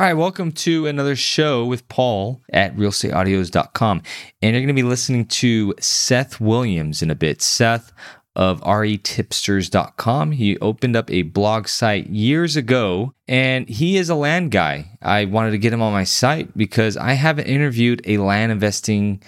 All 0.00 0.06
right, 0.06 0.14
welcome 0.14 0.50
to 0.52 0.86
another 0.86 1.14
show 1.14 1.66
with 1.66 1.86
Paul 1.90 2.40
at 2.50 2.74
realestateaudios.com. 2.74 4.02
And 4.40 4.54
you're 4.54 4.62
going 4.62 4.68
to 4.68 4.72
be 4.72 4.82
listening 4.82 5.26
to 5.26 5.74
Seth 5.78 6.40
Williams 6.40 7.02
in 7.02 7.10
a 7.10 7.14
bit. 7.14 7.42
Seth 7.42 7.92
of 8.34 8.62
retipsters.com. 8.62 10.32
He 10.32 10.56
opened 10.60 10.96
up 10.96 11.10
a 11.10 11.20
blog 11.20 11.68
site 11.68 12.06
years 12.06 12.56
ago 12.56 13.12
and 13.28 13.68
he 13.68 13.98
is 13.98 14.08
a 14.08 14.14
land 14.14 14.52
guy. 14.52 14.96
I 15.02 15.26
wanted 15.26 15.50
to 15.50 15.58
get 15.58 15.74
him 15.74 15.82
on 15.82 15.92
my 15.92 16.04
site 16.04 16.56
because 16.56 16.96
I 16.96 17.12
haven't 17.12 17.48
interviewed 17.48 18.00
a 18.06 18.16
land 18.16 18.52
investing 18.52 19.22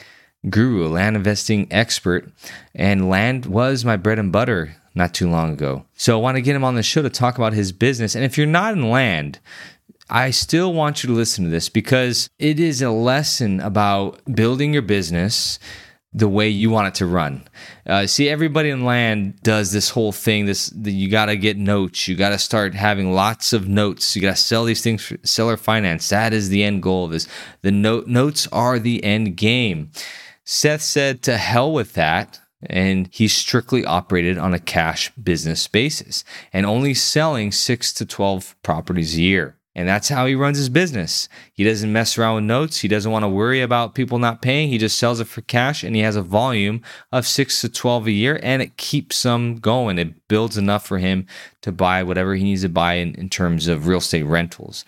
guru, 0.49 0.87
a 0.87 0.89
land 0.89 1.17
investing 1.17 1.69
expert, 1.71 2.33
and 2.75 3.11
land 3.11 3.45
was 3.45 3.85
my 3.85 3.99
bread 3.99 4.19
and 4.19 4.33
butter 4.33 4.75
not 4.95 5.15
too 5.15 5.29
long 5.29 5.53
ago. 5.53 5.85
So 5.95 6.19
I 6.19 6.23
want 6.23 6.37
to 6.37 6.43
get 6.43 6.57
him 6.57 6.65
on 6.65 6.75
the 6.75 6.83
show 6.83 7.03
to 7.03 7.11
talk 7.11 7.37
about 7.37 7.53
his 7.53 7.73
business. 7.73 8.15
And 8.15 8.25
if 8.25 8.37
you're 8.37 8.47
not 8.47 8.75
in 8.75 8.91
land, 8.91 9.39
I 10.15 10.31
still 10.31 10.75
want 10.75 11.03
you 11.03 11.07
to 11.09 11.15
listen 11.15 11.45
to 11.45 11.51
this 11.51 11.71
because 11.71 12.29
it 12.39 12.61
is 12.61 12.83
a 12.83 12.91
lesson 12.91 13.61
about 13.61 14.21
building 14.27 14.75
your 14.75 14.83
business 14.83 15.59
the 16.13 16.29
way 16.29 16.51
you 16.51 16.69
want 16.69 16.89
it 16.89 16.95
to 16.97 17.07
run. 17.07 17.49
Uh, 17.87 18.07
see, 18.07 18.29
everybody 18.29 18.69
in 18.69 18.85
land 18.85 19.41
does 19.43 19.73
this 19.73 19.89
whole 19.89 20.13
thing. 20.13 20.45
This 20.45 20.67
the, 20.67 20.93
you 20.93 21.09
got 21.09 21.27
to 21.27 21.37
get 21.39 21.57
notes. 21.57 22.07
You 22.07 22.15
got 22.15 22.29
to 22.29 22.39
start 22.39 22.75
having 22.75 23.15
lots 23.15 23.55
of 23.55 23.69
notes. 23.69 24.15
You 24.15 24.21
got 24.21 24.37
to 24.37 24.43
sell 24.43 24.65
these 24.65 24.83
things 24.83 25.03
for 25.03 25.17
seller 25.25 25.57
finance. 25.57 26.11
That 26.11 26.35
is 26.35 26.51
the 26.51 26.63
end 26.63 26.83
goal 26.83 27.07
of 27.07 27.13
this. 27.13 27.27
The 27.63 27.71
note 27.71 28.07
notes 28.07 28.47
are 28.53 28.79
the 28.79 29.03
end 29.03 29.39
game. 29.39 29.93
Seth 30.45 30.83
said, 30.83 31.23
"To 31.23 31.39
hell 31.39 31.73
with 31.73 31.95
that." 31.95 32.39
and 32.67 33.09
he 33.11 33.27
strictly 33.27 33.85
operated 33.85 34.39
on 34.39 34.55
a 34.55 34.59
cash 34.61 35.11
business 35.17 35.67
basis 35.67 36.23
and 36.53 36.65
only 36.65 36.95
selling 36.95 37.51
6 37.51 37.93
to 37.93 38.07
12 38.07 38.55
properties 38.63 39.17
a 39.17 39.21
year. 39.21 39.57
And 39.75 39.89
that's 39.89 40.11
how 40.11 40.27
he 40.27 40.35
runs 40.35 40.59
his 40.59 40.69
business. 40.69 41.31
He 41.55 41.65
doesn't 41.65 41.91
mess 41.91 42.19
around 42.19 42.35
with 42.35 42.45
notes. 42.45 42.81
He 42.81 42.89
doesn't 42.89 43.11
want 43.11 43.23
to 43.23 43.29
worry 43.29 43.63
about 43.63 43.95
people 43.95 44.19
not 44.19 44.43
paying. 44.43 44.69
He 44.69 44.77
just 44.77 44.99
sells 44.99 45.19
it 45.19 45.29
for 45.29 45.41
cash 45.41 45.83
and 45.83 45.97
he 45.97 46.03
has 46.03 46.15
a 46.15 46.23
volume 46.23 46.83
of 47.11 47.27
six 47.27 47.63
to 47.63 47.71
12 47.71 48.09
a 48.09 48.11
year 48.11 48.41
and 48.43 48.61
it 48.61 48.77
keeps 48.77 49.25
him 49.25 49.57
going. 49.57 49.99
It 49.99 50.29
builds 50.29 50.59
enough 50.59 50.87
for 50.87 50.99
him 50.99 51.27
to 51.63 51.73
buy 51.73 52.03
whatever 52.03 52.35
he 52.35 52.45
needs 52.45 52.63
to 52.63 52.69
buy 52.69 52.95
in, 52.95 53.15
in 53.15 53.31
terms 53.31 53.67
of 53.67 53.87
real 53.87 53.99
estate 53.99 54.25
rentals. 54.25 54.85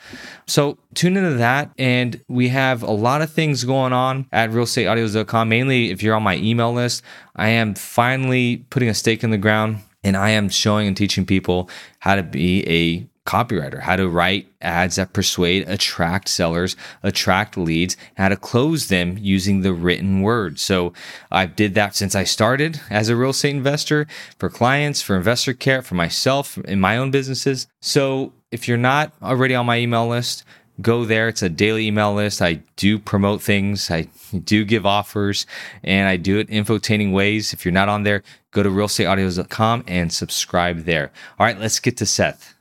So 0.47 0.77
tune 0.93 1.17
into 1.17 1.35
that. 1.35 1.71
And 1.79 2.23
we 2.29 2.49
have 2.49 2.83
a 2.83 2.91
lot 2.91 3.23
of 3.23 3.33
things 3.33 3.65
going 3.65 3.95
on 3.95 4.27
at 4.33 4.51
realestateaudios.com. 4.51 5.49
Mainly, 5.49 5.93
if 5.93 6.03
you're 6.03 6.15
on 6.15 6.23
my 6.23 6.37
email 6.37 6.75
list, 6.75 7.03
I 7.37 7.49
am 7.49 7.75
finally 7.75 8.59
putting 8.69 8.91
a 8.91 8.95
stake 8.95 9.25
in 9.25 9.31
the 9.31 9.39
ground 9.39 9.79
and 10.03 10.15
I 10.15 10.31
am 10.31 10.51
showing 10.51 10.87
and 10.87 10.97
teaching 10.97 11.25
people 11.25 11.71
how 12.01 12.17
to 12.17 12.23
be 12.23 12.69
a 12.69 13.09
copywriter, 13.27 13.81
how 13.81 13.97
to 13.97 14.09
write 14.09 14.47
ads 14.61 14.97
that 14.97 15.13
persuade, 15.13 15.69
attract 15.69 16.29
sellers, 16.29 16.77
attract 17.03 17.57
leads, 17.57 17.97
how 18.17 18.29
to 18.29 18.37
close 18.37 18.89
them 18.89 19.17
using 19.19 19.61
the 19.63 19.73
written 19.73 20.21
word. 20.21 20.59
So 20.59 20.93
I 21.31 21.47
did 21.47 21.75
that 21.75 21.97
since 21.97 22.15
I 22.15 22.25
started 22.25 22.81
as 22.91 23.09
a 23.09 23.17
real 23.17 23.31
estate 23.31 23.57
investor 23.57 24.07
for 24.39 24.51
clients, 24.51 25.01
for 25.01 25.17
Investor 25.17 25.55
Carrot, 25.55 25.87
for 25.87 25.95
myself 25.95 26.59
in 26.59 26.81
my 26.81 26.99
own 26.99 27.11
businesses. 27.11 27.67
So 27.81 28.33
if 28.51 28.69
you're 28.69 28.77
not 28.77 29.13
already 29.23 29.55
on 29.55 29.67
my 29.67 29.79
email 29.79 30.07
list, 30.07 30.45
go 30.81 31.05
there. 31.05 31.29
It's 31.29 31.43
a 31.43 31.49
daily 31.49 31.87
email 31.87 32.15
list. 32.15 32.43
I 32.43 32.61
do 32.77 32.99
promote 32.99 33.41
things. 33.41 33.91
I 33.91 34.09
do 34.45 34.65
give 34.65 34.85
offers 34.85 35.47
and 35.83 36.09
I 36.09 36.17
do 36.17 36.39
it 36.39 36.49
infotaining 36.49 37.13
ways. 37.13 37.53
If 37.53 37.65
you're 37.65 37.73
not 37.73 37.89
on 37.89 38.03
there, 38.03 38.23
go 38.51 38.63
to 38.63 38.69
realestateaudios.com 38.69 39.85
and 39.87 40.13
subscribe 40.13 40.85
there. 40.85 41.11
All 41.39 41.47
right, 41.47 41.59
let's 41.59 41.81
get 41.81 41.97
to 41.99 42.07
Seth. 42.07 42.55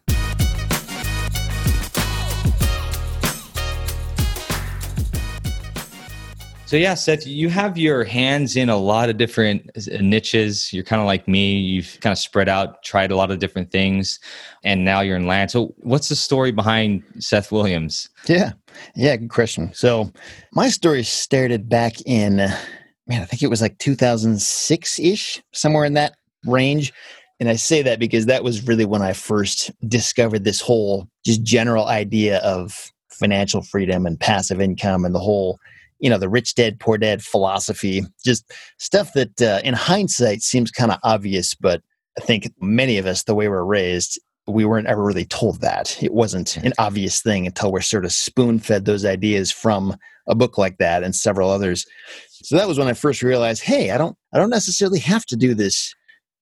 So 6.73 6.77
yeah, 6.77 6.95
Seth, 6.95 7.27
you 7.27 7.49
have 7.49 7.77
your 7.77 8.03
hands 8.03 8.55
in 8.55 8.67
a 8.67 8.77
lot 8.77 9.07
of 9.07 9.17
different 9.17 9.69
niches. 10.01 10.73
You're 10.73 10.83
kind 10.83 10.99
of 10.99 11.05
like 11.05 11.27
me. 11.27 11.55
You've 11.55 11.99
kind 12.01 12.11
of 12.11 12.17
spread 12.17 12.49
out, 12.49 12.81
tried 12.81 13.11
a 13.11 13.15
lot 13.15 13.29
of 13.29 13.37
different 13.37 13.69
things, 13.69 14.19
and 14.63 14.83
now 14.83 15.01
you're 15.01 15.17
in 15.17 15.27
land. 15.27 15.51
So 15.51 15.75
what's 15.81 16.09
the 16.09 16.15
story 16.15 16.51
behind 16.51 17.03
Seth 17.19 17.51
Williams? 17.51 18.09
Yeah, 18.27 18.53
yeah, 18.95 19.15
good 19.17 19.29
question. 19.29 19.71
So 19.75 20.11
my 20.53 20.69
story 20.69 21.03
started 21.03 21.69
back 21.69 22.01
in, 22.07 22.37
man, 22.37 23.21
I 23.21 23.25
think 23.25 23.43
it 23.43 23.51
was 23.51 23.61
like 23.61 23.77
2006 23.77 24.99
ish, 24.99 25.43
somewhere 25.51 25.85
in 25.85 25.93
that 25.93 26.15
range. 26.43 26.91
And 27.39 27.49
I 27.49 27.55
say 27.55 27.83
that 27.83 27.99
because 27.99 28.25
that 28.25 28.43
was 28.43 28.67
really 28.67 28.85
when 28.85 29.03
I 29.03 29.13
first 29.13 29.69
discovered 29.87 30.43
this 30.43 30.59
whole 30.59 31.07
just 31.23 31.43
general 31.43 31.85
idea 31.85 32.39
of 32.39 32.91
financial 33.11 33.61
freedom 33.61 34.07
and 34.07 34.19
passive 34.19 34.59
income 34.59 35.05
and 35.05 35.13
the 35.13 35.19
whole 35.19 35.59
you 36.03 36.09
know 36.09 36.17
the 36.19 36.29
rich 36.29 36.53
dad 36.53 36.79
poor 36.79 36.97
dad 36.97 37.23
philosophy 37.23 38.03
just 38.23 38.51
stuff 38.77 39.13
that 39.13 39.41
uh, 39.41 39.61
in 39.63 39.73
hindsight 39.73 40.41
seems 40.41 40.69
kind 40.69 40.91
of 40.91 40.99
obvious 41.03 41.55
but 41.55 41.81
i 42.17 42.21
think 42.21 42.51
many 42.59 42.97
of 42.97 43.07
us 43.07 43.23
the 43.23 43.33
way 43.33 43.47
we're 43.47 43.63
raised 43.63 44.19
we 44.47 44.65
weren't 44.65 44.87
ever 44.87 45.03
really 45.03 45.25
told 45.25 45.61
that. 45.61 46.01
It 46.03 46.13
wasn't 46.13 46.57
an 46.57 46.73
obvious 46.77 47.21
thing 47.21 47.47
until 47.47 47.71
we're 47.71 47.81
sort 47.81 48.05
of 48.05 48.11
spoon 48.11 48.59
fed 48.59 48.85
those 48.85 49.05
ideas 49.05 49.51
from 49.51 49.95
a 50.27 50.35
book 50.35 50.57
like 50.57 50.77
that 50.79 51.03
and 51.03 51.15
several 51.15 51.49
others. 51.49 51.85
So 52.29 52.57
that 52.57 52.67
was 52.67 52.77
when 52.77 52.89
i 52.89 52.93
first 52.93 53.23
realized 53.23 53.63
hey 53.63 53.91
i 53.91 53.97
don't 53.97 54.17
i 54.33 54.37
don't 54.37 54.49
necessarily 54.49 54.99
have 54.99 55.25
to 55.27 55.37
do 55.37 55.53
this 55.53 55.95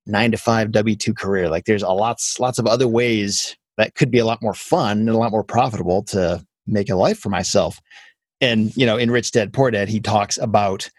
9 0.07 0.31
to 0.31 0.37
5 0.37 0.69
w2 0.69 1.15
career. 1.15 1.47
Like 1.49 1.65
there's 1.65 1.83
a 1.83 1.89
lots 1.89 2.39
lots 2.39 2.57
of 2.57 2.65
other 2.65 2.87
ways 2.87 3.55
that 3.77 3.95
could 3.95 4.09
be 4.09 4.19
a 4.19 4.25
lot 4.25 4.41
more 4.41 4.53
fun 4.53 4.99
and 4.99 5.09
a 5.09 5.17
lot 5.17 5.31
more 5.31 5.43
profitable 5.43 6.03
to 6.05 6.43
make 6.67 6.89
a 6.89 6.95
life 6.95 7.19
for 7.19 7.29
myself 7.29 7.79
and 8.41 8.75
you 8.75 8.85
know 8.85 8.97
in 8.97 9.11
rich 9.11 9.31
dad 9.31 9.53
poor 9.53 9.71
dad 9.71 9.87
he 9.87 9.99
talks 9.99 10.37
about 10.37 10.89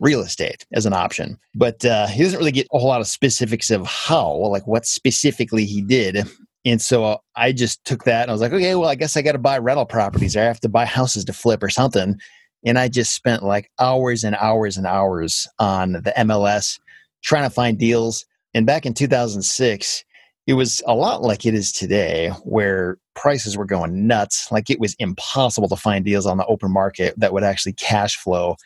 real 0.00 0.20
estate 0.20 0.66
as 0.72 0.86
an 0.86 0.92
option. 0.92 1.38
But 1.54 1.84
uh, 1.84 2.06
he 2.06 2.22
doesn't 2.22 2.38
really 2.38 2.52
get 2.52 2.68
a 2.72 2.78
whole 2.78 2.88
lot 2.88 3.00
of 3.00 3.08
specifics 3.08 3.70
of 3.70 3.86
how 3.86 4.32
like 4.32 4.66
what 4.66 4.86
specifically 4.86 5.64
he 5.64 5.82
did. 5.82 6.24
And 6.64 6.82
so 6.82 7.20
i 7.36 7.52
just 7.52 7.84
took 7.84 8.04
that 8.04 8.22
and 8.22 8.30
i 8.30 8.34
was 8.34 8.40
like 8.40 8.52
okay 8.52 8.74
well 8.74 8.88
i 8.88 8.94
guess 8.94 9.16
i 9.16 9.22
got 9.22 9.32
to 9.32 9.38
buy 9.38 9.58
rental 9.58 9.86
properties 9.86 10.36
or 10.36 10.40
i 10.40 10.44
have 10.44 10.60
to 10.60 10.68
buy 10.68 10.84
houses 10.84 11.24
to 11.26 11.32
flip 11.32 11.62
or 11.62 11.70
something. 11.70 12.18
And 12.66 12.78
i 12.78 12.88
just 12.88 13.14
spent 13.14 13.42
like 13.42 13.70
hours 13.78 14.24
and 14.24 14.34
hours 14.36 14.76
and 14.76 14.86
hours 14.86 15.46
on 15.58 15.92
the 15.92 16.12
mls 16.16 16.78
trying 17.22 17.44
to 17.44 17.50
find 17.50 17.78
deals. 17.78 18.26
And 18.54 18.66
back 18.66 18.86
in 18.86 18.94
2006 18.94 20.04
it 20.48 20.54
was 20.54 20.82
a 20.86 20.94
lot 20.94 21.20
like 21.20 21.44
it 21.44 21.52
is 21.52 21.70
today, 21.70 22.30
where 22.42 22.96
prices 23.14 23.54
were 23.54 23.66
going 23.66 24.06
nuts. 24.06 24.50
Like 24.50 24.70
it 24.70 24.80
was 24.80 24.96
impossible 24.98 25.68
to 25.68 25.76
find 25.76 26.06
deals 26.06 26.24
on 26.24 26.38
the 26.38 26.46
open 26.46 26.72
market 26.72 27.12
that 27.18 27.34
would 27.34 27.44
actually 27.44 27.74
cash 27.74 28.16
flow. 28.16 28.56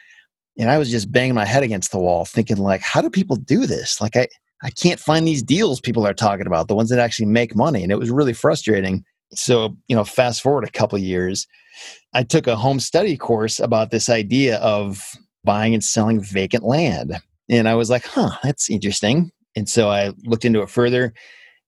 And 0.57 0.71
I 0.71 0.79
was 0.79 0.93
just 0.93 1.11
banging 1.11 1.35
my 1.35 1.45
head 1.45 1.65
against 1.65 1.91
the 1.91 1.99
wall, 1.99 2.25
thinking, 2.25 2.59
like, 2.59 2.83
how 2.83 3.01
do 3.01 3.11
people 3.11 3.35
do 3.35 3.67
this? 3.67 4.01
Like, 4.01 4.15
I, 4.17 4.29
I 4.63 4.71
can't 4.71 5.01
find 5.01 5.27
these 5.27 5.43
deals 5.43 5.81
people 5.81 6.07
are 6.07 6.15
talking 6.15 6.47
about, 6.47 6.69
the 6.69 6.77
ones 6.77 6.89
that 6.91 7.01
actually 7.01 7.27
make 7.27 7.57
money. 7.57 7.83
And 7.83 7.91
it 7.91 7.99
was 7.99 8.11
really 8.11 8.33
frustrating. 8.33 9.03
So, 9.33 9.77
you 9.89 9.97
know, 9.97 10.05
fast 10.05 10.41
forward 10.41 10.63
a 10.63 10.71
couple 10.71 11.01
years, 11.01 11.49
I 12.15 12.23
took 12.23 12.47
a 12.47 12.55
home 12.55 12.79
study 12.79 13.17
course 13.17 13.59
about 13.59 13.91
this 13.91 14.09
idea 14.09 14.59
of 14.59 15.03
buying 15.43 15.75
and 15.75 15.83
selling 15.83 16.23
vacant 16.23 16.63
land. 16.63 17.17
And 17.49 17.69
I 17.69 17.75
was 17.75 17.91
like, 17.91 18.07
huh, 18.07 18.37
that's 18.45 18.71
interesting. 18.71 19.33
And 19.57 19.69
so 19.69 19.89
I 19.89 20.13
looked 20.25 20.45
into 20.45 20.63
it 20.63 20.71
further 20.71 21.13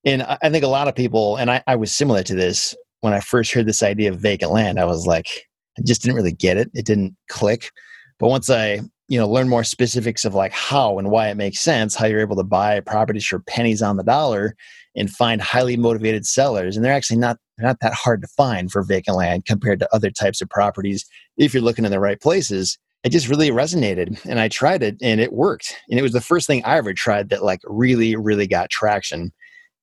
and 0.04 0.22
I 0.22 0.50
think 0.50 0.64
a 0.64 0.68
lot 0.68 0.88
of 0.88 0.94
people, 0.94 1.36
and 1.36 1.50
I, 1.50 1.62
I 1.66 1.76
was 1.76 1.92
similar 1.92 2.22
to 2.24 2.34
this 2.34 2.74
when 3.00 3.12
I 3.12 3.20
first 3.20 3.52
heard 3.52 3.66
this 3.66 3.82
idea 3.82 4.10
of 4.10 4.20
vacant 4.20 4.52
land. 4.52 4.78
I 4.78 4.84
was 4.84 5.06
like, 5.06 5.46
I 5.78 5.82
just 5.82 6.02
didn't 6.02 6.16
really 6.16 6.32
get 6.32 6.56
it. 6.56 6.70
It 6.74 6.86
didn't 6.86 7.16
click. 7.28 7.70
But 8.18 8.28
once 8.28 8.48
I, 8.50 8.80
you 9.08 9.18
know, 9.18 9.28
learn 9.28 9.48
more 9.48 9.64
specifics 9.64 10.24
of 10.24 10.34
like 10.34 10.52
how 10.52 10.98
and 10.98 11.10
why 11.10 11.28
it 11.28 11.36
makes 11.36 11.60
sense, 11.60 11.94
how 11.94 12.06
you're 12.06 12.20
able 12.20 12.36
to 12.36 12.44
buy 12.44 12.80
properties 12.80 13.26
for 13.26 13.40
pennies 13.40 13.82
on 13.82 13.96
the 13.96 14.04
dollar 14.04 14.56
and 14.94 15.10
find 15.10 15.42
highly 15.42 15.76
motivated 15.76 16.26
sellers, 16.26 16.76
and 16.76 16.84
they're 16.84 16.92
actually 16.92 17.18
not 17.18 17.38
they're 17.56 17.66
not 17.66 17.80
that 17.80 17.94
hard 17.94 18.20
to 18.22 18.28
find 18.28 18.70
for 18.70 18.82
vacant 18.82 19.16
land 19.16 19.46
compared 19.46 19.78
to 19.80 19.94
other 19.94 20.10
types 20.10 20.40
of 20.40 20.48
properties 20.48 21.04
if 21.36 21.54
you're 21.54 21.62
looking 21.62 21.84
in 21.84 21.90
the 21.90 22.00
right 22.00 22.20
places. 22.20 22.78
It 23.04 23.10
just 23.10 23.28
really 23.28 23.50
resonated, 23.50 24.24
and 24.24 24.40
I 24.40 24.48
tried 24.48 24.82
it, 24.82 24.96
and 25.02 25.20
it 25.20 25.32
worked. 25.32 25.76
And 25.90 25.98
it 25.98 26.02
was 26.02 26.12
the 26.12 26.22
first 26.22 26.46
thing 26.46 26.64
I 26.64 26.78
ever 26.78 26.94
tried 26.94 27.28
that 27.28 27.44
like 27.44 27.60
really, 27.64 28.16
really 28.16 28.46
got 28.46 28.70
traction 28.70 29.32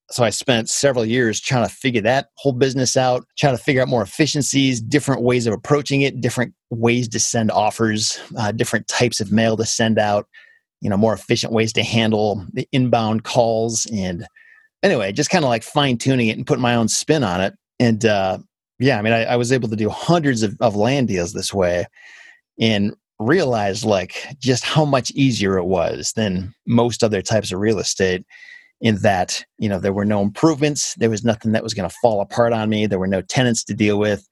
so 0.10 0.24
I 0.24 0.30
spent 0.30 0.70
several 0.70 1.06
years 1.06 1.40
trying 1.40 1.68
to 1.68 1.74
figure 1.74 2.02
that 2.02 2.28
whole 2.36 2.52
business 2.52 2.98
out, 2.98 3.26
trying 3.38 3.56
to 3.56 3.64
figure 3.64 3.82
out 3.82 3.88
more 3.88 4.02
efficiencies, 4.02 4.82
different 4.82 5.22
ways 5.22 5.48
of 5.48 5.54
approaching 5.54 6.02
it, 6.02 6.20
different 6.20 6.54
ways 6.70 7.08
to 7.10 7.20
send 7.20 7.50
offers, 7.52 8.20
uh, 8.38 8.52
different 8.52 8.88
types 8.88 9.22
of 9.22 9.32
mail 9.32 9.56
to 9.58 9.66
send 9.66 9.98
out, 9.98 10.28
you 10.82 10.90
know, 10.90 10.98
more 10.98 11.14
efficient 11.14 11.54
ways 11.54 11.72
to 11.74 11.84
handle 11.84 12.46
the 12.54 12.68
inbound 12.74 13.24
calls. 13.24 13.86
And 13.88 14.26
anyway, 14.84 15.14
just 15.14 15.30
kind 15.30 15.46
of 15.46 15.50
like 15.50 15.64
fine 15.64 15.98
tuning 15.98 16.28
it 16.28 16.38
and 16.38 16.48
putting 16.48 16.62
my 16.62 16.76
own 16.76 16.90
spin 16.90 17.24
on 17.24 17.40
it. 17.40 17.54
And 17.80 18.06
uh, 18.06 18.40
yeah, 18.80 19.00
I 19.00 19.02
mean, 19.02 19.14
I, 19.14 19.24
I 19.24 19.36
was 19.38 19.52
able 19.52 19.70
to 19.70 19.76
do 19.78 19.90
hundreds 19.90 20.44
of, 20.44 20.58
of 20.60 20.76
land 20.76 21.08
deals 21.08 21.32
this 21.32 21.54
way 21.54 21.86
and 22.60 22.94
realized 23.20 23.86
like 23.86 24.28
just 24.40 24.64
how 24.64 24.84
much 24.84 25.12
easier 25.12 25.58
it 25.58 25.66
was 25.66 26.14
than 26.16 26.54
most 26.68 27.04
other 27.04 27.22
types 27.22 27.52
of 27.52 27.60
real 27.60 27.80
estate 27.80 28.26
in 28.82 28.98
that 28.98 29.46
you 29.60 29.70
know 29.70 29.80
there 29.80 29.94
were 29.94 30.06
no 30.06 30.22
improvements 30.22 30.96
there 30.96 31.10
was 31.10 31.24
nothing 31.24 31.54
that 31.54 31.64
was 31.64 31.74
going 31.74 31.88
to 31.88 31.96
fall 32.02 32.22
apart 32.22 32.54
on 32.54 32.70
me 32.70 32.88
there 32.88 33.00
were 33.00 33.08
no 33.08 33.22
tenants 33.22 33.64
to 33.64 33.74
deal 33.74 34.00
with 34.00 34.28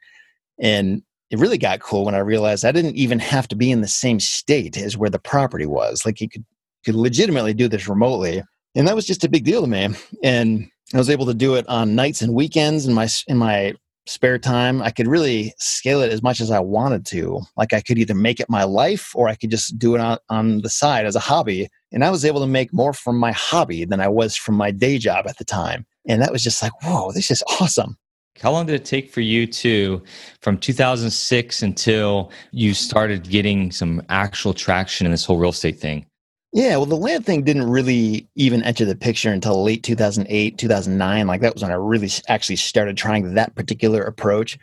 And 0.59 1.03
it 1.29 1.39
really 1.39 1.57
got 1.57 1.79
cool 1.79 2.05
when 2.05 2.15
I 2.15 2.19
realized 2.19 2.65
I 2.65 2.71
didn't 2.71 2.95
even 2.95 3.19
have 3.19 3.47
to 3.49 3.55
be 3.55 3.71
in 3.71 3.81
the 3.81 3.87
same 3.87 4.19
state 4.19 4.77
as 4.77 4.97
where 4.97 5.09
the 5.09 5.19
property 5.19 5.65
was. 5.65 6.05
Like 6.05 6.21
you 6.21 6.29
could 6.29 6.45
could 6.85 6.95
legitimately 6.95 7.53
do 7.53 7.67
this 7.67 7.87
remotely, 7.87 8.43
and 8.75 8.87
that 8.87 8.95
was 8.95 9.05
just 9.05 9.23
a 9.23 9.29
big 9.29 9.43
deal 9.43 9.61
to 9.61 9.67
me. 9.67 9.89
And 10.23 10.69
I 10.93 10.97
was 10.97 11.09
able 11.09 11.25
to 11.27 11.33
do 11.33 11.55
it 11.55 11.67
on 11.67 11.95
nights 11.95 12.21
and 12.21 12.33
weekends 12.33 12.87
in 12.87 12.93
my 12.93 13.07
in 13.27 13.37
my 13.37 13.73
spare 14.07 14.39
time. 14.39 14.81
I 14.81 14.91
could 14.91 15.07
really 15.07 15.53
scale 15.59 16.01
it 16.01 16.11
as 16.11 16.23
much 16.23 16.41
as 16.41 16.49
I 16.51 16.59
wanted 16.59 17.05
to. 17.07 17.41
Like 17.57 17.73
I 17.73 17.81
could 17.81 17.99
either 17.99 18.15
make 18.15 18.39
it 18.39 18.49
my 18.49 18.63
life 18.63 19.11
or 19.15 19.29
I 19.29 19.35
could 19.35 19.51
just 19.51 19.77
do 19.77 19.93
it 19.95 20.01
on, 20.01 20.17
on 20.29 20.61
the 20.61 20.69
side 20.69 21.05
as 21.05 21.15
a 21.15 21.19
hobby. 21.19 21.69
And 21.91 22.03
I 22.03 22.09
was 22.09 22.23
able 22.23 22.41
to 22.41 22.47
make 22.47 22.71
more 22.73 22.93
from 22.93 23.17
my 23.17 23.31
hobby 23.31 23.85
than 23.85 23.99
I 23.99 24.07
was 24.07 24.35
from 24.35 24.55
my 24.55 24.71
day 24.71 24.97
job 24.97 25.25
at 25.27 25.37
the 25.37 25.45
time. 25.45 25.85
And 26.07 26.21
that 26.21 26.31
was 26.31 26.43
just 26.43 26.61
like, 26.61 26.71
whoa, 26.83 27.11
this 27.11 27.31
is 27.31 27.43
awesome. 27.59 27.97
How 28.41 28.51
long 28.51 28.67
did 28.67 28.75
it 28.75 28.85
take 28.85 29.11
for 29.11 29.21
you 29.21 29.45
to, 29.47 30.01
from 30.41 30.57
2006 30.57 31.61
until 31.61 32.31
you 32.51 32.73
started 32.73 33.29
getting 33.29 33.71
some 33.71 34.01
actual 34.09 34.53
traction 34.53 35.05
in 35.05 35.11
this 35.11 35.25
whole 35.25 35.37
real 35.37 35.49
estate 35.49 35.79
thing? 35.79 36.05
Yeah, 36.53 36.77
well, 36.77 36.85
the 36.85 36.95
land 36.95 37.25
thing 37.25 37.43
didn't 37.43 37.69
really 37.69 38.27
even 38.35 38.63
enter 38.63 38.85
the 38.85 38.95
picture 38.95 39.31
until 39.31 39.63
late 39.63 39.83
2008, 39.83 40.57
2009. 40.57 41.27
Like 41.27 41.41
that 41.41 41.53
was 41.53 41.61
when 41.61 41.71
I 41.71 41.75
really 41.75 42.09
actually 42.27 42.55
started 42.55 42.97
trying 42.97 43.33
that 43.33 43.55
particular 43.55 44.01
approach. 44.03 44.57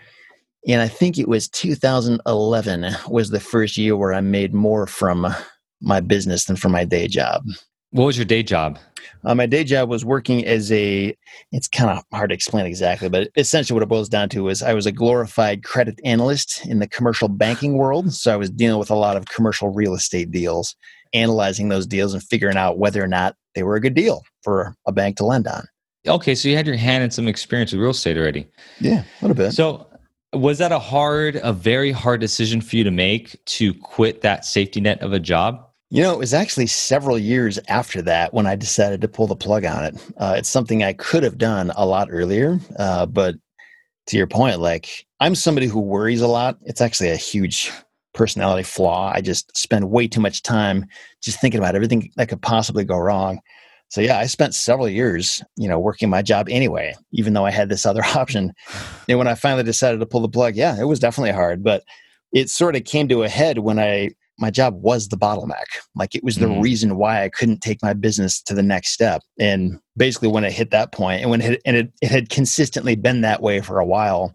And 0.66 0.80
I 0.80 0.88
think 0.88 1.16
it 1.16 1.28
was 1.28 1.48
2011 1.48 2.96
was 3.08 3.30
the 3.30 3.38
first 3.38 3.76
year 3.76 3.96
where 3.96 4.12
I 4.12 4.20
made 4.20 4.52
more 4.52 4.86
from 4.88 5.32
my 5.80 6.00
business 6.00 6.44
than 6.44 6.56
for 6.56 6.68
my 6.68 6.84
day 6.84 7.08
job. 7.08 7.44
What 7.90 8.04
was 8.04 8.18
your 8.18 8.24
day 8.24 8.42
job? 8.42 8.78
Uh, 9.24 9.34
my 9.34 9.46
day 9.46 9.64
job 9.64 9.88
was 9.88 10.04
working 10.04 10.44
as 10.44 10.70
a, 10.72 11.16
it's 11.52 11.68
kind 11.68 11.90
of 11.90 12.04
hard 12.12 12.30
to 12.30 12.34
explain 12.34 12.66
exactly, 12.66 13.08
but 13.08 13.30
essentially 13.36 13.74
what 13.74 13.82
it 13.82 13.88
boils 13.88 14.08
down 14.08 14.28
to 14.30 14.48
is 14.48 14.62
I 14.62 14.74
was 14.74 14.86
a 14.86 14.92
glorified 14.92 15.62
credit 15.62 16.00
analyst 16.04 16.66
in 16.66 16.78
the 16.80 16.88
commercial 16.88 17.28
banking 17.28 17.74
world. 17.78 18.12
So 18.12 18.32
I 18.32 18.36
was 18.36 18.50
dealing 18.50 18.78
with 18.78 18.90
a 18.90 18.96
lot 18.96 19.16
of 19.16 19.26
commercial 19.26 19.70
real 19.70 19.94
estate 19.94 20.30
deals 20.30 20.76
analyzing 21.12 21.68
those 21.68 21.86
deals 21.86 22.12
and 22.12 22.22
figuring 22.22 22.56
out 22.56 22.78
whether 22.78 23.02
or 23.02 23.08
not 23.08 23.36
they 23.54 23.62
were 23.62 23.76
a 23.76 23.80
good 23.80 23.94
deal 23.94 24.22
for 24.42 24.74
a 24.86 24.92
bank 24.92 25.16
to 25.16 25.24
lend 25.24 25.46
on. 25.46 25.64
Okay, 26.06 26.34
so 26.34 26.48
you 26.48 26.56
had 26.56 26.66
your 26.66 26.76
hand 26.76 27.02
in 27.02 27.10
some 27.10 27.26
experience 27.26 27.72
with 27.72 27.80
real 27.80 27.90
estate 27.90 28.16
already. 28.16 28.46
Yeah, 28.80 29.02
a 29.02 29.24
little 29.24 29.34
bit. 29.34 29.52
So 29.52 29.86
was 30.32 30.58
that 30.58 30.72
a 30.72 30.78
hard, 30.78 31.36
a 31.42 31.52
very 31.52 31.90
hard 31.90 32.20
decision 32.20 32.60
for 32.60 32.76
you 32.76 32.84
to 32.84 32.90
make 32.90 33.44
to 33.46 33.74
quit 33.74 34.20
that 34.20 34.44
safety 34.44 34.80
net 34.80 35.00
of 35.00 35.12
a 35.12 35.18
job? 35.18 35.65
You 35.88 36.02
know, 36.02 36.12
it 36.12 36.18
was 36.18 36.34
actually 36.34 36.66
several 36.66 37.16
years 37.16 37.60
after 37.68 38.02
that 38.02 38.34
when 38.34 38.46
I 38.46 38.56
decided 38.56 39.00
to 39.00 39.08
pull 39.08 39.28
the 39.28 39.36
plug 39.36 39.64
on 39.64 39.84
it. 39.84 39.94
Uh, 40.16 40.34
it's 40.36 40.48
something 40.48 40.82
I 40.82 40.92
could 40.92 41.22
have 41.22 41.38
done 41.38 41.70
a 41.76 41.86
lot 41.86 42.08
earlier, 42.10 42.58
uh, 42.78 43.06
but 43.06 43.36
to 44.08 44.16
your 44.16 44.26
point, 44.26 44.58
like 44.58 45.06
I'm 45.20 45.36
somebody 45.36 45.68
who 45.68 45.80
worries 45.80 46.20
a 46.20 46.26
lot. 46.26 46.58
It's 46.62 46.80
actually 46.80 47.10
a 47.10 47.16
huge 47.16 47.70
personality 48.14 48.64
flaw. 48.64 49.12
I 49.14 49.20
just 49.20 49.56
spend 49.56 49.90
way 49.90 50.08
too 50.08 50.20
much 50.20 50.42
time 50.42 50.86
just 51.22 51.40
thinking 51.40 51.58
about 51.58 51.76
everything 51.76 52.10
that 52.16 52.28
could 52.28 52.42
possibly 52.42 52.84
go 52.84 52.98
wrong. 52.98 53.40
So 53.88 54.00
yeah, 54.00 54.18
I 54.18 54.26
spent 54.26 54.54
several 54.54 54.88
years, 54.88 55.42
you 55.56 55.68
know, 55.68 55.78
working 55.78 56.10
my 56.10 56.22
job 56.22 56.48
anyway, 56.50 56.96
even 57.12 57.34
though 57.34 57.46
I 57.46 57.52
had 57.52 57.68
this 57.68 57.86
other 57.86 58.02
option. 58.16 58.52
And 59.08 59.18
when 59.18 59.28
I 59.28 59.36
finally 59.36 59.62
decided 59.62 60.00
to 60.00 60.06
pull 60.06 60.20
the 60.20 60.28
plug, 60.28 60.56
yeah, 60.56 60.80
it 60.80 60.84
was 60.84 60.98
definitely 60.98 61.32
hard, 61.32 61.62
but 61.62 61.84
it 62.32 62.50
sort 62.50 62.74
of 62.74 62.84
came 62.84 63.06
to 63.08 63.22
a 63.22 63.28
head 63.28 63.58
when 63.58 63.78
I 63.78 64.10
my 64.38 64.50
job 64.50 64.82
was 64.82 65.08
the 65.08 65.16
bottleneck. 65.16 65.64
Like 65.94 66.14
it 66.14 66.22
was 66.22 66.36
the 66.36 66.46
mm-hmm. 66.46 66.60
reason 66.60 66.96
why 66.96 67.24
I 67.24 67.28
couldn't 67.28 67.60
take 67.60 67.82
my 67.82 67.92
business 67.92 68.42
to 68.42 68.54
the 68.54 68.62
next 68.62 68.90
step. 68.90 69.22
And 69.38 69.80
basically 69.96 70.28
when 70.28 70.44
it 70.44 70.52
hit 70.52 70.70
that 70.70 70.92
point 70.92 71.22
and 71.22 71.30
when 71.30 71.40
it, 71.40 71.62
and 71.64 71.76
it, 71.76 71.92
it 72.02 72.10
had 72.10 72.28
consistently 72.28 72.96
been 72.96 73.22
that 73.22 73.42
way 73.42 73.60
for 73.60 73.78
a 73.78 73.86
while, 73.86 74.32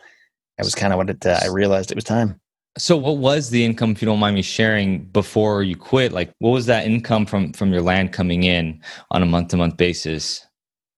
I 0.59 0.63
was 0.63 0.75
kind 0.75 0.93
of 0.93 0.97
what 0.97 1.09
it, 1.09 1.25
uh, 1.25 1.39
I 1.41 1.47
realized 1.47 1.91
it 1.91 1.95
was 1.95 2.03
time. 2.03 2.39
So 2.77 2.95
what 2.95 3.17
was 3.17 3.49
the 3.49 3.65
income, 3.65 3.91
if 3.91 4.01
you 4.01 4.05
don't 4.05 4.19
mind 4.19 4.35
me 4.35 4.41
sharing, 4.41 5.03
before 5.05 5.61
you 5.61 5.75
quit? 5.75 6.13
Like 6.13 6.31
what 6.39 6.51
was 6.51 6.67
that 6.67 6.85
income 6.85 7.25
from 7.25 7.51
from 7.51 7.73
your 7.73 7.81
land 7.81 8.13
coming 8.13 8.43
in 8.43 8.81
on 9.11 9.21
a 9.21 9.25
month 9.25 9.49
to 9.49 9.57
month 9.57 9.75
basis? 9.75 10.45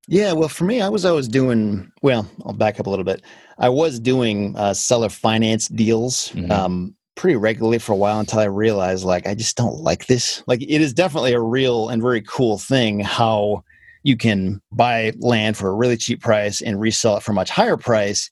Yeah, 0.08 0.34
well, 0.34 0.50
for 0.50 0.66
me, 0.66 0.82
I 0.82 0.90
was 0.90 1.06
always 1.06 1.28
doing. 1.28 1.92
Well, 2.02 2.30
I'll 2.46 2.54
back 2.54 2.80
up 2.80 2.88
a 2.88 2.90
little 2.90 3.06
bit. 3.06 3.24
I 3.58 3.70
was 3.70 4.00
doing 4.00 4.56
uh, 4.58 4.74
seller 4.74 5.10
finance 5.10 5.68
deals 5.68 6.30
mm-hmm. 6.30 6.52
um, 6.52 6.96
pretty 7.16 7.36
regularly 7.36 7.80
for 7.80 7.94
a 7.94 7.98
while 7.98 8.20
until 8.20 8.40
I 8.40 8.46
realized, 8.46 9.04
like, 9.06 9.28
I 9.28 9.36
just 9.36 9.58
don't 9.58 9.80
like 9.80 10.08
this. 10.08 10.44
Like, 10.48 10.62
it 10.62 10.82
is 10.82 10.94
definitely 10.94 11.34
a 11.34 11.40
real 11.40 11.90
and 11.90 12.02
very 12.02 12.22
cool 12.22 12.58
thing 12.58 13.00
how 13.00 13.64
you 14.04 14.18
can 14.18 14.62
buy 14.72 15.14
land 15.20 15.58
for 15.58 15.70
a 15.70 15.74
really 15.74 15.98
cheap 15.98 16.22
price 16.22 16.62
and 16.62 16.80
resell 16.80 17.18
it 17.18 17.24
for 17.24 17.32
a 17.32 17.36
much 17.36 17.50
higher 17.50 17.78
price 17.78 18.30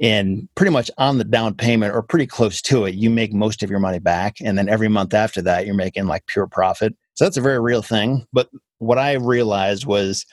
and 0.00 0.48
pretty 0.54 0.70
much 0.70 0.90
on 0.98 1.18
the 1.18 1.24
down 1.24 1.54
payment 1.54 1.94
or 1.94 2.02
pretty 2.02 2.26
close 2.26 2.60
to 2.62 2.84
it, 2.84 2.94
you 2.94 3.08
make 3.08 3.32
most 3.32 3.62
of 3.62 3.70
your 3.70 3.78
money 3.78 3.98
back. 3.98 4.36
And 4.42 4.58
then 4.58 4.68
every 4.68 4.88
month 4.88 5.14
after 5.14 5.40
that, 5.42 5.64
you're 5.64 5.74
making 5.74 6.06
like 6.06 6.26
pure 6.26 6.46
profit. 6.46 6.94
So 7.14 7.24
that's 7.24 7.38
a 7.38 7.42
very 7.42 7.60
real 7.60 7.82
thing. 7.82 8.26
But 8.32 8.50
what 8.78 8.98
I 8.98 9.14
realized 9.14 9.86
was 9.86 10.26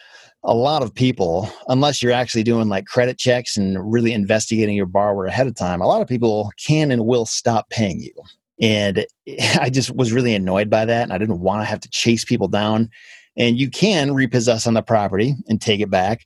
a 0.45 0.53
lot 0.53 0.83
of 0.83 0.93
people, 0.93 1.49
unless 1.67 2.03
you're 2.03 2.11
actually 2.11 2.43
doing 2.43 2.67
like 2.67 2.85
credit 2.85 3.17
checks 3.17 3.55
and 3.55 3.91
really 3.91 4.11
investigating 4.11 4.75
your 4.75 4.85
borrower 4.85 5.25
ahead 5.25 5.47
of 5.47 5.55
time, 5.55 5.81
a 5.81 5.87
lot 5.87 6.01
of 6.01 6.07
people 6.07 6.51
can 6.63 6.91
and 6.91 7.05
will 7.05 7.25
stop 7.25 7.69
paying 7.69 8.01
you. 8.01 8.13
And 8.61 9.05
I 9.59 9.69
just 9.69 9.95
was 9.95 10.11
really 10.11 10.35
annoyed 10.35 10.69
by 10.69 10.85
that. 10.85 11.03
And 11.03 11.13
I 11.13 11.17
didn't 11.17 11.39
want 11.39 11.61
to 11.61 11.65
have 11.65 11.79
to 11.81 11.89
chase 11.89 12.25
people 12.25 12.47
down. 12.47 12.89
And 13.37 13.57
you 13.57 13.69
can 13.69 14.13
repossess 14.13 14.67
on 14.67 14.73
the 14.73 14.81
property 14.81 15.33
and 15.47 15.61
take 15.61 15.79
it 15.79 15.89
back 15.89 16.25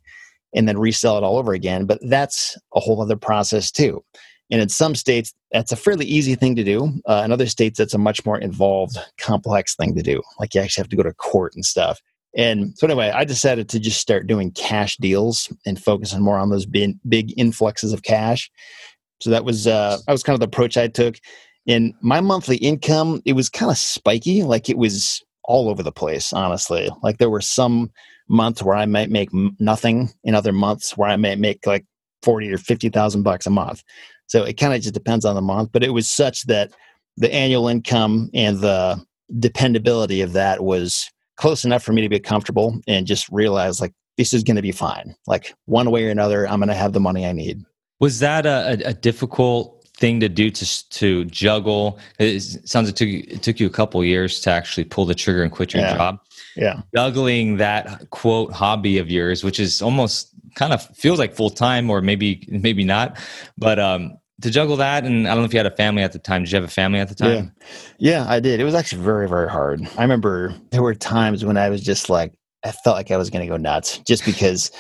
and 0.54 0.68
then 0.68 0.78
resell 0.78 1.18
it 1.18 1.24
all 1.24 1.38
over 1.38 1.54
again. 1.54 1.86
But 1.86 2.00
that's 2.10 2.58
a 2.74 2.80
whole 2.80 3.02
other 3.02 3.18
process 3.18 3.72
too. 3.72 4.04
And 4.50 4.62
in 4.62 4.70
some 4.70 4.96
states, 4.96 5.34
that's 5.52 5.72
a 5.72 5.76
fairly 5.76 6.06
easy 6.06 6.36
thing 6.36 6.56
to 6.56 6.64
do. 6.64 6.92
Uh, 7.06 7.22
in 7.26 7.32
other 7.32 7.48
states, 7.48 7.78
that's 7.78 7.94
a 7.94 7.98
much 7.98 8.26
more 8.26 8.38
involved, 8.40 8.98
complex 9.20 9.76
thing 9.76 9.94
to 9.96 10.02
do. 10.02 10.22
Like 10.40 10.56
you 10.56 10.62
actually 10.62 10.82
have 10.82 10.90
to 10.90 10.96
go 10.96 11.04
to 11.04 11.14
court 11.14 11.54
and 11.54 11.66
stuff. 11.66 12.02
And 12.38 12.78
so 12.78 12.86
anyway, 12.86 13.10
I 13.10 13.26
decided 13.26 13.68
to 13.70 13.80
just 13.80 14.00
start 14.00 14.28
doing 14.28 14.52
cash 14.52 14.96
deals 14.98 15.52
and 15.66 15.84
focusing 15.84 16.22
more 16.22 16.38
on 16.38 16.52
those 16.52 16.68
big, 16.68 16.96
big 17.10 17.34
influxes 17.38 17.94
of 17.94 18.04
cash. 18.04 18.50
So 19.20 19.32
that 19.32 19.44
was 19.44 19.66
uh, 19.66 19.98
that 20.06 20.12
was 20.12 20.22
kind 20.22 20.36
of 20.36 20.40
the 20.40 20.46
approach 20.46 20.78
I 20.78 20.88
took. 20.88 21.16
And 21.68 21.94
my 22.02 22.22
monthly 22.22 22.58
income, 22.58 23.22
it 23.26 23.34
was 23.34 23.50
kind 23.50 23.72
of 23.72 23.78
spiky, 23.78 24.44
like 24.44 24.70
it 24.70 24.78
was 24.78 25.24
all 25.44 25.68
over 25.68 25.82
the 25.82 25.92
place. 25.92 26.32
Honestly, 26.32 26.90
like 27.02 27.18
there 27.18 27.32
were 27.32 27.42
some 27.42 27.92
months 28.30 28.62
where 28.62 28.76
I 28.76 28.86
might 28.86 29.10
make 29.10 29.30
nothing, 29.60 30.12
in 30.24 30.36
other 30.36 30.54
months 30.54 30.96
where 30.96 31.10
I 31.10 31.16
might 31.16 31.40
make 31.40 31.66
like 31.66 31.86
forty 32.22 32.54
or 32.54 32.60
fifty 32.60 32.90
thousand 32.90 33.24
bucks 33.24 33.48
a 33.48 33.50
month. 33.50 33.84
So 34.28 34.44
it 34.44 34.54
kind 34.54 34.76
of 34.76 34.82
just 34.82 34.94
depends 34.94 35.26
on 35.26 35.34
the 35.34 35.42
month. 35.42 35.72
But 35.72 35.84
it 35.84 35.90
was 35.90 36.08
such 36.08 36.44
that 36.44 36.72
the 37.18 37.34
annual 37.34 37.68
income 37.68 38.30
and 38.36 38.60
the 38.60 39.04
dependability 39.40 40.22
of 40.22 40.34
that 40.34 40.64
was 40.64 41.10
close 41.38 41.64
enough 41.66 41.84
for 41.84 41.94
me 41.94 42.02
to 42.02 42.10
be 42.10 42.20
comfortable 42.20 42.80
and 42.88 43.08
just 43.08 43.30
realize 43.30 43.80
like 43.80 43.94
this 44.18 44.34
is 44.34 44.44
going 44.44 44.56
to 44.56 44.62
be 44.62 44.72
fine. 44.72 45.16
Like 45.28 45.54
one 45.66 45.92
way 45.92 46.06
or 46.06 46.10
another, 46.10 46.48
I'm 46.48 46.60
going 46.60 46.70
to 46.70 46.76
have 46.76 46.94
the 46.94 47.00
money 47.00 47.26
I 47.26 47.32
need. 47.32 47.64
Was 48.00 48.20
that 48.20 48.46
a, 48.46 48.82
a 48.86 48.94
difficult 48.94 49.88
thing 49.98 50.20
to 50.20 50.30
do 50.30 50.52
to 50.52 50.90
to 50.90 51.26
juggle? 51.26 52.00
It 52.20 52.42
sounds 52.42 52.88
like 52.88 52.94
it 52.94 52.98
took 52.98 53.08
you, 53.08 53.24
it 53.28 53.44
took 53.44 53.60
you 53.60 53.68
a 53.68 53.72
couple 53.72 54.04
years 54.04 54.40
to 54.42 54.52
actually 54.52 54.84
pull 54.84 55.06
the 55.06 55.16
trigger 55.16 55.44
and 55.44 55.52
quit 55.52 55.74
your 55.74 55.84
yeah. 55.84 55.96
job 55.96 56.20
yeah 56.58 56.82
juggling 56.96 57.58
that 57.58 58.10
quote 58.10 58.52
hobby 58.52 58.98
of 58.98 59.10
yours 59.10 59.44
which 59.44 59.60
is 59.60 59.82
almost 59.82 60.34
kind 60.56 60.74
of 60.74 60.84
feels 60.96 61.20
like 61.20 61.36
full 61.36 61.52
time 61.52 61.90
or 61.90 62.02
maybe 62.02 62.46
maybe 62.50 62.84
not 62.84 63.18
but 63.58 63.80
um 63.80 64.18
to 64.42 64.52
juggle 64.52 64.76
that 64.78 65.04
and 65.04 65.28
i 65.28 65.32
don't 65.32 65.42
know 65.42 65.46
if 65.46 65.54
you 65.54 65.60
had 65.60 65.66
a 65.66 65.76
family 65.76 66.04
at 66.04 66.14
the 66.14 66.20
time. 66.20 66.44
Did 66.44 66.52
you 66.52 66.58
have 66.58 66.64
a 66.64 66.72
family 66.72 67.00
at 67.00 67.10
the 67.10 67.16
time? 67.16 67.52
Yeah, 68.00 68.24
yeah 68.24 68.26
i 68.30 68.40
did. 68.40 68.60
It 68.60 68.64
was 68.64 68.76
actually 68.76 69.04
very 69.04 69.28
very 69.28 69.50
hard. 69.50 69.82
I 69.98 70.02
remember 70.02 70.54
there 70.72 70.84
were 70.84 70.96
times 70.96 71.46
when 71.46 71.58
i 71.58 71.70
was 71.70 71.82
just 71.82 72.10
like 72.10 72.34
i 72.64 72.72
felt 72.72 72.96
like 72.96 73.12
i 73.12 73.18
was 73.18 73.30
going 73.30 73.46
to 73.46 73.52
go 73.52 73.58
nuts 73.58 74.00
just 74.00 74.26
because 74.26 74.72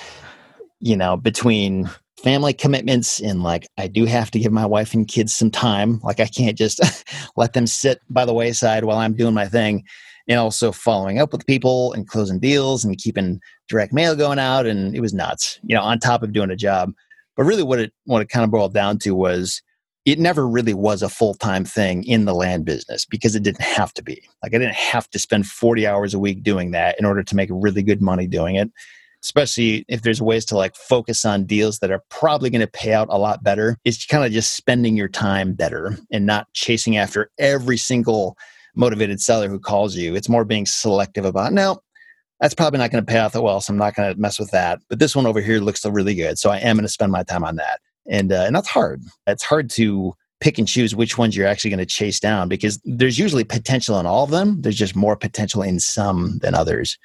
you 0.79 0.95
know 0.95 1.17
between 1.17 1.89
family 2.23 2.53
commitments 2.53 3.19
and 3.19 3.43
like 3.43 3.67
I 3.77 3.87
do 3.87 4.05
have 4.05 4.31
to 4.31 4.39
give 4.39 4.51
my 4.51 4.65
wife 4.65 4.93
and 4.93 5.07
kids 5.07 5.35
some 5.35 5.51
time. 5.51 5.99
Like 6.03 6.19
I 6.19 6.25
can't 6.25 6.57
just 6.57 6.81
let 7.37 7.53
them 7.53 7.67
sit 7.67 7.99
by 8.09 8.25
the 8.25 8.33
wayside 8.33 8.85
while 8.85 8.97
I'm 8.97 9.13
doing 9.13 9.33
my 9.33 9.47
thing. 9.47 9.83
And 10.29 10.39
also 10.39 10.73
following 10.73 11.19
up 11.19 11.31
with 11.31 11.45
people 11.45 11.93
and 11.93 12.07
closing 12.07 12.39
deals 12.39 12.83
and 12.83 12.97
keeping 12.97 13.39
direct 13.69 13.93
mail 13.93 14.15
going 14.15 14.39
out 14.39 14.65
and 14.65 14.95
it 14.95 14.99
was 14.99 15.13
nuts 15.13 15.59
you 15.63 15.75
know 15.75 15.81
on 15.81 15.99
top 15.99 16.23
of 16.23 16.33
doing 16.33 16.51
a 16.51 16.55
job 16.55 16.91
but 17.37 17.45
really 17.45 17.63
what 17.63 17.79
it 17.79 17.93
what 18.05 18.21
it 18.21 18.29
kind 18.29 18.43
of 18.43 18.51
boiled 18.51 18.73
down 18.73 18.97
to 18.99 19.15
was 19.15 19.61
it 20.05 20.19
never 20.19 20.47
really 20.47 20.73
was 20.73 21.01
a 21.01 21.09
full-time 21.09 21.65
thing 21.65 22.03
in 22.05 22.25
the 22.25 22.33
land 22.33 22.65
business 22.65 23.05
because 23.05 23.35
it 23.35 23.43
didn't 23.43 23.61
have 23.61 23.93
to 23.93 24.03
be 24.03 24.21
like 24.43 24.53
i 24.53 24.57
didn't 24.57 24.75
have 24.75 25.09
to 25.09 25.19
spend 25.19 25.45
40 25.45 25.87
hours 25.87 26.13
a 26.13 26.19
week 26.19 26.43
doing 26.43 26.71
that 26.71 26.97
in 26.99 27.05
order 27.05 27.23
to 27.23 27.35
make 27.35 27.49
really 27.51 27.83
good 27.83 28.01
money 28.01 28.27
doing 28.27 28.55
it 28.55 28.69
especially 29.23 29.85
if 29.87 30.01
there's 30.01 30.21
ways 30.21 30.45
to 30.45 30.57
like 30.57 30.75
focus 30.75 31.25
on 31.25 31.45
deals 31.45 31.79
that 31.79 31.91
are 31.91 32.03
probably 32.09 32.49
going 32.49 32.61
to 32.61 32.67
pay 32.67 32.93
out 32.93 33.07
a 33.09 33.17
lot 33.17 33.43
better 33.43 33.77
it's 33.85 34.05
kind 34.05 34.25
of 34.25 34.31
just 34.31 34.55
spending 34.55 34.97
your 34.97 35.09
time 35.09 35.53
better 35.53 35.97
and 36.11 36.25
not 36.25 36.51
chasing 36.53 36.97
after 36.97 37.29
every 37.37 37.77
single 37.77 38.37
motivated 38.77 39.19
seller 39.19 39.49
who 39.49 39.59
calls 39.59 39.95
you. 39.95 40.15
It's 40.15 40.29
more 40.29 40.45
being 40.45 40.65
selective 40.65 41.25
about, 41.25 41.51
no, 41.51 41.81
that's 42.39 42.53
probably 42.53 42.79
not 42.79 42.91
going 42.91 43.03
to 43.03 43.11
pay 43.11 43.19
off 43.19 43.33
that 43.33 43.41
well, 43.41 43.61
so 43.61 43.73
I'm 43.73 43.77
not 43.77 43.95
going 43.95 44.13
to 44.13 44.19
mess 44.19 44.39
with 44.39 44.51
that. 44.51 44.79
But 44.89 44.99
this 44.99 45.15
one 45.15 45.25
over 45.25 45.41
here 45.41 45.59
looks 45.59 45.85
really 45.85 46.15
good. 46.15 46.37
So 46.37 46.49
I 46.49 46.57
am 46.57 46.75
going 46.75 46.85
to 46.85 46.91
spend 46.91 47.11
my 47.11 47.23
time 47.23 47.43
on 47.43 47.55
that. 47.55 47.79
and 48.07 48.31
uh, 48.31 48.43
and 48.45 48.55
that's 48.55 48.67
hard. 48.67 49.01
It's 49.25 49.43
hard 49.43 49.69
to 49.71 50.13
pick 50.39 50.59
and 50.59 50.67
choose 50.67 50.95
which 50.95 51.17
ones 51.17 51.35
you're 51.35 51.47
actually 51.47 51.71
going 51.71 51.79
to 51.79 51.85
chase 51.85 52.19
down 52.19 52.47
because 52.47 52.79
there's 52.85 53.17
usually 53.17 53.43
potential 53.43 53.99
in 53.99 54.05
all 54.05 54.23
of 54.23 54.29
them. 54.29 54.61
There's 54.61 54.77
just 54.77 54.95
more 54.95 55.15
potential 55.15 55.63
in 55.63 55.79
some 55.79 56.37
than 56.39 56.53
others. 56.53 56.97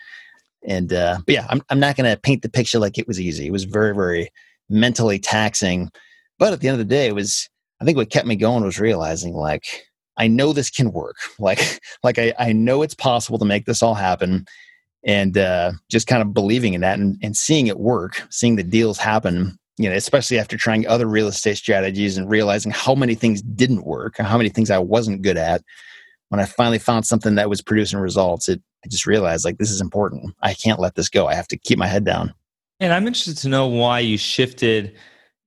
And 0.66 0.92
uh, 0.92 1.18
but 1.26 1.34
yeah, 1.34 1.46
I'm 1.48 1.62
I'm 1.70 1.80
not 1.80 1.96
going 1.96 2.10
to 2.10 2.20
paint 2.20 2.42
the 2.42 2.48
picture 2.50 2.78
like 2.78 2.98
it 2.98 3.08
was 3.08 3.20
easy. 3.20 3.46
It 3.46 3.52
was 3.52 3.64
very 3.64 3.94
very 3.94 4.30
mentally 4.68 5.18
taxing, 5.18 5.90
but 6.38 6.52
at 6.52 6.60
the 6.60 6.68
end 6.68 6.80
of 6.80 6.86
the 6.86 6.94
day, 6.94 7.06
it 7.06 7.14
was. 7.14 7.48
I 7.80 7.84
think 7.84 7.96
what 7.96 8.10
kept 8.10 8.28
me 8.28 8.36
going 8.36 8.62
was 8.62 8.78
realizing 8.78 9.34
like 9.34 9.64
I 10.16 10.28
know 10.28 10.52
this 10.52 10.70
can 10.70 10.92
work. 10.92 11.16
Like 11.38 11.80
like 12.04 12.18
I 12.18 12.32
I 12.38 12.52
know 12.52 12.82
it's 12.82 12.94
possible 12.94 13.38
to 13.38 13.44
make 13.44 13.64
this 13.64 13.82
all 13.82 13.94
happen, 13.94 14.44
and 15.04 15.36
uh, 15.36 15.72
just 15.90 16.06
kind 16.06 16.22
of 16.22 16.34
believing 16.34 16.74
in 16.74 16.80
that 16.82 16.98
and, 16.98 17.18
and 17.22 17.36
seeing 17.36 17.66
it 17.66 17.78
work, 17.78 18.22
seeing 18.30 18.56
the 18.56 18.62
deals 18.62 18.98
happen. 18.98 19.58
You 19.78 19.88
know, 19.88 19.96
especially 19.96 20.38
after 20.38 20.56
trying 20.56 20.86
other 20.86 21.06
real 21.06 21.28
estate 21.28 21.56
strategies 21.56 22.18
and 22.18 22.28
realizing 22.28 22.72
how 22.72 22.94
many 22.94 23.14
things 23.14 23.40
didn't 23.40 23.84
work, 23.84 24.18
how 24.18 24.36
many 24.36 24.50
things 24.50 24.70
I 24.70 24.78
wasn't 24.78 25.22
good 25.22 25.38
at. 25.38 25.62
When 26.28 26.40
I 26.40 26.44
finally 26.44 26.78
found 26.78 27.06
something 27.06 27.34
that 27.36 27.48
was 27.48 27.62
producing 27.62 27.98
results, 27.98 28.48
it 28.48 28.62
I 28.84 28.88
just 28.88 29.06
realized 29.06 29.44
like 29.44 29.58
this 29.58 29.70
is 29.70 29.80
important. 29.80 30.34
I 30.40 30.54
can't 30.54 30.80
let 30.80 30.94
this 30.94 31.08
go. 31.08 31.26
I 31.26 31.34
have 31.34 31.48
to 31.48 31.56
keep 31.56 31.78
my 31.78 31.86
head 31.86 32.04
down. 32.04 32.34
And 32.80 32.92
I'm 32.92 33.06
interested 33.06 33.38
to 33.38 33.48
know 33.48 33.66
why 33.68 34.00
you 34.00 34.18
shifted 34.18 34.96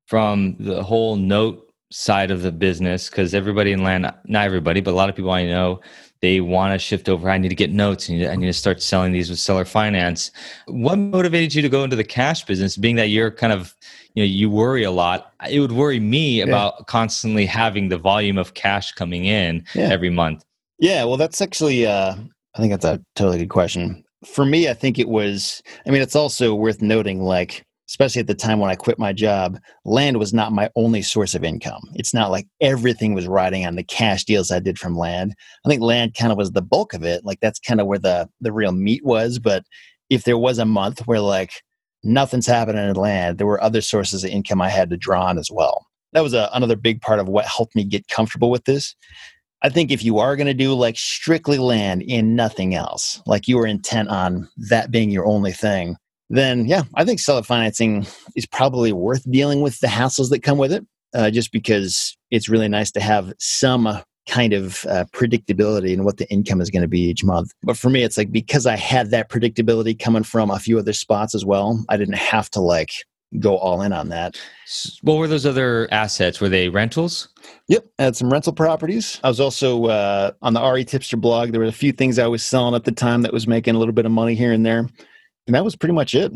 from 0.08 0.56
the 0.60 0.84
whole 0.84 1.16
note 1.18 1.65
side 1.98 2.30
of 2.30 2.42
the 2.42 2.52
business 2.52 3.10
because 3.10 3.34
everybody 3.34 3.72
in 3.72 3.82
land, 3.82 4.12
not 4.26 4.46
everybody, 4.46 4.82
but 4.82 4.92
a 4.92 4.98
lot 4.98 5.08
of 5.08 5.16
people 5.16 5.32
I 5.32 5.46
know, 5.46 5.80
they 6.22 6.42
want 6.42 6.74
to 6.74 6.78
shift 6.78 7.08
over. 7.08 7.30
I 7.30 7.38
need 7.38 7.50
to 7.50 7.56
get 7.56 7.72
notes. 7.72 8.10
I 8.10 8.14
need 8.14 8.20
to, 8.20 8.32
I 8.32 8.36
need 8.36 8.48
to 8.48 8.54
start 8.54 8.82
selling 8.82 9.14
these 9.14 9.30
with 9.30 9.40
seller 9.40 9.64
finance. 9.64 10.32
What 10.66 10.98
motivated 10.98 11.56
you 11.56 11.62
to 11.62 11.70
go 11.70 11.86
into 11.86 11.96
the 11.96 12.04
cash 12.04 12.44
business? 12.44 12.76
Being 12.76 12.98
that 12.98 13.08
you're 13.08 13.32
kind 13.32 13.54
of, 13.54 13.74
you 14.14 14.24
know, 14.24 14.28
you 14.28 14.50
worry 14.50 14.84
a 14.84 14.92
lot. 14.92 15.32
It 15.50 15.62
would 15.62 15.72
worry 15.72 16.02
me 16.02 16.40
yeah. 16.40 16.44
about 16.44 16.88
constantly 16.88 17.46
having 17.46 17.88
the 17.88 17.98
volume 17.98 18.38
of 18.38 18.56
cash 18.56 18.92
coming 18.92 19.24
in 19.24 19.66
yeah. 19.74 19.84
every 19.84 20.10
month. 20.10 20.44
Yeah, 20.80 21.06
well, 21.06 21.16
that's 21.16 21.42
actually 21.42 21.88
uh, 21.88 22.16
I 22.56 22.60
think 22.60 22.72
that's 22.72 22.86
a 22.86 23.02
totally 23.16 23.38
good 23.38 23.50
question. 23.50 24.04
For 24.26 24.46
me, 24.46 24.70
I 24.70 24.74
think 24.74 25.00
it 25.00 25.08
was, 25.08 25.62
I 25.88 25.92
mean, 25.92 26.02
it's 26.02 26.16
also 26.16 26.56
worth 26.56 26.82
noting, 26.82 27.22
like, 27.22 27.65
especially 27.90 28.20
at 28.20 28.28
the 28.28 28.36
time 28.36 28.60
when 28.60 28.72
I 28.72 28.76
quit 28.76 28.98
my 28.98 29.14
job, 29.14 29.60
land 29.84 30.18
was 30.18 30.34
not 30.34 30.52
my 30.52 30.70
only 30.76 31.02
source 31.02 31.36
of 31.36 31.44
income. 31.44 31.82
It's 31.94 32.14
not 32.14 32.32
like 32.32 32.48
everything 32.62 33.14
was 33.14 33.28
riding 33.28 33.66
on 33.66 33.76
the 33.76 33.84
cash 33.84 34.24
deals 34.24 34.52
I 34.52 34.60
did 34.60 34.80
from 34.80 34.98
land. 34.98 35.36
I 35.66 35.70
think 35.70 35.82
land 35.82 36.16
kind 36.16 36.32
of 36.32 36.38
was 36.38 36.52
the 36.52 36.62
bulk 36.62 36.94
of 36.94 37.04
it. 37.04 37.24
Like, 37.26 37.40
that's 37.42 37.60
kind 37.60 37.80
of 37.80 37.88
where 37.88 38.00
the, 38.00 38.30
the 38.42 38.52
real 38.52 38.72
meat 38.72 39.06
was. 39.06 39.40
But 39.40 39.64
if 40.10 40.24
there 40.24 40.38
was 40.38 40.58
a 40.58 40.66
month 40.66 41.06
where, 41.08 41.22
like, 41.22 41.52
nothing's 42.04 42.48
happening 42.48 42.88
in 42.88 42.96
land, 42.96 43.38
there 43.38 43.48
were 43.48 43.64
other 43.64 43.82
sources 43.82 44.24
of 44.24 44.30
income 44.30 44.62
I 44.62 44.70
had 44.70 44.90
to 44.90 44.98
draw 44.98 45.26
on 45.26 45.38
as 45.38 45.52
well. 45.52 45.86
That 46.14 46.24
was 46.24 46.34
a, 46.34 46.50
another 46.54 46.76
big 46.76 47.02
part 47.02 47.20
of 47.20 47.28
what 47.28 47.46
helped 47.46 47.76
me 47.76 47.84
get 47.84 48.08
comfortable 48.08 48.50
with 48.50 48.66
this 48.66 48.96
I 49.66 49.70
think 49.70 49.90
if 49.90 50.04
you 50.04 50.20
are 50.20 50.36
going 50.36 50.46
to 50.46 50.54
do 50.54 50.76
like 50.76 50.96
strictly 50.96 51.58
land 51.58 52.04
and 52.08 52.36
nothing 52.36 52.76
else, 52.76 53.20
like 53.26 53.48
you 53.48 53.58
are 53.58 53.66
intent 53.66 54.10
on 54.10 54.48
that 54.70 54.92
being 54.92 55.10
your 55.10 55.26
only 55.26 55.52
thing, 55.52 55.96
then 56.30 56.66
yeah, 56.66 56.84
I 56.96 57.06
think 57.06 57.20
seller 57.20 57.44
financing 57.44 58.06
is 58.36 58.46
probably 58.46 58.92
worth 58.94 59.30
dealing 59.30 59.62
with 59.62 59.80
the 59.80 59.88
hassles 59.88 60.30
that 60.32 60.44
come 60.44 60.58
with 60.58 60.72
it, 60.72 60.86
uh, 61.14 61.30
just 61.30 61.52
because 61.52 62.18
it's 62.32 62.50
really 62.50 62.68
nice 62.68 62.92
to 62.92 63.00
have 63.00 63.34
some 63.40 64.02
kind 64.28 64.54
of 64.54 64.86
uh, 64.86 65.06
predictability 65.14 65.94
in 65.94 66.04
what 66.04 66.18
the 66.18 66.28
income 66.30 66.62
is 66.62 66.72
going 66.72 66.82
to 66.82 66.88
be 66.88 67.02
each 67.02 67.24
month. 67.24 67.52
But 67.64 67.78
for 67.78 67.90
me, 67.90 68.04
it's 68.04 68.18
like 68.18 68.32
because 68.32 68.66
I 68.66 68.76
had 68.76 69.12
that 69.12 69.30
predictability 69.30 69.98
coming 69.98 70.24
from 70.24 70.50
a 70.50 70.60
few 70.60 70.80
other 70.80 70.94
spots 70.94 71.36
as 71.36 71.46
well, 71.46 71.84
I 71.90 71.98
didn't 71.98 72.18
have 72.18 72.50
to 72.52 72.60
like 72.60 72.92
go 73.40 73.58
all 73.58 73.82
in 73.82 73.94
on 73.94 74.10
that. 74.10 74.40
What 75.02 75.18
were 75.18 75.28
those 75.28 75.46
other 75.46 75.88
assets? 75.92 76.40
Were 76.40 76.50
they 76.50 76.70
rentals? 76.70 77.30
Yep, 77.68 77.86
I 78.00 78.04
had 78.04 78.16
some 78.16 78.32
rental 78.32 78.54
properties. 78.54 79.20
I 79.24 79.28
was 79.28 79.40
also 79.40 79.86
uh, 79.86 80.32
on 80.42 80.54
the 80.54 80.62
RE 80.62 80.84
Tipster 80.86 81.18
blog. 81.18 81.52
There 81.52 81.62
were 81.62 81.68
a 81.68 81.72
few 81.72 81.92
things 81.92 82.18
I 82.18 82.28
was 82.28 82.44
selling 82.44 82.76
at 82.76 82.86
the 82.86 82.92
time 82.92 83.22
that 83.24 83.34
was 83.34 83.48
making 83.48 83.76
a 83.76 83.80
little 83.80 83.94
bit 83.94 84.06
of 84.06 84.12
money 84.12 84.36
here 84.36 84.52
and 84.52 84.66
there, 84.66 84.88
and 85.48 85.56
that 85.56 85.64
was 85.64 85.76
pretty 85.76 85.94
much 85.94 86.16
it. 86.16 86.32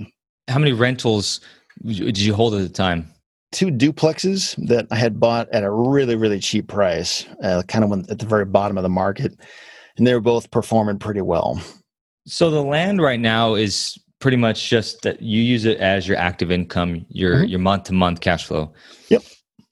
How 0.48 0.60
many 0.60 0.74
rentals 0.74 1.42
did 1.86 2.18
you 2.18 2.34
hold 2.34 2.56
at 2.56 2.62
the 2.62 2.70
time? 2.70 3.12
Two 3.52 3.68
duplexes 3.68 4.56
that 4.68 4.88
I 4.92 4.96
had 4.96 5.20
bought 5.20 5.50
at 5.50 5.64
a 5.64 5.72
really 5.72 6.16
really 6.16 6.40
cheap 6.40 6.68
price, 6.68 7.26
uh, 7.44 7.64
kind 7.68 7.84
of 7.84 8.10
at 8.10 8.20
the 8.20 8.26
very 8.26 8.46
bottom 8.46 8.78
of 8.78 8.84
the 8.84 8.90
market, 8.90 9.40
and 9.98 10.06
they 10.06 10.14
were 10.14 10.20
both 10.20 10.52
performing 10.52 11.00
pretty 11.00 11.22
well. 11.22 11.62
So 12.28 12.52
the 12.52 12.62
land 12.62 13.02
right 13.02 13.20
now 13.20 13.56
is 13.56 13.98
pretty 14.20 14.38
much 14.38 14.70
just 14.70 15.02
that 15.02 15.22
you 15.22 15.42
use 15.42 15.66
it 15.66 15.80
as 15.80 16.08
your 16.08 16.18
active 16.18 16.52
income, 16.52 17.06
your 17.10 17.38
mm-hmm. 17.38 17.48
your 17.48 17.60
month 17.60 17.86
to 17.86 17.94
month 17.94 18.22
cash 18.22 18.46
flow. 18.46 18.74
Yep. 19.10 19.24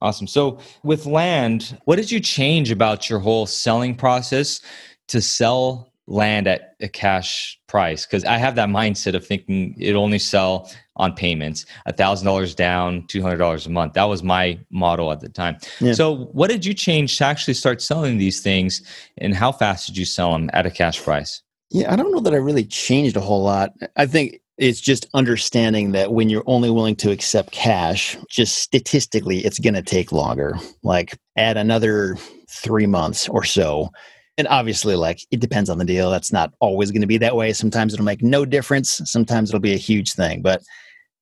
Awesome. 0.01 0.27
So 0.27 0.59
with 0.83 1.05
land, 1.05 1.77
what 1.85 1.95
did 1.95 2.11
you 2.11 2.19
change 2.19 2.71
about 2.71 3.09
your 3.09 3.19
whole 3.19 3.45
selling 3.45 3.95
process 3.95 4.61
to 5.07 5.21
sell 5.21 5.91
land 6.07 6.47
at 6.47 6.75
a 6.79 6.87
cash 6.87 7.59
price? 7.67 8.05
Because 8.05 8.23
I 8.25 8.37
have 8.37 8.55
that 8.55 8.69
mindset 8.69 9.13
of 9.13 9.25
thinking 9.25 9.75
it 9.77 9.93
only 9.93 10.19
sell 10.19 10.71
on 10.95 11.13
payments, 11.13 11.65
a 11.85 11.93
thousand 11.93 12.25
dollars 12.25 12.55
down, 12.55 13.05
two 13.07 13.21
hundred 13.21 13.37
dollars 13.37 13.65
a 13.65 13.69
month. 13.69 13.93
That 13.93 14.05
was 14.05 14.23
my 14.23 14.59
model 14.71 15.11
at 15.11 15.19
the 15.19 15.29
time. 15.29 15.57
Yeah. 15.79 15.93
So 15.93 16.25
what 16.31 16.49
did 16.49 16.65
you 16.65 16.73
change 16.73 17.17
to 17.17 17.25
actually 17.25 17.53
start 17.53 17.81
selling 17.81 18.17
these 18.17 18.41
things, 18.41 18.81
and 19.17 19.35
how 19.35 19.51
fast 19.51 19.87
did 19.87 19.97
you 19.97 20.05
sell 20.05 20.31
them 20.31 20.49
at 20.53 20.65
a 20.65 20.71
cash 20.71 21.01
price? 21.01 21.41
Yeah, 21.69 21.91
I 21.91 21.97
don't 21.97 22.11
know 22.11 22.21
that 22.21 22.33
I 22.33 22.37
really 22.37 22.63
changed 22.63 23.17
a 23.17 23.21
whole 23.21 23.43
lot. 23.43 23.73
I 23.97 24.05
think 24.05 24.39
it's 24.57 24.81
just 24.81 25.05
understanding 25.13 25.91
that 25.91 26.13
when 26.13 26.29
you're 26.29 26.43
only 26.47 26.69
willing 26.69 26.95
to 26.95 27.11
accept 27.11 27.51
cash, 27.51 28.17
just 28.29 28.57
statistically, 28.59 29.39
it's 29.45 29.59
going 29.59 29.75
to 29.75 29.83
take 29.83 30.11
longer. 30.11 30.55
Like 30.81 31.17
add 31.35 31.57
another 31.57 32.17
three 32.49 32.87
months 32.87 33.29
or 33.29 33.43
so. 33.43 33.91
And 34.37 34.47
obviously, 34.49 34.95
like 34.95 35.19
it 35.31 35.39
depends 35.39 35.69
on 35.69 35.77
the 35.77 35.85
deal. 35.85 36.11
That's 36.11 36.31
not 36.31 36.53
always 36.59 36.91
going 36.91 37.01
to 37.01 37.07
be 37.07 37.17
that 37.17 37.35
way. 37.35 37.53
Sometimes 37.53 37.93
it'll 37.93 38.05
make 38.05 38.21
no 38.21 38.45
difference. 38.45 39.01
Sometimes 39.05 39.49
it'll 39.49 39.59
be 39.59 39.73
a 39.73 39.77
huge 39.77 40.13
thing. 40.13 40.41
But 40.41 40.61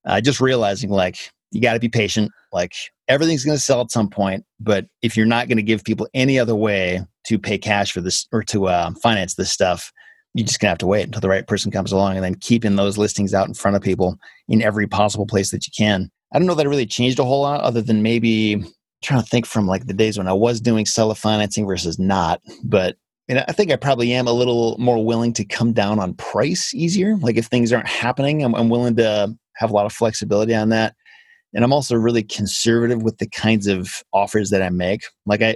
uh, 0.05 0.21
just 0.21 0.41
realizing 0.41 0.89
like 0.89 1.31
you 1.51 1.61
got 1.61 1.73
to 1.73 1.79
be 1.79 1.89
patient. 1.89 2.31
Like 2.51 2.73
everything's 3.07 3.45
going 3.45 3.57
to 3.57 3.63
sell 3.63 3.81
at 3.81 3.91
some 3.91 4.09
point. 4.09 4.43
But 4.59 4.87
if 5.01 5.15
you're 5.15 5.25
not 5.25 5.47
going 5.47 5.57
to 5.57 5.63
give 5.63 5.83
people 5.83 6.07
any 6.13 6.37
other 6.37 6.55
way 6.55 7.01
to 7.27 7.39
pay 7.39 7.57
cash 7.57 7.91
for 7.91 8.01
this 8.01 8.27
or 8.31 8.43
to 8.43 8.67
uh, 8.67 8.91
finance 9.01 9.35
this 9.35 9.51
stuff, 9.51 9.91
you're 10.35 10.45
just 10.45 10.59
gonna 10.59 10.69
have 10.69 10.77
to 10.77 10.85
wait 10.85 11.05
until 11.05 11.21
the 11.21 11.29
right 11.29 11.47
person 11.47 11.71
comes 11.71 11.93
along 11.93 12.15
and 12.15 12.23
then 12.23 12.35
keeping 12.35 12.75
those 12.75 12.97
listings 12.97 13.33
out 13.33 13.47
in 13.47 13.53
front 13.53 13.77
of 13.77 13.81
people 13.81 14.17
in 14.49 14.61
every 14.61 14.85
possible 14.85 15.25
place 15.25 15.49
that 15.51 15.65
you 15.65 15.71
can. 15.75 16.11
I 16.33 16.37
don't 16.37 16.45
know 16.45 16.55
that 16.55 16.65
it 16.65 16.69
really 16.69 16.85
changed 16.85 17.19
a 17.19 17.23
whole 17.23 17.41
lot 17.41 17.61
other 17.61 17.81
than 17.81 18.03
maybe 18.03 18.61
trying 19.01 19.21
to 19.21 19.27
think 19.27 19.45
from 19.45 19.65
like 19.65 19.87
the 19.87 19.93
days 19.93 20.17
when 20.17 20.27
I 20.27 20.33
was 20.33 20.59
doing 20.59 20.85
seller 20.85 21.15
financing 21.15 21.65
versus 21.65 21.97
not. 21.97 22.41
But 22.65 22.97
and 23.27 23.43
I 23.47 23.51
think 23.51 23.71
I 23.71 23.75
probably 23.75 24.13
am 24.13 24.27
a 24.27 24.33
little 24.33 24.75
more 24.77 25.03
willing 25.03 25.33
to 25.33 25.45
come 25.45 25.73
down 25.73 25.99
on 25.99 26.13
price 26.13 26.73
easier. 26.73 27.17
Like 27.17 27.37
if 27.37 27.47
things 27.47 27.73
aren't 27.73 27.87
happening, 27.87 28.43
I'm, 28.43 28.53
I'm 28.53 28.69
willing 28.69 28.95
to 28.97 29.35
have 29.55 29.71
a 29.71 29.73
lot 29.73 29.85
of 29.85 29.93
flexibility 29.93 30.53
on 30.53 30.69
that. 30.69 30.95
And 31.53 31.63
I'm 31.63 31.73
also 31.73 31.95
really 31.95 32.21
conservative 32.21 33.01
with 33.01 33.17
the 33.17 33.27
kinds 33.27 33.65
of 33.65 34.03
offers 34.13 34.49
that 34.49 34.61
I 34.61 34.69
make. 34.69 35.03
Like 35.25 35.41
I, 35.41 35.55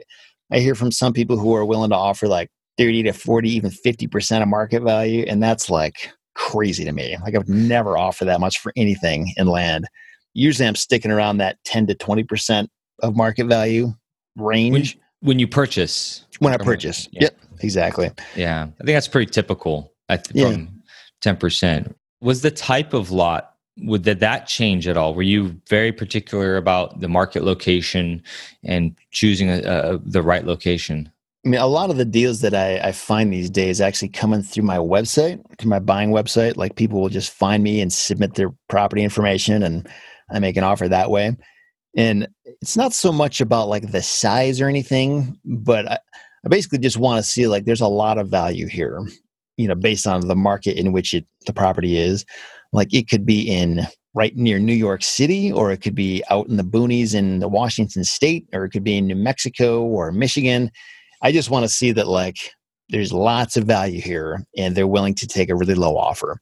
I 0.52 0.60
hear 0.60 0.74
from 0.74 0.92
some 0.92 1.14
people 1.14 1.38
who 1.38 1.54
are 1.56 1.66
willing 1.66 1.92
to 1.92 1.96
offer 1.96 2.28
like 2.28 2.50
30 2.78 3.04
to 3.04 3.14
40, 3.14 3.50
even 3.50 3.70
50% 3.70 4.42
of 4.42 4.48
market 4.48 4.82
value. 4.82 5.26
And 5.28 5.44
that's 5.44 5.70
like 5.70 6.12
crazy 6.34 6.86
to 6.86 6.92
me. 6.92 7.18
Like 7.22 7.36
I 7.36 7.40
would 7.40 7.50
never 7.50 7.98
offer 7.98 8.26
that 8.26 8.40
much 8.40 8.60
for 8.60 8.72
anything 8.78 9.34
in 9.38 9.48
land. 9.48 9.86
Usually 10.34 10.68
I'm 10.68 10.76
sticking 10.76 11.12
around 11.12 11.38
that 11.38 11.58
10 11.66 11.88
to 11.88 11.96
20% 11.96 12.68
of 13.04 13.16
market 13.16 13.48
value 13.48 13.94
range. 14.38 14.96
When, 14.96 15.28
when 15.28 15.40
you 15.40 15.48
purchase. 15.48 16.26
When 16.40 16.54
I 16.54 16.58
purchase. 16.58 17.10
Yeah. 17.12 17.24
Yep, 17.24 17.38
exactly. 17.62 18.12
Yeah. 18.36 18.64
I 18.64 18.84
think 18.84 18.96
that's 18.96 19.08
pretty 19.08 19.32
typical. 19.32 19.94
I 20.08 20.18
th- 20.18 20.36
yeah. 20.36 20.66
10%. 21.22 21.94
Was 22.22 22.42
the 22.42 22.52
type 22.52 22.94
of 22.94 23.12
lot 23.12 23.56
would 23.84 24.04
did 24.04 24.20
that 24.20 24.48
change 24.48 24.88
at 24.88 24.98
all? 24.98 25.14
Were 25.14 25.22
you 25.22 25.60
very 25.68 25.92
particular 25.92 26.58
about 26.58 27.00
the 27.00 27.08
market 27.08 27.44
location 27.44 28.22
and 28.64 28.96
choosing 29.12 29.50
a, 29.50 29.62
a, 29.62 29.98
the 30.00 30.22
right 30.22 30.46
location? 30.46 31.12
I 31.46 31.50
mean, 31.50 31.62
a 31.62 31.68
lot 31.68 31.90
of 31.90 31.98
the 31.98 32.06
deals 32.06 32.42
that 32.42 32.54
I, 32.54 32.80
I, 32.80 32.92
find 32.92 33.32
these 33.32 33.50
days 33.50 33.80
actually 33.80 34.10
coming 34.10 34.42
through 34.42 34.66
my 34.66 34.78
website, 34.78 35.42
through 35.58 35.70
my 35.70 35.80
buying 35.80 36.10
website. 36.10 36.58
Like 36.58 36.76
people 36.76 37.00
will 37.00 37.10
just 37.10 37.32
find 37.32 37.64
me 37.64 37.80
and 37.80 37.94
submit 37.94 38.34
their 38.34 38.54
property 38.68 39.04
information, 39.04 39.64
and 39.64 39.88
I 40.30 40.40
make 40.40 40.58
an 40.58 40.66
offer 40.66 40.90
that 40.90 41.10
way. 41.10 41.38
And 41.96 42.28
it's 42.62 42.76
not 42.76 42.94
so 42.94 43.14
much 43.14 43.40
about 43.40 43.70
like 43.70 43.90
the 43.90 44.02
size 44.02 44.60
or 44.60 44.68
anything, 44.68 45.40
but 45.46 45.90
I, 45.90 46.00
I 46.46 46.50
basically 46.50 46.80
just 46.80 46.98
want 46.98 47.24
to 47.24 47.30
see 47.30 47.48
like 47.48 47.66
there's 47.66 47.82
a 47.82 47.88
lot 47.88 48.18
of 48.18 48.30
value 48.30 48.68
here, 48.68 49.02
you 49.58 49.68
know, 49.68 49.76
based 49.76 50.08
on 50.08 50.28
the 50.28 50.36
market 50.36 50.78
in 50.78 50.92
which 50.92 51.14
it 51.14 51.26
the 51.46 51.54
property 51.54 51.98
is. 51.98 52.26
Like 52.72 52.94
it 52.94 53.10
could 53.10 53.26
be 53.26 53.42
in 53.42 53.88
right 54.14 54.36
near 54.36 54.60
New 54.60 54.74
York 54.74 55.04
City, 55.04 55.52
or 55.52 55.72
it 55.72 55.82
could 55.82 55.96
be 55.96 56.24
out 56.30 56.48
in 56.48 56.58
the 56.58 56.64
boonies 56.64 57.16
in 57.16 57.40
the 57.40 57.48
Washington 57.48 58.04
State, 58.04 58.48
or 58.54 58.66
it 58.66 58.70
could 58.70 58.84
be 58.84 58.98
in 58.98 59.08
New 59.08 59.16
Mexico 59.16 59.84
or 59.84 60.12
Michigan 60.12 60.72
I 61.22 61.32
just 61.32 61.50
want 61.50 61.64
to 61.64 61.70
see 61.70 61.92
that 61.94 62.08
like 62.08 62.38
there's 62.90 63.14
lots 63.14 63.58
of 63.58 63.66
value 63.66 64.02
here 64.02 64.44
and 64.58 64.76
they're 64.76 64.88
willing 64.88 65.16
to 65.16 65.28
take 65.28 65.50
a 65.50 65.56
really 65.56 65.76
low 65.76 65.98
offer. 65.98 66.40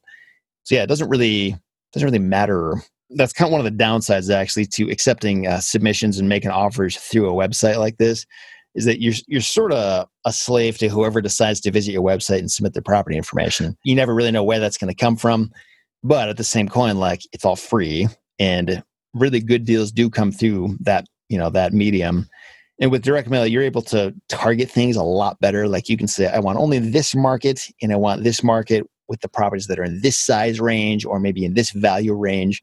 So 0.64 0.76
yeah, 0.76 0.84
it 0.84 0.88
doesn't 0.88 1.10
really 1.10 1.58
doesn't 1.94 2.08
really 2.08 2.20
matter 2.20 2.82
that's 3.12 3.32
kind 3.32 3.48
of 3.48 3.54
one 3.54 3.66
of 3.66 3.78
the 3.78 3.84
downsides 3.84 4.34
actually 4.34 4.66
to 4.66 4.90
accepting 4.92 5.48
uh, 5.48 5.62
submissions 5.62 6.20
and 6.20 6.28
making 6.28 6.52
offers 6.52 6.98
through 6.98 7.30
a 7.30 7.48
website 7.48 7.78
like 7.78 7.98
this 7.98 8.26
is 8.78 8.86
that 8.86 9.02
you're 9.02 9.16
you're 9.28 9.42
sort 9.42 9.74
of 9.74 10.08
a 10.24 10.32
slave 10.32 10.78
to 10.78 10.88
whoever 10.88 11.20
decides 11.20 11.60
to 11.62 11.72
visit 11.72 11.92
your 11.92 12.04
website 12.04 12.40
and 12.40 12.52
submit 12.52 12.74
their 12.74 12.82
property 12.84 13.18
information. 13.18 13.76
You 13.84 13.96
never 13.96 14.14
really 14.14 14.32
know 14.32 14.44
where 14.44 14.60
that's 14.60 14.78
going 14.78 14.94
to 14.94 14.96
come 14.96 15.18
from, 15.18 15.52
but 16.04 16.30
at 16.30 16.38
the 16.38 16.44
same 16.44 16.70
coin, 16.70 16.98
like 16.98 17.22
it's 17.34 17.44
all 17.44 17.56
free, 17.56 18.08
and 18.38 18.84
really 19.16 19.40
good 19.40 19.66
deals 19.66 19.92
do 19.92 20.10
come 20.12 20.32
through 20.32 20.78
that 20.82 21.08
you 21.28 21.40
know 21.40 21.50
that 21.50 21.74
medium. 21.74 22.30
And 22.80 22.92
with 22.92 23.02
direct 23.02 23.28
mail, 23.28 23.48
you're 23.48 23.64
able 23.64 23.82
to 23.84 24.14
target 24.30 24.70
things 24.70 24.96
a 24.96 25.02
lot 25.02 25.40
better. 25.40 25.68
Like 25.68 25.90
you 25.90 25.98
can 25.98 26.08
say, 26.08 26.28
I 26.28 26.38
want 26.38 26.60
only 26.60 26.78
this 26.78 27.16
market, 27.16 27.68
and 27.82 27.92
I 27.92 27.96
want 27.96 28.24
this 28.24 28.44
market 28.44 28.88
with 29.08 29.22
the 29.22 29.30
properties 29.30 29.66
that 29.68 29.80
are 29.80 29.84
in 29.84 30.02
this 30.02 30.18
size 30.18 30.62
range 30.62 31.04
or 31.04 31.20
maybe 31.20 31.44
in 31.44 31.56
this 31.56 31.72
value 31.72 32.14
range. 32.14 32.62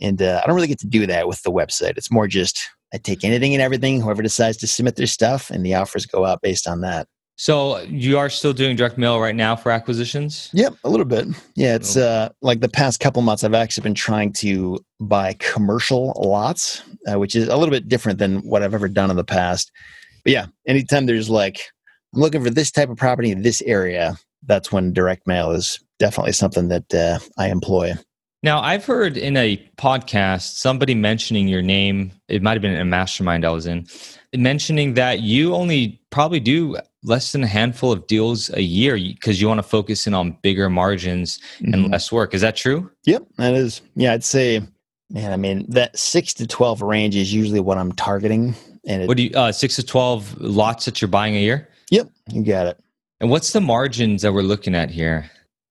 And 0.00 0.22
uh, 0.22 0.40
I 0.42 0.46
don't 0.46 0.56
really 0.56 0.68
get 0.68 0.80
to 0.80 0.86
do 0.86 1.06
that 1.06 1.28
with 1.28 1.42
the 1.42 1.52
website. 1.52 1.96
It's 1.96 2.10
more 2.10 2.26
just 2.26 2.68
I 2.92 2.98
take 2.98 3.24
anything 3.24 3.54
and 3.54 3.62
everything, 3.62 4.00
whoever 4.00 4.22
decides 4.22 4.56
to 4.58 4.66
submit 4.66 4.96
their 4.96 5.06
stuff, 5.06 5.50
and 5.50 5.64
the 5.64 5.74
offers 5.74 6.06
go 6.06 6.24
out 6.24 6.40
based 6.42 6.66
on 6.66 6.80
that. 6.82 7.06
So 7.36 7.78
you 7.82 8.18
are 8.18 8.28
still 8.28 8.52
doing 8.52 8.74
direct 8.74 8.98
mail 8.98 9.20
right 9.20 9.36
now 9.36 9.54
for 9.54 9.70
acquisitions? 9.70 10.50
Yep, 10.54 10.74
a 10.82 10.88
little 10.88 11.06
bit. 11.06 11.28
Yeah, 11.54 11.76
it's 11.76 11.96
uh, 11.96 12.30
like 12.42 12.60
the 12.60 12.68
past 12.68 12.98
couple 12.98 13.22
months, 13.22 13.44
I've 13.44 13.54
actually 13.54 13.84
been 13.84 13.94
trying 13.94 14.32
to 14.34 14.80
buy 14.98 15.36
commercial 15.38 16.14
lots, 16.16 16.82
uh, 17.06 17.16
which 17.16 17.36
is 17.36 17.46
a 17.46 17.56
little 17.56 17.70
bit 17.70 17.86
different 17.86 18.18
than 18.18 18.38
what 18.38 18.64
I've 18.64 18.74
ever 18.74 18.88
done 18.88 19.08
in 19.08 19.16
the 19.16 19.22
past. 19.22 19.70
But 20.24 20.32
yeah, 20.32 20.46
anytime 20.66 21.06
there's 21.06 21.30
like, 21.30 21.60
I'm 22.12 22.22
looking 22.22 22.42
for 22.42 22.50
this 22.50 22.72
type 22.72 22.88
of 22.88 22.96
property 22.96 23.30
in 23.30 23.42
this 23.42 23.62
area, 23.62 24.16
that's 24.44 24.72
when 24.72 24.92
direct 24.92 25.24
mail 25.28 25.52
is 25.52 25.78
definitely 26.00 26.32
something 26.32 26.68
that 26.68 26.92
uh, 26.92 27.20
I 27.38 27.50
employ. 27.50 27.94
Now, 28.42 28.60
I've 28.60 28.84
heard 28.84 29.16
in 29.16 29.36
a 29.36 29.56
podcast 29.76 30.58
somebody 30.58 30.94
mentioning 30.94 31.48
your 31.48 31.62
name. 31.62 32.12
It 32.28 32.40
might 32.40 32.52
have 32.52 32.62
been 32.62 32.76
a 32.76 32.84
mastermind 32.84 33.44
I 33.44 33.50
was 33.50 33.66
in, 33.66 33.86
mentioning 34.32 34.94
that 34.94 35.20
you 35.20 35.54
only 35.54 36.00
probably 36.10 36.38
do 36.38 36.76
less 37.02 37.32
than 37.32 37.42
a 37.42 37.48
handful 37.48 37.90
of 37.90 38.06
deals 38.06 38.48
a 38.50 38.62
year 38.62 38.94
because 38.94 39.40
you 39.40 39.48
want 39.48 39.58
to 39.58 39.64
focus 39.64 40.06
in 40.06 40.14
on 40.14 40.36
bigger 40.42 40.70
margins 40.70 41.40
mm-hmm. 41.58 41.74
and 41.74 41.90
less 41.90 42.12
work. 42.12 42.32
Is 42.32 42.40
that 42.42 42.54
true? 42.54 42.88
Yep, 43.06 43.26
that 43.38 43.54
is. 43.54 43.80
Yeah, 43.96 44.12
I'd 44.12 44.22
say, 44.22 44.60
man, 45.10 45.32
I 45.32 45.36
mean, 45.36 45.66
that 45.70 45.98
six 45.98 46.32
to 46.34 46.46
12 46.46 46.82
range 46.82 47.16
is 47.16 47.34
usually 47.34 47.60
what 47.60 47.76
I'm 47.76 47.92
targeting. 47.92 48.54
And 48.86 49.02
it, 49.02 49.08
what 49.08 49.16
do 49.16 49.24
you, 49.24 49.30
uh, 49.34 49.50
six 49.50 49.74
to 49.76 49.82
12 49.84 50.40
lots 50.40 50.84
that 50.84 51.00
you're 51.00 51.08
buying 51.08 51.34
a 51.34 51.40
year? 51.40 51.68
Yep, 51.90 52.08
you 52.32 52.44
got 52.44 52.68
it. 52.68 52.78
And 53.20 53.30
what's 53.30 53.52
the 53.52 53.60
margins 53.60 54.22
that 54.22 54.32
we're 54.32 54.42
looking 54.42 54.76
at 54.76 54.90
here? 54.90 55.28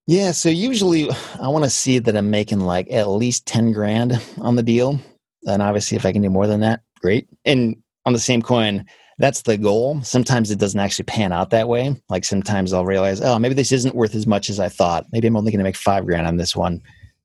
Yeah, 0.07 0.31
so 0.31 0.47
usually 0.49 1.09
I 1.41 1.49
want 1.49 1.65
to 1.65 1.69
see 1.69 1.99
that 1.99 2.15
I'm 2.15 2.31
making 2.31 2.61
like 2.61 2.91
at 2.91 3.09
least 3.09 3.45
10 3.45 3.73
grand 3.73 4.19
on 4.39 4.55
the 4.55 4.63
deal. 4.63 4.99
And 5.45 5.61
obviously, 5.61 5.95
if 5.97 6.05
I 6.05 6.11
can 6.11 6.21
do 6.21 6.29
more 6.29 6.47
than 6.47 6.61
that, 6.61 6.81
great. 7.01 7.27
And 7.45 7.75
on 8.05 8.13
the 8.13 8.19
same 8.19 8.41
coin, 8.41 8.85
that's 9.19 9.43
the 9.43 9.57
goal. 9.57 10.01
Sometimes 10.03 10.51
it 10.51 10.59
doesn't 10.59 10.79
actually 10.79 11.05
pan 11.05 11.31
out 11.31 11.49
that 11.49 11.67
way. 11.67 11.95
Like 12.09 12.23
sometimes 12.23 12.73
I'll 12.73 12.85
realize, 12.85 13.21
oh, 13.21 13.39
maybe 13.39 13.55
this 13.55 13.71
isn't 13.71 13.95
worth 13.95 14.15
as 14.15 14.27
much 14.27 14.49
as 14.49 14.59
I 14.59 14.69
thought. 14.69 15.05
Maybe 15.11 15.27
I'm 15.27 15.35
only 15.35 15.51
going 15.51 15.59
to 15.59 15.63
make 15.63 15.75
five 15.75 16.05
grand 16.05 16.27
on 16.27 16.37
this 16.37 16.55
one. 16.55 16.81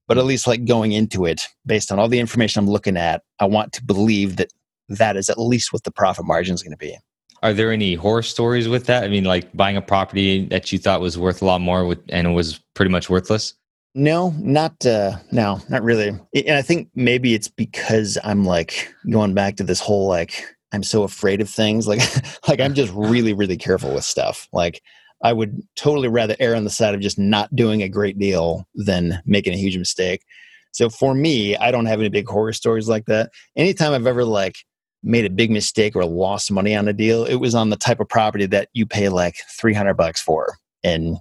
But 0.08 0.18
at 0.18 0.24
least 0.24 0.46
like 0.46 0.64
going 0.64 0.92
into 0.92 1.24
it, 1.24 1.42
based 1.64 1.92
on 1.92 1.98
all 1.98 2.08
the 2.08 2.18
information 2.18 2.60
I'm 2.60 2.70
looking 2.70 2.96
at, 2.96 3.22
I 3.40 3.44
want 3.46 3.72
to 3.74 3.84
believe 3.84 4.36
that 4.36 4.52
that 4.88 5.16
is 5.16 5.30
at 5.30 5.38
least 5.38 5.72
what 5.72 5.84
the 5.84 5.90
profit 5.90 6.26
margin 6.26 6.54
is 6.54 6.62
going 6.62 6.72
to 6.72 6.76
be. 6.76 6.96
Are 7.42 7.52
there 7.52 7.72
any 7.72 7.94
horror 7.94 8.22
stories 8.22 8.68
with 8.68 8.86
that? 8.86 9.04
I 9.04 9.08
mean, 9.08 9.24
like 9.24 9.54
buying 9.56 9.76
a 9.76 9.82
property 9.82 10.46
that 10.46 10.70
you 10.72 10.78
thought 10.78 11.00
was 11.00 11.18
worth 11.18 11.42
a 11.42 11.44
lot 11.44 11.60
more 11.60 11.84
with, 11.84 12.00
and 12.08 12.34
was 12.34 12.60
pretty 12.74 12.90
much 12.90 13.10
worthless? 13.10 13.54
No, 13.94 14.32
not 14.38 14.86
uh 14.86 15.18
no, 15.32 15.60
not 15.68 15.82
really. 15.82 16.08
And 16.08 16.56
I 16.56 16.62
think 16.62 16.88
maybe 16.94 17.34
it's 17.34 17.48
because 17.48 18.16
I'm 18.24 18.44
like 18.44 18.92
going 19.10 19.34
back 19.34 19.56
to 19.56 19.64
this 19.64 19.80
whole 19.80 20.08
like 20.08 20.44
I'm 20.72 20.82
so 20.82 21.02
afraid 21.02 21.40
of 21.40 21.50
things. 21.50 21.86
Like 21.88 22.00
like 22.48 22.60
I'm 22.60 22.74
just 22.74 22.92
really, 22.94 23.34
really 23.34 23.56
careful 23.56 23.92
with 23.92 24.04
stuff. 24.04 24.48
Like 24.52 24.80
I 25.22 25.32
would 25.32 25.62
totally 25.76 26.08
rather 26.08 26.36
err 26.40 26.56
on 26.56 26.64
the 26.64 26.70
side 26.70 26.94
of 26.94 27.00
just 27.00 27.18
not 27.18 27.54
doing 27.54 27.82
a 27.82 27.88
great 27.88 28.18
deal 28.18 28.66
than 28.74 29.22
making 29.26 29.52
a 29.52 29.58
huge 29.58 29.76
mistake. 29.76 30.24
So 30.72 30.88
for 30.88 31.14
me, 31.14 31.54
I 31.56 31.70
don't 31.70 31.86
have 31.86 32.00
any 32.00 32.08
big 32.08 32.26
horror 32.26 32.54
stories 32.54 32.88
like 32.88 33.04
that. 33.06 33.30
Anytime 33.56 33.92
I've 33.92 34.06
ever 34.06 34.24
like 34.24 34.56
made 35.02 35.24
a 35.24 35.30
big 35.30 35.50
mistake 35.50 35.96
or 35.96 36.04
lost 36.04 36.50
money 36.50 36.74
on 36.74 36.88
a 36.88 36.92
deal, 36.92 37.24
it 37.24 37.36
was 37.36 37.54
on 37.54 37.70
the 37.70 37.76
type 37.76 38.00
of 38.00 38.08
property 38.08 38.46
that 38.46 38.68
you 38.72 38.86
pay 38.86 39.08
like 39.08 39.36
300 39.58 39.94
bucks 39.94 40.20
for. 40.20 40.56
And 40.84 41.18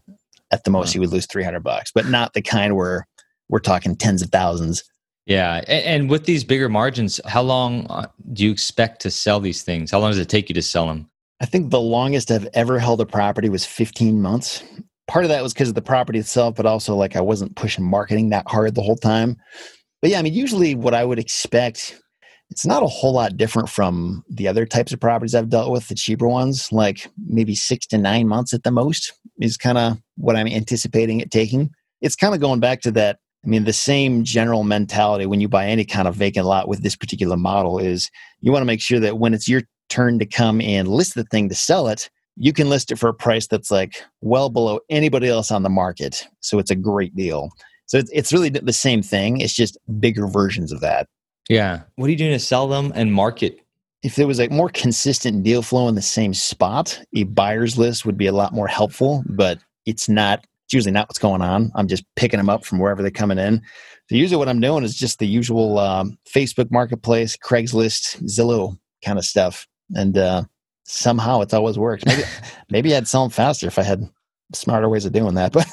at 0.51 0.63
the 0.63 0.71
most, 0.71 0.93
you 0.93 1.01
would 1.01 1.11
lose 1.11 1.25
300 1.25 1.61
bucks, 1.61 1.91
but 1.93 2.07
not 2.07 2.33
the 2.33 2.41
kind 2.41 2.75
where 2.75 3.07
we're 3.49 3.59
talking 3.59 3.95
tens 3.95 4.21
of 4.21 4.29
thousands. 4.29 4.83
Yeah. 5.25 5.63
And, 5.67 6.09
with 6.09 6.25
these 6.25 6.43
bigger 6.43 6.67
margins, 6.67 7.21
how 7.25 7.41
long 7.41 7.85
uh, 7.89 8.07
do 8.33 8.43
you 8.43 8.51
expect 8.51 9.01
to 9.01 9.11
sell 9.11 9.39
these 9.39 9.61
things? 9.61 9.91
How 9.91 9.99
long 9.99 10.11
does 10.11 10.19
it 10.19 10.29
take 10.29 10.49
you 10.49 10.55
to 10.55 10.61
sell 10.61 10.87
them? 10.87 11.09
I 11.41 11.45
think 11.45 11.69
the 11.69 11.79
longest 11.79 12.31
I've 12.31 12.47
ever 12.53 12.79
held 12.79 13.01
a 13.01 13.05
property 13.05 13.49
was 13.49 13.65
15 13.65 14.21
months. 14.21 14.63
Part 15.07 15.25
of 15.25 15.29
that 15.29 15.43
was 15.43 15.53
because 15.53 15.69
of 15.69 15.75
the 15.75 15.81
property 15.81 16.19
itself, 16.19 16.55
but 16.55 16.65
also 16.65 16.95
like 16.95 17.15
I 17.15 17.21
wasn't 17.21 17.55
pushing 17.55 17.83
marketing 17.83 18.29
that 18.29 18.47
hard 18.47 18.75
the 18.75 18.81
whole 18.81 18.95
time. 18.95 19.37
But 20.01 20.11
yeah, 20.11 20.19
I 20.19 20.21
mean, 20.21 20.33
usually 20.33 20.75
what 20.75 20.93
I 20.93 21.05
would 21.05 21.19
expect 21.19 22.00
it's 22.51 22.65
not 22.65 22.83
a 22.83 22.87
whole 22.87 23.13
lot 23.13 23.37
different 23.37 23.69
from 23.69 24.23
the 24.29 24.47
other 24.47 24.65
types 24.65 24.91
of 24.91 24.99
properties 24.99 25.33
I've 25.33 25.49
dealt 25.49 25.71
with, 25.71 25.87
the 25.87 25.95
cheaper 25.95 26.27
ones, 26.27 26.69
like 26.71 27.09
maybe 27.25 27.55
six 27.55 27.87
to 27.87 27.97
nine 27.97 28.27
months 28.27 28.53
at 28.53 28.63
the 28.63 28.71
most 28.71 29.13
is 29.39 29.55
kind 29.55 29.77
of 29.77 29.97
what 30.17 30.35
I'm 30.35 30.47
anticipating 30.47 31.21
it 31.21 31.31
taking. 31.31 31.69
It's 32.01 32.15
kind 32.15 32.35
of 32.35 32.41
going 32.41 32.59
back 32.59 32.81
to 32.81 32.91
that. 32.91 33.19
I 33.45 33.47
mean, 33.47 33.63
the 33.63 33.73
same 33.73 34.25
general 34.25 34.63
mentality 34.63 35.25
when 35.25 35.39
you 35.39 35.47
buy 35.47 35.65
any 35.65 35.85
kind 35.85 36.09
of 36.09 36.15
vacant 36.15 36.45
lot 36.45 36.67
with 36.67 36.83
this 36.83 36.95
particular 36.95 37.37
model 37.37 37.79
is 37.79 38.11
you 38.41 38.51
want 38.51 38.61
to 38.61 38.67
make 38.67 38.81
sure 38.81 38.99
that 38.99 39.17
when 39.17 39.33
it's 39.33 39.47
your 39.47 39.61
turn 39.89 40.19
to 40.19 40.25
come 40.25 40.59
and 40.61 40.89
list 40.89 41.15
the 41.15 41.23
thing 41.23 41.47
to 41.49 41.55
sell 41.55 41.87
it, 41.87 42.09
you 42.35 42.51
can 42.51 42.69
list 42.69 42.91
it 42.91 42.99
for 42.99 43.07
a 43.09 43.13
price 43.13 43.47
that's 43.47 43.71
like 43.71 44.03
well 44.19 44.49
below 44.49 44.79
anybody 44.89 45.29
else 45.29 45.51
on 45.51 45.63
the 45.63 45.69
market. 45.69 46.27
So 46.41 46.59
it's 46.59 46.71
a 46.71 46.75
great 46.75 47.15
deal. 47.15 47.49
So 47.85 48.01
it's, 48.11 48.31
really 48.31 48.49
the 48.49 48.71
same 48.71 49.01
thing. 49.01 49.41
It's 49.41 49.53
just 49.53 49.77
bigger 49.99 50.27
versions 50.27 50.71
of 50.71 50.81
that. 50.81 51.07
Yeah. 51.51 51.81
What 51.95 52.07
are 52.07 52.11
you 52.11 52.17
doing 52.17 52.31
to 52.31 52.39
sell 52.39 52.69
them 52.69 52.93
and 52.95 53.13
market? 53.13 53.59
If 54.03 54.15
there 54.15 54.25
was 54.25 54.39
a 54.39 54.47
more 54.47 54.69
consistent 54.69 55.43
deal 55.43 55.61
flow 55.61 55.89
in 55.89 55.95
the 55.95 56.01
same 56.01 56.33
spot, 56.33 56.97
a 57.13 57.25
buyer's 57.25 57.77
list 57.77 58.05
would 58.05 58.17
be 58.17 58.27
a 58.27 58.31
lot 58.31 58.53
more 58.53 58.67
helpful, 58.67 59.21
but 59.27 59.59
it's 59.85 60.07
not. 60.07 60.45
It's 60.65 60.73
usually 60.73 60.93
not 60.93 61.09
what's 61.09 61.19
going 61.19 61.41
on. 61.41 61.69
I'm 61.75 61.89
just 61.89 62.05
picking 62.15 62.37
them 62.37 62.49
up 62.49 62.63
from 62.63 62.79
wherever 62.79 63.01
they're 63.01 63.11
coming 63.11 63.37
in. 63.37 63.61
So 64.09 64.15
usually 64.15 64.37
what 64.37 64.47
I'm 64.47 64.61
doing 64.61 64.85
is 64.85 64.95
just 64.95 65.19
the 65.19 65.27
usual 65.27 65.77
um, 65.77 66.17
Facebook 66.33 66.71
Marketplace, 66.71 67.35
Craigslist, 67.35 68.23
Zillow 68.23 68.77
kind 69.03 69.19
of 69.19 69.25
stuff, 69.25 69.67
and 69.93 70.17
uh, 70.17 70.43
somehow 70.85 71.41
it's 71.41 71.53
always 71.53 71.77
worked. 71.77 72.05
Maybe 72.05 72.23
maybe 72.69 72.95
I'd 72.95 73.09
sell 73.09 73.23
them 73.23 73.29
faster 73.29 73.67
if 73.67 73.77
I 73.77 73.83
had 73.83 74.09
smarter 74.53 74.87
ways 74.87 75.03
of 75.03 75.11
doing 75.11 75.35
that, 75.35 75.51
but 75.51 75.67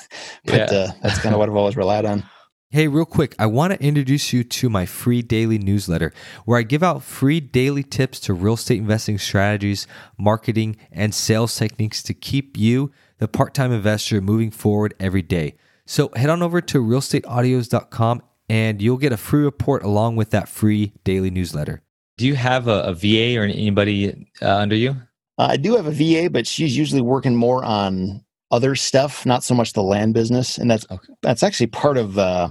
but 0.44 0.72
yeah. 0.72 0.78
uh, 0.78 0.90
that's 1.04 1.20
kind 1.20 1.36
of 1.36 1.38
what 1.38 1.48
I've 1.48 1.54
always 1.54 1.76
relied 1.76 2.04
on. 2.04 2.24
Hey, 2.70 2.86
real 2.86 3.06
quick, 3.06 3.34
I 3.38 3.46
want 3.46 3.72
to 3.72 3.82
introduce 3.82 4.30
you 4.34 4.44
to 4.44 4.68
my 4.68 4.84
free 4.84 5.22
daily 5.22 5.56
newsletter 5.56 6.12
where 6.44 6.58
I 6.58 6.64
give 6.64 6.82
out 6.82 7.02
free 7.02 7.40
daily 7.40 7.82
tips 7.82 8.20
to 8.20 8.34
real 8.34 8.54
estate 8.54 8.76
investing 8.76 9.16
strategies, 9.16 9.86
marketing, 10.18 10.76
and 10.92 11.14
sales 11.14 11.56
techniques 11.56 12.02
to 12.02 12.12
keep 12.12 12.58
you, 12.58 12.92
the 13.20 13.26
part 13.26 13.54
time 13.54 13.72
investor, 13.72 14.20
moving 14.20 14.50
forward 14.50 14.92
every 15.00 15.22
day. 15.22 15.54
So 15.86 16.10
head 16.14 16.28
on 16.28 16.42
over 16.42 16.60
to 16.60 16.84
realestateaudios.com 16.84 18.22
and 18.50 18.82
you'll 18.82 18.98
get 18.98 19.12
a 19.12 19.16
free 19.16 19.44
report 19.44 19.82
along 19.82 20.16
with 20.16 20.28
that 20.32 20.46
free 20.46 20.92
daily 21.04 21.30
newsletter. 21.30 21.80
Do 22.18 22.26
you 22.26 22.34
have 22.34 22.68
a, 22.68 22.82
a 22.82 22.92
VA 22.92 23.38
or 23.38 23.44
anybody 23.44 24.30
uh, 24.42 24.56
under 24.56 24.76
you? 24.76 24.90
Uh, 25.38 25.48
I 25.52 25.56
do 25.56 25.74
have 25.76 25.86
a 25.86 25.90
VA, 25.90 26.28
but 26.28 26.46
she's 26.46 26.76
usually 26.76 27.00
working 27.00 27.34
more 27.34 27.64
on 27.64 28.26
other 28.50 28.74
stuff, 28.74 29.26
not 29.26 29.44
so 29.44 29.54
much 29.54 29.72
the 29.72 29.82
land 29.82 30.14
business. 30.14 30.58
And 30.58 30.70
that's 30.70 30.86
okay. 30.90 31.12
that's 31.22 31.42
actually 31.42 31.66
part 31.68 31.96
of 31.96 32.18
uh, 32.18 32.50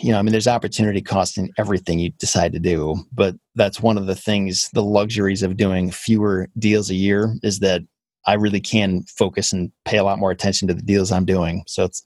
you 0.00 0.12
know, 0.12 0.18
I 0.18 0.22
mean, 0.22 0.32
there's 0.32 0.46
opportunity 0.46 1.00
cost 1.00 1.36
in 1.36 1.50
everything 1.58 1.98
you 1.98 2.10
decide 2.10 2.52
to 2.52 2.60
do, 2.60 2.96
but 3.12 3.34
that's 3.54 3.80
one 3.80 3.98
of 3.98 4.06
the 4.06 4.14
things, 4.14 4.70
the 4.72 4.82
luxuries 4.82 5.42
of 5.42 5.56
doing 5.56 5.90
fewer 5.90 6.48
deals 6.58 6.90
a 6.90 6.94
year 6.94 7.34
is 7.42 7.58
that 7.58 7.82
I 8.26 8.34
really 8.34 8.60
can 8.60 9.02
focus 9.02 9.52
and 9.52 9.72
pay 9.84 9.98
a 9.98 10.04
lot 10.04 10.18
more 10.18 10.30
attention 10.30 10.68
to 10.68 10.74
the 10.74 10.82
deals 10.82 11.10
I'm 11.12 11.24
doing. 11.24 11.64
So 11.66 11.84
it's 11.84 12.02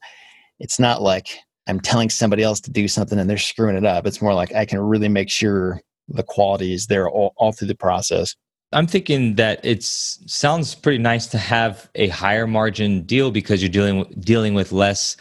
it's 0.58 0.78
not 0.78 1.02
like 1.02 1.38
I'm 1.68 1.80
telling 1.80 2.10
somebody 2.10 2.42
else 2.42 2.60
to 2.60 2.70
do 2.70 2.88
something 2.88 3.18
and 3.18 3.28
they're 3.28 3.38
screwing 3.38 3.76
it 3.76 3.84
up. 3.84 4.06
It's 4.06 4.22
more 4.22 4.34
like 4.34 4.52
I 4.54 4.64
can 4.64 4.80
really 4.80 5.08
make 5.08 5.30
sure 5.30 5.80
the 6.08 6.22
quality 6.22 6.72
is 6.72 6.86
there 6.86 7.08
all, 7.08 7.34
all 7.36 7.52
through 7.52 7.68
the 7.68 7.76
process. 7.76 8.34
I'm 8.72 8.86
thinking 8.86 9.36
that 9.36 9.64
it 9.64 9.82
sounds 9.82 10.74
pretty 10.74 10.98
nice 10.98 11.26
to 11.28 11.38
have 11.38 11.88
a 11.94 12.08
higher 12.08 12.46
margin 12.46 13.02
deal 13.02 13.30
because 13.30 13.62
you're 13.62 13.70
dealing 13.70 14.00
with, 14.00 14.24
dealing 14.24 14.54
with 14.54 14.72
less 14.72 15.16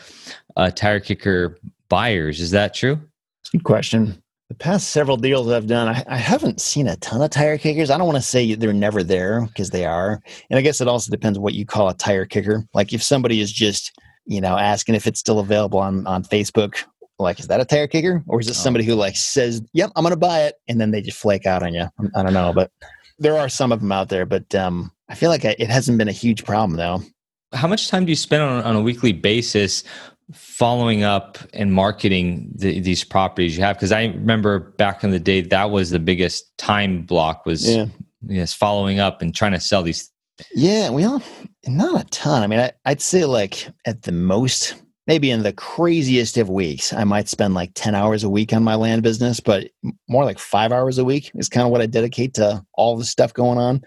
uh, 0.58 0.70
tire 0.72 1.00
kicker 1.00 1.58
buyers. 1.88 2.42
Is 2.42 2.52
that 2.52 2.74
true? 2.74 3.00
Good 3.52 3.64
question. 3.64 4.22
The 4.50 4.56
past 4.56 4.90
several 4.90 5.18
deals 5.18 5.50
I've 5.50 5.68
done, 5.68 5.88
I, 5.88 6.04
I 6.08 6.18
haven't 6.18 6.62
seen 6.62 6.88
a 6.88 6.96
ton 6.98 7.22
of 7.22 7.30
tire 7.30 7.58
kickers. 7.58 7.90
I 7.90 7.98
don't 7.98 8.08
want 8.08 8.18
to 8.18 8.22
say 8.22 8.56
they're 8.56 8.74
never 8.74 9.04
there 9.04 9.42
because 9.46 9.70
they 9.70 9.86
are. 9.86 10.22
And 10.50 10.58
I 10.58 10.62
guess 10.62 10.80
it 10.82 10.88
also 10.88 11.12
depends 11.12 11.38
what 11.40 11.54
you 11.54 11.66
call 11.66 11.90
a 11.90 11.94
tire 11.94 12.26
kicker. 12.26 12.64
Like 12.74 12.94
if 12.94 13.04
somebody 13.04 13.40
is 13.42 13.52
just, 13.52 13.92
you 14.26 14.42
know, 14.42 14.58
asking 14.58 14.96
if 14.96 15.08
it's 15.08 15.20
still 15.20 15.40
available 15.40 15.80
on, 15.80 16.06
on 16.08 16.24
Facebook, 16.24 16.84
like, 17.20 17.40
is 17.40 17.48
that 17.48 17.60
a 17.60 17.66
tire 17.66 17.88
kicker? 17.88 18.24
Or 18.28 18.40
is 18.40 18.48
it 18.48 18.52
Oh. 18.52 18.54
somebody 18.54 18.86
who 18.86 18.94
like 18.96 19.16
says, 19.16 19.62
yep, 19.74 19.92
I'm 19.96 20.04
going 20.04 20.14
to 20.14 20.18
buy 20.20 20.44
it. 20.44 20.56
And 20.68 20.80
then 20.80 20.92
they 20.92 21.02
just 21.02 21.18
flake 21.18 21.46
out 21.46 21.64
on 21.64 21.74
you. 21.74 21.88
I 22.16 22.24
don't 22.24 22.34
know. 22.34 22.54
But 22.54 22.72
there 23.20 23.38
are 23.38 23.50
some 23.50 23.72
of 23.72 23.80
them 23.80 23.92
out 23.92 24.10
there. 24.10 24.26
But 24.26 24.54
um, 24.56 24.92
I 25.10 25.16
feel 25.16 25.30
like 25.30 25.46
I, 25.46 25.56
it 25.60 25.70
hasn't 25.70 25.98
been 25.98 26.08
a 26.08 26.14
huge 26.14 26.46
problem 26.46 26.78
though. 26.78 27.02
How 27.54 27.68
much 27.68 27.88
time 27.90 28.06
do 28.06 28.12
you 28.12 28.16
spend 28.16 28.44
on, 28.44 28.64
on 28.64 28.76
a 28.76 28.82
weekly 28.82 29.14
basis 29.14 29.84
following 30.34 31.04
up 31.04 31.38
and 31.54 31.74
marketing 31.74 32.52
the, 32.56 32.80
these 32.82 33.04
properties 33.04 33.58
you 33.58 33.64
have? 33.64 33.78
Because 33.78 33.92
I 33.92 34.06
remember 34.06 34.60
back 34.60 35.04
in 35.04 35.12
the 35.12 35.20
day, 35.20 35.42
that 35.42 35.72
was 35.72 35.90
the 35.90 36.00
biggest 36.00 36.46
time 36.58 37.04
block 37.04 37.46
was 37.46 37.68
Yeah. 37.70 37.86
yes, 38.28 38.54
following 38.54 39.00
up 39.00 39.22
and 39.22 39.34
trying 39.34 39.54
to 39.54 39.60
sell 39.60 39.84
these. 39.84 40.12
Yeah, 40.54 40.90
well, 40.90 41.24
not 41.66 42.02
a 42.02 42.10
ton. 42.10 42.44
I 42.44 42.48
mean, 42.48 42.60
I, 42.60 42.72
I'd 42.86 43.02
say 43.02 43.26
like 43.26 43.68
at 43.86 44.04
the 44.04 44.12
most, 44.12 44.76
maybe 45.08 45.32
in 45.32 45.44
the 45.44 45.54
craziest 45.54 46.38
of 46.38 46.50
weeks, 46.50 46.94
I 46.94 47.06
might 47.06 47.30
spend 47.30 47.54
like 47.54 47.72
10 47.76 47.96
hours 47.96 48.24
a 48.24 48.30
week 48.30 48.54
on 48.54 48.64
my 48.64 48.76
land 48.76 49.04
business, 49.04 49.40
but 49.40 49.70
more 50.10 50.26
like 50.26 50.38
five 50.38 50.72
hours 50.72 50.98
a 50.98 51.06
week 51.06 51.32
is 51.36 51.50
kind 51.50 51.66
of 51.66 51.72
what 51.72 51.82
I 51.82 51.86
dedicate 51.86 52.34
to 52.36 52.64
all 52.74 52.98
the 52.98 53.06
stuff 53.06 53.34
going 53.34 53.58
on. 53.58 53.82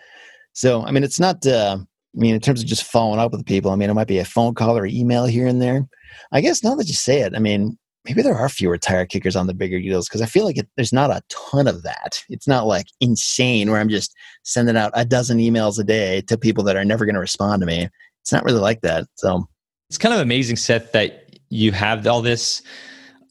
So, 0.55 0.83
I 0.83 0.91
mean, 0.91 1.05
it's 1.05 1.21
not, 1.21 1.47
uh, 1.47 1.79
I 1.81 2.19
mean, 2.19 2.35
in 2.35 2.41
terms 2.41 2.63
of 2.63 2.67
just 2.67 2.85
following 2.85 3.21
up 3.21 3.33
with 3.33 3.47
people, 3.47 3.71
I 3.71 3.77
mean, 3.77 3.91
it 3.91 3.95
might 3.95 4.09
be 4.09 4.19
a 4.19 4.25
phone 4.25 4.55
call 4.55 4.77
or 4.77 4.87
email 4.87 5.27
here 5.27 5.47
and 5.47 5.61
there. 5.61 5.87
I 6.33 6.41
guess 6.41 6.65
now 6.65 6.75
that 6.75 6.89
you 6.89 6.95
say 6.95 7.21
it, 7.21 7.35
I 7.37 7.39
mean, 7.39 7.79
maybe 8.07 8.23
there 8.23 8.37
are 8.37 8.49
fewer 8.49 8.79
tire 8.79 9.05
kickers 9.05 9.37
on 9.37 9.47
the 9.47 9.55
bigger 9.55 9.79
deals 9.79 10.09
because 10.09 10.23
I 10.23 10.27
feel 10.27 10.45
like 10.45 10.57
it, 10.57 10.69
there's 10.77 10.93
not 10.93 11.11
a 11.11 11.23
ton 11.29 11.69
of 11.69 11.83
that. 11.83 12.25
It's 12.31 12.49
not 12.49 12.67
like 12.67 12.87
insane 13.01 13.71
where 13.71 13.81
I'm 13.81 13.91
just 13.91 14.15
sending 14.43 14.77
out 14.77 14.91
a 14.95 15.05
dozen 15.05 15.39
emails 15.39 15.79
a 15.79 15.85
day 15.85 16.23
to 16.23 16.39
people 16.39 16.65
that 16.65 16.77
are 16.77 16.85
never 16.85 17.05
going 17.05 17.15
to 17.15 17.21
respond 17.21 17.61
to 17.61 17.67
me. 17.67 17.89
It's 18.23 18.33
not 18.33 18.45
really 18.45 18.61
like 18.61 18.81
that. 18.81 19.07
So, 19.15 19.47
It's 19.91 19.99
kind 19.99 20.15
of 20.15 20.21
amazing, 20.21 20.55
Seth, 20.55 20.93
that 20.93 21.41
you 21.49 21.73
have 21.73 22.07
all 22.07 22.23
this 22.23 22.63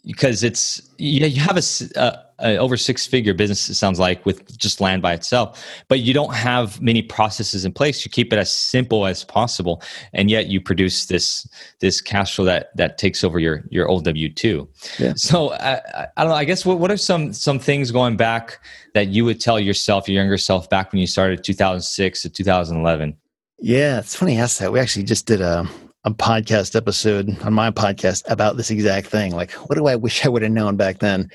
because 0.06 0.44
it's 0.44 0.82
yeah 0.98 1.26
you 1.26 1.40
have 1.42 1.58
a 1.58 2.58
over 2.58 2.78
six 2.78 3.06
figure 3.06 3.34
business 3.34 3.68
it 3.70 3.76
sounds 3.76 4.00
like 4.00 4.26
with 4.26 4.58
just 4.58 4.80
land 4.80 5.02
by 5.02 5.14
itself 5.14 5.66
but 5.90 6.00
you 6.00 6.14
don't 6.14 6.34
have 6.34 6.82
many 6.82 7.02
processes 7.02 7.66
in 7.66 7.72
place 7.74 8.06
you 8.06 8.10
keep 8.10 8.32
it 8.32 8.40
as 8.40 8.50
simple 8.50 9.06
as 9.06 9.26
possible 9.26 9.82
and 10.14 10.32
yet 10.32 10.48
you 10.48 10.62
produce 10.62 11.08
this 11.08 11.46
this 11.82 12.00
cash 12.00 12.34
flow 12.36 12.46
that 12.46 12.76
that 12.78 12.98
takes 12.98 13.26
over 13.26 13.40
your 13.40 13.66
your 13.70 13.90
old 13.90 14.06
w2 14.06 14.68
Yeah. 15.00 15.14
so 15.18 15.52
I, 15.52 15.74
I 15.76 16.08
I 16.16 16.22
don't 16.24 16.30
know 16.30 16.36
i 16.38 16.46
guess 16.46 16.66
what, 16.66 16.80
what 16.80 16.92
are 16.92 16.98
some 16.98 17.34
some 17.34 17.60
things 17.60 17.92
going 17.92 18.16
back 18.16 18.64
that 18.94 19.10
you 19.10 19.26
would 19.26 19.42
tell 19.42 19.60
yourself 19.60 20.08
your 20.08 20.16
younger 20.16 20.38
self 20.38 20.70
back 20.70 20.94
when 20.94 21.02
you 21.02 21.08
started 21.08 21.44
2006 21.44 22.22
to 22.22 22.30
2011 22.30 23.18
yeah, 23.62 24.00
it's 24.00 24.16
funny 24.16 24.36
you 24.36 24.42
asked 24.42 24.60
that. 24.60 24.72
We 24.72 24.80
actually 24.80 25.04
just 25.04 25.26
did 25.26 25.42
a, 25.42 25.68
a 26.06 26.12
podcast 26.12 26.76
episode 26.76 27.38
on 27.44 27.54
my 27.54 27.72
podcast 27.72 28.24
about 28.30 28.58
this 28.58 28.72
exact 28.72 29.08
thing. 29.08 29.36
Like, 29.36 29.52
what 29.52 29.76
do 29.76 29.88
I 29.88 29.96
wish 29.96 30.26
I 30.26 30.30
would 30.30 30.42
have 30.42 30.52
known 30.52 30.78
back 30.78 31.00
then? 31.00 31.30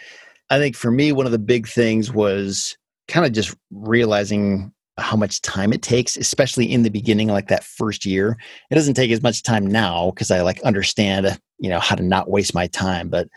I 0.50 0.59
think 0.59 0.77
for 0.77 0.90
me, 0.90 1.12
one 1.12 1.27
of 1.27 1.33
the 1.33 1.38
big 1.38 1.68
things 1.68 2.12
was 2.12 2.77
kind 3.09 3.27
of 3.27 3.33
just 3.33 3.55
realizing 3.70 4.72
how 4.96 5.16
much 5.16 5.42
time 5.42 5.72
it 5.72 5.83
takes, 5.83 6.16
especially 6.16 6.70
in 6.70 6.83
the 6.83 6.90
beginning, 6.90 7.29
like 7.29 7.48
that 7.48 7.64
first 7.64 8.07
year. 8.07 8.38
It 8.70 8.74
doesn't 8.74 8.94
take 8.94 9.11
as 9.11 9.22
much 9.22 9.42
time 9.42 9.66
now 9.66 10.11
because 10.11 10.31
I 10.31 10.42
like 10.42 10.62
understand, 10.62 11.38
you 11.59 11.68
know, 11.68 11.81
how 11.81 11.96
to 11.96 12.03
not 12.03 12.31
waste 12.31 12.55
my 12.55 12.66
time. 12.68 13.09
But 13.09 13.29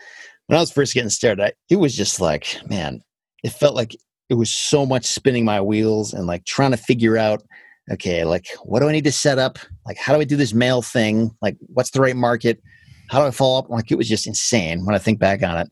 when 0.46 0.56
I 0.56 0.60
was 0.60 0.70
first 0.70 0.94
getting 0.94 1.10
started, 1.10 1.42
I, 1.42 1.52
it 1.68 1.76
was 1.76 1.94
just 1.94 2.20
like, 2.20 2.58
man, 2.66 3.02
it 3.42 3.50
felt 3.50 3.74
like 3.74 3.94
it 4.30 4.34
was 4.34 4.50
so 4.50 4.86
much 4.86 5.04
spinning 5.04 5.44
my 5.44 5.60
wheels 5.60 6.14
and 6.14 6.26
like 6.26 6.44
trying 6.44 6.70
to 6.70 6.76
figure 6.76 7.18
out, 7.18 7.42
okay, 7.90 8.24
like 8.24 8.46
what 8.62 8.80
do 8.80 8.88
I 8.88 8.92
need 8.92 9.04
to 9.04 9.12
set 9.12 9.38
up? 9.38 9.58
Like, 9.86 9.96
how 9.96 10.14
do 10.14 10.20
I 10.20 10.24
do 10.24 10.36
this 10.36 10.54
mail 10.54 10.82
thing? 10.82 11.30
Like, 11.42 11.56
what's 11.60 11.90
the 11.90 12.00
right 12.00 12.16
market? 12.16 12.62
How 13.08 13.20
do 13.20 13.26
I 13.26 13.30
follow 13.30 13.58
up? 13.58 13.70
Like, 13.70 13.90
it 13.90 13.96
was 13.96 14.08
just 14.08 14.26
insane 14.26 14.84
when 14.84 14.94
I 14.94 14.98
think 14.98 15.18
back 15.18 15.42
on 15.42 15.58
it. 15.58 15.68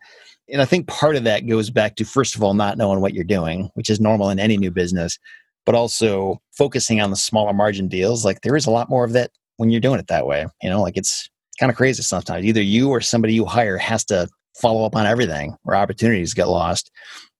And 0.49 0.63
I 0.63 0.65
think 0.65 0.87
part 0.87 1.17
of 1.17 1.25
that 1.25 1.47
goes 1.47 1.71
back 1.71 1.97
to, 1.97 2.05
first 2.05 2.37
of 2.37 2.43
all, 2.43 2.55
not 2.55 2.79
knowing 2.79 3.01
what 3.01 3.15
you're 3.15 3.25
doing, 3.25 3.69
which 3.75 3.91
is 3.91 4.01
normal 4.01 4.31
in 4.31 4.39
any 4.39 4.57
new 4.57 4.71
business, 4.71 5.19
but 5.65 5.75
also 5.75 6.41
focusing 6.57 7.01
on 7.01 7.11
the 7.11 7.17
smaller 7.17 7.53
margin 7.53 7.89
deals. 7.89 8.25
Like, 8.25 8.43
there 8.43 8.57
is 8.57 8.67
a 8.67 8.71
lot 8.71 8.89
more 8.89 9.05
of 9.05 9.13
that 9.13 9.33
when 9.57 9.71
you're 9.71 9.81
doing 9.81 9.99
it 9.99 10.07
that 10.07 10.27
way. 10.27 10.47
You 10.63 10.71
know, 10.71 10.81
like 10.81 10.97
it's 10.97 11.29
kind 11.59 11.71
of 11.71 11.77
crazy 11.77 12.03
sometimes. 12.03 12.45
Either 12.45 12.63
you 12.63 12.91
or 12.91 13.01
somebody 13.01 13.35
you 13.35 13.45
hire 13.45 13.79
has 13.79 14.05
to 14.07 14.29
follow 14.61 14.85
up 14.85 14.97
on 14.97 15.07
everything 15.07 15.57
or 15.65 15.75
opportunities 15.75 16.35
get 16.35 16.49
lost. 16.49 16.91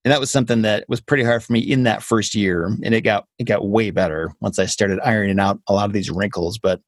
And 0.07 0.13
that 0.13 0.21
was 0.21 0.31
something 0.31 0.63
that 0.63 0.89
was 0.89 1.01
pretty 1.01 1.25
hard 1.25 1.43
for 1.43 1.53
me 1.53 1.59
in 1.59 1.83
that 1.83 2.01
first 2.01 2.33
year. 2.33 2.67
And 2.85 2.95
it 2.95 3.01
got 3.01 3.27
it 3.41 3.45
got 3.45 3.67
way 3.67 3.91
better 3.91 4.33
once 4.41 4.57
I 4.57 4.67
started 4.67 5.01
ironing 5.01 5.41
out 5.41 5.59
a 5.67 5.75
lot 5.75 5.87
of 5.87 5.93
these 5.93 6.13
wrinkles. 6.13 6.59
But 6.59 6.81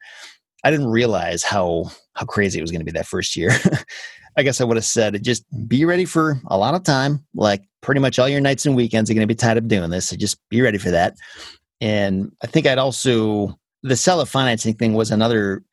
I 0.63 0.71
didn't 0.71 0.87
realize 0.87 1.43
how 1.43 1.91
how 2.15 2.27
crazy 2.27 2.61
it 2.61 2.63
was 2.63 2.71
going 2.71 2.79
to 2.79 2.85
be 2.85 2.93
that 2.93 3.09
first 3.09 3.35
year. 3.35 3.51
I 4.37 4.45
guess 4.45 4.61
I 4.61 4.65
would 4.65 4.77
have 4.77 4.85
said 4.85 5.21
just 5.25 5.45
be 5.67 5.85
ready 5.85 6.05
for 6.05 6.41
a 6.47 6.57
lot 6.57 6.77
of 6.77 6.85
time. 6.85 7.27
Like 7.35 7.65
pretty 7.81 8.01
much 8.01 8.21
all 8.21 8.29
your 8.29 8.41
nights 8.41 8.67
and 8.67 8.77
weekends 8.77 9.11
are 9.11 9.15
going 9.15 9.27
to 9.27 9.35
be 9.35 9.35
tied 9.35 9.59
up 9.59 9.67
doing 9.67 9.91
this. 9.91 10.09
So 10.09 10.17
just 10.17 10.39
be 10.49 10.61
ready 10.61 10.79
for 10.79 10.93
that. 10.93 11.17
And 11.81 12.31
I 12.41 12.47
think 12.47 12.69
I'd 12.69 12.79
also 12.79 13.59
the 13.83 13.97
seller 13.97 14.27
financing 14.27 14.75
thing 14.75 14.95
was 14.95 15.11
another. 15.11 15.65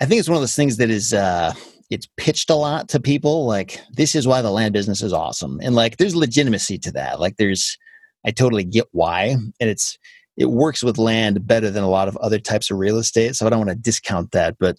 I 0.00 0.06
think 0.06 0.18
it's 0.18 0.28
one 0.28 0.36
of 0.36 0.42
those 0.42 0.56
things 0.56 0.78
that 0.78 0.90
is 0.90 1.14
uh, 1.14 1.52
it's 1.90 2.08
pitched 2.16 2.50
a 2.50 2.54
lot 2.54 2.88
to 2.90 3.00
people. 3.00 3.46
Like 3.46 3.80
this 3.92 4.14
is 4.14 4.26
why 4.26 4.42
the 4.42 4.50
land 4.50 4.72
business 4.72 5.02
is 5.02 5.12
awesome, 5.12 5.60
and 5.62 5.74
like 5.74 5.96
there's 5.96 6.16
legitimacy 6.16 6.78
to 6.78 6.92
that. 6.92 7.20
Like 7.20 7.36
there's, 7.36 7.76
I 8.26 8.30
totally 8.30 8.64
get 8.64 8.86
why, 8.92 9.36
and 9.60 9.70
it's 9.70 9.98
it 10.36 10.50
works 10.50 10.82
with 10.82 10.98
land 10.98 11.46
better 11.46 11.70
than 11.70 11.82
a 11.82 11.90
lot 11.90 12.08
of 12.08 12.16
other 12.18 12.38
types 12.38 12.70
of 12.70 12.78
real 12.78 12.98
estate. 12.98 13.34
So 13.34 13.46
I 13.46 13.50
don't 13.50 13.58
want 13.58 13.70
to 13.70 13.76
discount 13.76 14.30
that, 14.30 14.56
but 14.58 14.78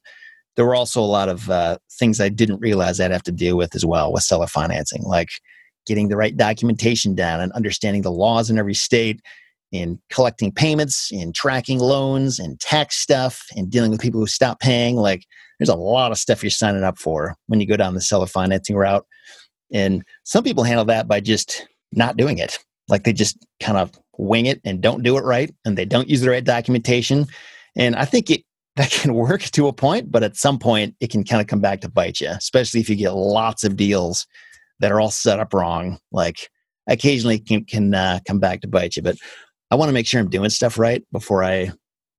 there 0.55 0.65
were 0.65 0.75
also 0.75 1.01
a 1.01 1.03
lot 1.03 1.29
of 1.29 1.49
uh, 1.49 1.77
things 1.99 2.19
I 2.19 2.29
didn't 2.29 2.59
realize 2.59 2.99
I'd 2.99 3.11
have 3.11 3.23
to 3.23 3.31
deal 3.31 3.57
with 3.57 3.75
as 3.75 3.85
well 3.85 4.11
with 4.11 4.23
seller 4.23 4.47
financing, 4.47 5.03
like 5.03 5.29
getting 5.85 6.09
the 6.09 6.17
right 6.17 6.35
documentation 6.35 7.15
down 7.15 7.41
and 7.41 7.51
understanding 7.53 8.01
the 8.01 8.11
laws 8.11 8.49
in 8.49 8.57
every 8.57 8.73
state, 8.73 9.21
in 9.71 9.99
collecting 10.09 10.51
payments, 10.51 11.11
in 11.11 11.33
tracking 11.33 11.79
loans, 11.79 12.39
and 12.39 12.59
tax 12.59 12.97
stuff, 12.97 13.45
and 13.55 13.69
dealing 13.69 13.91
with 13.91 14.01
people 14.01 14.19
who 14.19 14.27
stop 14.27 14.59
paying. 14.59 14.95
Like, 14.95 15.25
there's 15.59 15.69
a 15.69 15.75
lot 15.75 16.11
of 16.11 16.17
stuff 16.17 16.41
you're 16.41 16.49
signing 16.49 16.83
up 16.83 16.97
for 16.97 17.35
when 17.47 17.59
you 17.59 17.67
go 17.67 17.77
down 17.77 17.93
the 17.93 18.01
seller 18.01 18.25
financing 18.25 18.75
route. 18.75 19.05
And 19.71 20.03
some 20.23 20.43
people 20.43 20.63
handle 20.63 20.85
that 20.85 21.07
by 21.07 21.19
just 21.19 21.67
not 21.91 22.17
doing 22.17 22.37
it. 22.37 22.57
Like 22.87 23.03
they 23.03 23.13
just 23.13 23.37
kind 23.59 23.77
of 23.77 23.91
wing 24.17 24.45
it 24.45 24.61
and 24.63 24.81
don't 24.81 25.03
do 25.03 25.17
it 25.17 25.23
right, 25.23 25.53
and 25.65 25.77
they 25.77 25.85
don't 25.85 26.09
use 26.09 26.21
the 26.21 26.29
right 26.29 26.43
documentation. 26.43 27.27
And 27.75 27.95
I 27.95 28.05
think 28.05 28.29
it 28.31 28.43
that 28.75 28.91
can 28.91 29.13
work 29.13 29.41
to 29.41 29.67
a 29.67 29.73
point, 29.73 30.09
but 30.09 30.23
at 30.23 30.37
some 30.37 30.57
point 30.57 30.95
it 31.01 31.09
can 31.09 31.25
kind 31.25 31.41
of 31.41 31.47
come 31.47 31.59
back 31.59 31.81
to 31.81 31.89
bite 31.89 32.21
you, 32.21 32.29
especially 32.29 32.79
if 32.79 32.89
you 32.89 32.95
get 32.95 33.13
lots 33.13 33.65
of 33.65 33.75
deals 33.75 34.25
that 34.79 34.91
are 34.91 35.01
all 35.01 35.11
set 35.11 35.39
up 35.39 35.53
wrong. 35.53 35.99
Like 36.13 36.49
occasionally 36.87 37.39
can 37.39 37.65
can 37.65 37.93
uh, 37.93 38.19
come 38.25 38.39
back 38.39 38.61
to 38.61 38.67
bite 38.67 38.95
you. 38.95 39.01
But 39.01 39.17
I 39.69 39.75
want 39.75 39.89
to 39.89 39.93
make 39.93 40.07
sure 40.07 40.21
I'm 40.21 40.29
doing 40.29 40.49
stuff 40.49 40.79
right 40.79 41.03
before 41.11 41.43
I 41.43 41.71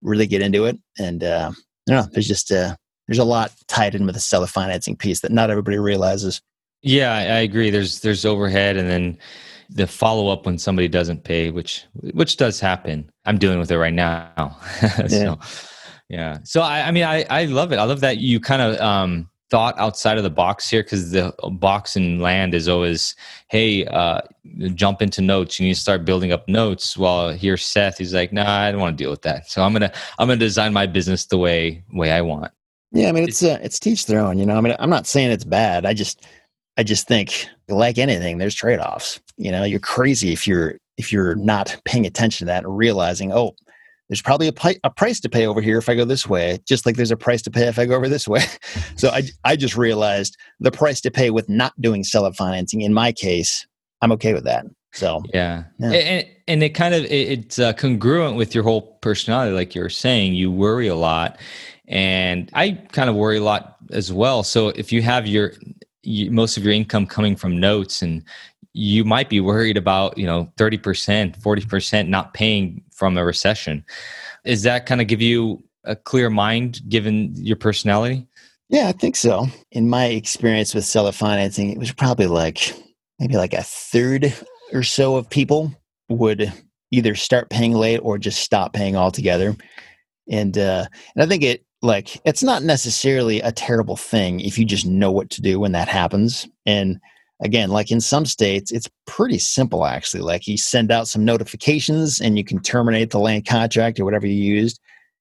really 0.03 0.27
get 0.27 0.43
into 0.43 0.67
it. 0.67 0.79
And 0.99 1.25
uh, 1.25 1.53
don't 1.87 1.97
know, 1.97 2.07
there's 2.13 2.29
just 2.29 2.53
uh, 2.53 2.77
there's 3.11 3.19
a 3.19 3.25
lot 3.25 3.53
tied 3.67 3.97
in 3.97 4.07
with 4.07 4.15
the 4.15 4.21
seller 4.21 4.47
financing 4.47 4.95
piece 4.95 5.19
that 5.19 5.33
not 5.33 5.51
everybody 5.51 5.77
realizes. 5.79 6.41
Yeah, 6.81 7.13
I 7.13 7.41
agree. 7.41 7.69
There's 7.71 8.03
there's 8.03 8.25
overhead, 8.25 8.77
and 8.77 8.89
then 8.89 9.19
the 9.69 9.89
follow 9.89 10.29
up 10.29 10.47
when 10.47 10.59
somebody 10.59 10.87
doesn't 10.87 11.25
pay, 11.25 11.51
which 11.51 11.85
which 12.15 12.37
does 12.37 12.61
happen. 12.61 13.11
I'm 13.25 13.37
dealing 13.37 13.59
with 13.59 13.73
it 13.73 13.79
right 13.79 13.93
now. 13.93 14.57
so, 15.09 15.41
yeah. 16.09 16.39
So 16.45 16.61
I, 16.61 16.83
I 16.83 16.93
mean, 16.93 17.03
I 17.03 17.25
I 17.29 17.47
love 17.47 17.73
it. 17.73 17.81
I 17.81 17.83
love 17.83 17.99
that 17.99 18.19
you 18.19 18.39
kind 18.39 18.63
of 18.63 18.81
um, 18.81 19.29
thought 19.51 19.77
outside 19.77 20.17
of 20.17 20.23
the 20.23 20.31
box 20.31 20.71
here 20.71 20.85
because 20.85 21.11
the 21.11 21.35
box 21.51 21.97
in 21.97 22.21
land 22.21 22.55
is 22.55 22.69
always, 22.69 23.17
hey, 23.49 23.87
uh, 23.87 24.21
jump 24.75 25.03
into 25.03 25.21
notes. 25.21 25.59
You 25.59 25.67
need 25.67 25.75
to 25.75 25.81
start 25.81 26.05
building 26.05 26.31
up 26.31 26.49
notes. 26.49 26.97
While 26.97 27.31
here, 27.33 27.57
Seth, 27.57 27.99
he's 27.99 28.15
like, 28.15 28.33
nah, 28.33 28.61
I 28.61 28.71
don't 28.71 28.81
want 28.81 28.97
to 28.97 29.03
deal 29.03 29.11
with 29.11 29.23
that. 29.23 29.51
So 29.51 29.65
I'm 29.65 29.73
gonna 29.73 29.93
I'm 30.21 30.29
gonna 30.29 30.39
design 30.39 30.73
my 30.73 30.87
business 30.87 31.27
the 31.27 31.39
way 31.39 31.83
way 31.93 32.13
I 32.13 32.21
want. 32.21 32.53
Yeah, 32.93 33.09
I 33.09 33.13
mean 33.13 33.25
it's 33.25 33.43
uh, 33.43 33.59
it's 33.63 33.79
teach 33.79 34.07
their 34.07 34.21
own. 34.21 34.39
You 34.39 34.47
know, 34.47 34.57
I 34.57 34.61
mean 34.61 34.75
I'm 34.79 34.91
not 34.91 35.07
saying 35.07 35.31
it's 35.31 35.45
bad. 35.45 35.87
I 35.87 35.95
just 35.95 36.27
I 36.77 36.83
just 36.83 37.07
think 37.07 37.47
like 37.69 37.99
anything, 37.99 38.39
there's 38.39 38.55
trade 38.55 38.81
offs. 38.81 39.21
You 39.37 39.53
know, 39.53 39.65
you're 39.65 39.81
crazy 39.81 40.33
if 40.33 40.47
you're 40.47 40.77
if 40.97 41.13
you're 41.13 41.35
not 41.37 41.81
paying 41.85 42.07
attention 42.07 42.47
to 42.47 42.53
that 42.53 42.65
and 42.65 42.77
realizing, 42.77 43.33
oh, 43.33 43.55
there's 44.09 44.21
probably 44.21 44.49
a, 44.49 44.53
pi- 44.53 44.81
a 44.83 44.91
price 44.91 45.21
to 45.21 45.29
pay 45.29 45.47
over 45.47 45.61
here 45.61 45.79
if 45.79 45.89
I 45.89 45.95
go 45.95 46.05
this 46.05 46.29
way, 46.29 46.59
just 46.67 46.85
like 46.85 46.97
there's 46.97 47.13
a 47.13 47.17
price 47.17 47.43
to 47.43 47.51
pay 47.51 47.69
if 47.69 47.79
I 47.79 47.87
go 47.87 47.95
over 47.95 48.09
this 48.09 48.27
way. 48.27 48.43
so 48.97 49.09
I 49.11 49.23
I 49.45 49.57
just 49.57 49.77
realized 49.77 50.37
the 50.59 50.73
price 50.73 51.01
to 51.03 51.11
pay 51.11 51.31
with 51.31 51.49
not 51.49 51.81
doing 51.81 52.03
seller 52.03 52.33
financing. 52.33 52.81
In 52.81 52.93
my 52.93 53.13
case, 53.13 53.67
I'm 54.03 54.13
okay 54.13 54.35
with 54.35 54.45
that. 54.45 54.67
So 54.93 55.23
Yeah, 55.33 55.65
Yeah. 55.79 55.93
And, 55.93 56.27
and 56.49 56.63
it 56.63 56.71
kind 56.71 56.95
of 56.95 57.05
it, 57.05 57.11
it's 57.13 57.59
uh, 57.59 57.73
congruent 57.75 58.37
with 58.37 58.55
your 58.55 58.65
whole 58.65 58.99
personality, 59.01 59.53
like 59.53 59.75
you're 59.75 59.89
saying. 59.89 60.35
You 60.35 60.51
worry 60.51 60.89
a 60.89 60.97
lot, 60.97 61.39
and 61.91 62.49
I 62.55 62.71
kind 62.93 63.11
of 63.11 63.17
worry 63.17 63.39
a 63.39 63.43
lot 63.43 63.77
as 63.91 64.13
well. 64.13 64.43
So 64.45 64.69
if 64.69 64.93
you 64.93 65.03
have 65.03 65.27
your 65.27 65.53
you, 66.03 66.31
most 66.31 66.57
of 66.57 66.65
your 66.65 66.73
income 66.73 67.07
coming 67.07 67.37
from 67.37 67.59
notes, 67.59 68.01
and 68.01 68.23
you 68.73 69.05
might 69.05 69.29
be 69.29 69.41
worried 69.41 69.77
about 69.77 70.17
you 70.17 70.25
know 70.25 70.51
thirty 70.57 70.79
percent, 70.79 71.37
forty 71.37 71.65
percent 71.67 72.09
not 72.09 72.33
paying 72.33 72.83
from 72.93 73.19
a 73.19 73.25
recession. 73.25 73.85
Is 74.45 74.63
that 74.63 74.87
kind 74.87 75.01
of 75.01 75.09
give 75.09 75.21
you 75.21 75.63
a 75.85 75.97
clear 75.97 76.31
mind 76.31 76.81
given 76.89 77.35
your 77.35 77.57
personality? 77.57 78.27
Yeah, 78.69 78.87
I 78.87 78.93
think 78.93 79.17
so. 79.17 79.49
In 79.73 79.91
my 79.91 80.07
experience 80.07 80.75
with 80.75 80.85
seller 80.85 81.13
financing, 81.13 81.71
it 81.71 81.79
was 81.79 81.93
probably 81.93 82.29
like 82.29 82.73
maybe 83.19 83.37
like 83.37 83.53
a 83.53 83.65
third 83.65 84.33
or 84.73 84.85
so 84.85 85.17
of 85.17 85.29
people 85.29 85.75
would 86.09 86.53
either 86.93 87.17
start 87.17 87.51
paying 87.51 87.73
late 87.73 87.99
or 87.99 88.17
just 88.17 88.43
stop 88.43 88.73
paying 88.73 88.97
altogether. 88.97 89.57
And 90.31 90.57
uh, 90.57 90.87
and 91.17 91.25
I 91.25 91.27
think 91.27 91.43
it 91.43 91.65
like 91.83 92.21
it's 92.25 92.43
not 92.43 92.63
necessarily 92.63 93.41
a 93.41 93.53
terrible 93.53 93.97
thing 93.97 94.41
if 94.41 94.59
you 94.59 94.65
just 94.65 94.87
know 94.87 95.11
what 95.11 95.31
to 95.31 95.43
do 95.43 95.59
when 95.59 95.73
that 95.73 95.89
happens. 95.89 96.47
And 96.67 96.99
again, 97.43 97.71
like 97.71 97.91
in 97.91 98.01
some 98.01 98.27
states, 98.27 98.71
it's 98.71 98.89
pretty 99.07 99.39
simple 99.39 99.87
actually. 99.87 100.23
Like 100.23 100.47
you 100.47 100.57
send 100.57 100.93
out 100.93 101.09
some 101.09 101.25
notifications 101.25 102.21
and 102.21 102.37
you 102.37 102.45
can 102.45 102.61
terminate 102.61 103.11
the 103.11 103.19
land 103.19 103.47
contract 103.47 103.99
or 103.99 104.05
whatever 104.05 104.27
you 104.27 104.35
used, 104.35 104.81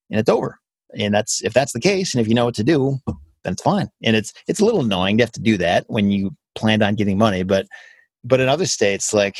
and 0.09 0.19
it's 0.19 0.29
over. 0.29 0.59
And 0.97 1.13
that's 1.13 1.43
if 1.43 1.53
that's 1.53 1.73
the 1.73 1.79
case, 1.79 2.13
and 2.13 2.21
if 2.21 2.27
you 2.27 2.33
know 2.33 2.45
what 2.45 2.55
to 2.55 2.63
do, 2.63 2.97
then 3.43 3.53
it's 3.53 3.61
fine. 3.61 3.89
And 4.03 4.15
it's 4.15 4.33
it's 4.47 4.59
a 4.59 4.65
little 4.65 4.81
annoying 4.81 5.17
to 5.17 5.23
have 5.23 5.31
to 5.33 5.41
do 5.41 5.57
that 5.57 5.85
when 5.87 6.11
you 6.11 6.35
planned 6.55 6.83
on 6.83 6.95
getting 6.95 7.17
money, 7.17 7.43
but 7.43 7.67
but 8.23 8.39
in 8.39 8.49
other 8.49 8.65
states, 8.65 9.13
like 9.13 9.37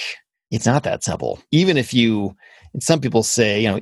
it's 0.52 0.66
not 0.66 0.84
that 0.84 1.04
simple. 1.04 1.40
Even 1.52 1.78
if 1.78 1.94
you, 1.94 2.36
and 2.74 2.82
some 2.82 3.00
people 3.00 3.24
say, 3.24 3.62
you 3.62 3.70
know, 3.70 3.82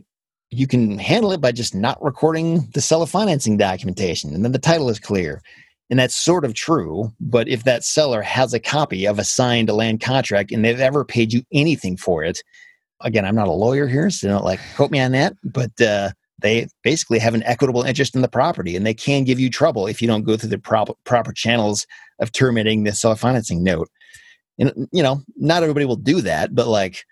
you 0.50 0.68
can 0.68 0.98
handle 0.98 1.32
it 1.32 1.42
by 1.42 1.52
just 1.52 1.76
not 1.76 2.02
recording 2.02 2.70
the 2.74 2.82
seller 2.82 3.06
financing 3.06 3.58
documentation, 3.58 4.34
and 4.34 4.44
then 4.44 4.52
the 4.52 4.60
title 4.60 4.90
is 4.90 5.00
clear. 5.00 5.42
And 5.90 5.98
that's 5.98 6.16
sort 6.16 6.44
of 6.44 6.54
true. 6.54 7.14
But 7.20 7.48
if 7.48 7.64
that 7.64 7.84
seller 7.84 8.22
has 8.22 8.54
a 8.54 8.60
copy 8.60 9.08
of 9.08 9.20
a 9.20 9.24
signed 9.24 9.70
land 9.70 10.02
contract 10.02 10.52
and 10.52 10.64
they've 10.64 10.80
ever 10.80 11.06
paid 11.06 11.32
you 11.32 11.44
anything 11.54 11.96
for 11.96 12.24
it, 12.26 12.42
again, 13.02 13.24
I'm 13.24 13.36
not 13.36 13.48
a 13.48 13.54
lawyer 13.54 13.88
here, 13.88 14.10
so 14.10 14.28
don't 14.28 14.44
like 14.44 14.60
quote 14.76 14.92
me 14.92 15.00
on 15.00 15.14
that. 15.14 15.34
But 15.46 15.80
uh, 15.80 16.12
they 16.42 16.68
basically 16.84 17.20
have 17.20 17.34
an 17.34 17.44
equitable 17.44 17.84
interest 17.84 18.16
in 18.16 18.22
the 18.22 18.28
property 18.28 18.76
and 18.76 18.86
they 18.86 18.94
can 18.94 19.24
give 19.24 19.40
you 19.40 19.50
trouble 19.50 19.88
if 19.88 20.02
you 20.02 20.08
don't 20.08 20.24
go 20.24 20.36
through 20.36 20.50
the 20.50 20.60
proper, 20.60 20.94
proper 21.06 21.32
channels 21.32 21.88
of 22.20 22.32
terminating 22.32 22.84
the 22.84 22.92
seller 22.92 23.16
financing 23.16 23.64
note. 23.64 23.90
And, 24.60 24.90
you 24.92 25.04
know, 25.04 25.22
not 25.38 25.64
everybody 25.64 25.86
will 25.86 25.96
do 25.96 26.22
that, 26.22 26.54
but 26.54 26.68
like, 26.68 27.06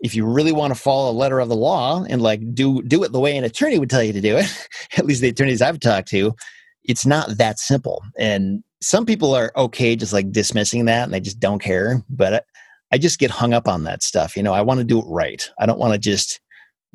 if 0.00 0.14
you 0.14 0.24
really 0.24 0.52
want 0.52 0.72
to 0.74 0.80
follow 0.80 1.10
a 1.10 1.12
letter 1.12 1.40
of 1.40 1.48
the 1.48 1.56
law 1.56 2.04
and 2.08 2.22
like 2.22 2.54
do 2.54 2.82
do 2.82 3.02
it 3.04 3.12
the 3.12 3.20
way 3.20 3.36
an 3.36 3.44
attorney 3.44 3.78
would 3.78 3.90
tell 3.90 4.02
you 4.02 4.12
to 4.12 4.20
do 4.20 4.36
it, 4.36 4.68
at 4.96 5.06
least 5.06 5.20
the 5.20 5.28
attorneys 5.28 5.62
I've 5.62 5.80
talked 5.80 6.08
to, 6.08 6.34
it's 6.84 7.06
not 7.06 7.36
that 7.38 7.58
simple. 7.58 8.02
And 8.18 8.62
some 8.80 9.04
people 9.04 9.34
are 9.34 9.52
okay 9.56 9.96
just 9.96 10.12
like 10.12 10.30
dismissing 10.30 10.84
that 10.84 11.04
and 11.04 11.12
they 11.12 11.20
just 11.20 11.40
don't 11.40 11.60
care. 11.60 12.02
But 12.08 12.34
I, 12.34 12.40
I 12.92 12.98
just 12.98 13.18
get 13.18 13.30
hung 13.30 13.52
up 13.52 13.68
on 13.68 13.84
that 13.84 14.02
stuff. 14.02 14.36
You 14.36 14.42
know, 14.42 14.54
I 14.54 14.62
want 14.62 14.78
to 14.78 14.84
do 14.84 15.00
it 15.00 15.04
right. 15.06 15.48
I 15.58 15.66
don't 15.66 15.78
want 15.78 15.92
to 15.92 15.98
just 15.98 16.40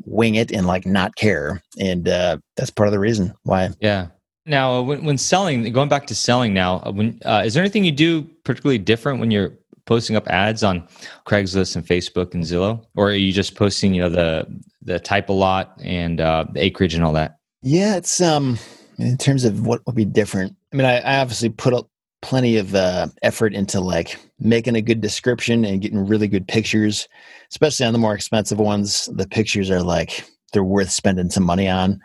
wing 0.06 0.36
it 0.36 0.52
and 0.52 0.66
like 0.66 0.86
not 0.86 1.16
care. 1.16 1.62
And 1.80 2.08
uh, 2.08 2.38
that's 2.56 2.72
part 2.72 2.88
of 2.88 2.94
the 2.94 3.00
reason 3.00 3.34
why. 3.44 3.70
Yeah. 3.80 4.08
Now, 4.46 4.82
when, 4.82 5.06
when 5.06 5.18
selling, 5.18 5.72
going 5.72 5.90
back 5.90 6.08
to 6.08 6.16
selling 6.16 6.54
now, 6.54 6.82
uh, 6.86 6.92
when 6.92 7.20
uh, 7.24 7.44
is 7.46 7.54
there 7.54 7.64
anything 7.64 7.86
you 7.86 7.92
do 7.92 8.24
particularly 8.44 8.78
different 8.78 9.20
when 9.20 9.32
you're 9.32 9.54
posting 9.86 10.16
up 10.16 10.28
ads 10.28 10.64
on 10.64 10.88
Craigslist 11.26 11.76
and 11.76 11.86
Facebook 11.86 12.34
and 12.34 12.44
Zillow, 12.44 12.86
or 12.96 13.10
are 13.10 13.16
you 13.16 13.32
just 13.32 13.56
posting, 13.56 13.94
you 13.94 14.02
know, 14.02 14.10
the 14.10 14.48
the 14.82 15.00
type 15.00 15.30
a 15.30 15.34
lot 15.34 15.78
and 15.84 16.20
uh, 16.20 16.46
the 16.52 16.64
acreage 16.64 16.94
and 16.96 17.04
all 17.04 17.14
that? 17.14 17.38
Yeah, 17.62 17.96
it's 17.96 18.22
um 18.22 18.58
in 18.98 19.18
terms 19.18 19.46
of 19.46 19.66
what 19.66 19.82
would 19.86 19.96
be 19.96 20.06
different. 20.06 20.56
I 20.72 20.76
mean, 20.76 20.86
I, 20.86 21.00
I 21.00 21.18
obviously 21.18 21.50
put 21.50 21.74
up 21.74 21.90
plenty 22.22 22.58
of 22.58 22.74
uh, 22.74 23.08
effort 23.22 23.54
into 23.54 23.80
like 23.80 24.18
making 24.40 24.76
a 24.76 24.82
good 24.82 25.02
description 25.02 25.66
and 25.66 25.82
getting 25.82 26.08
really 26.08 26.28
good 26.28 26.48
pictures, 26.48 27.08
especially 27.52 27.86
on 27.86 27.94
the 27.94 28.00
more 28.00 28.16
expensive 28.16 28.60
ones. 28.60 29.10
The 29.14 29.28
pictures 29.28 29.70
are 29.70 29.84
like 29.84 30.26
they're 30.54 30.64
worth 30.64 30.92
spending 30.92 31.30
some 31.30 31.44
money 31.44 31.68
on. 31.68 32.00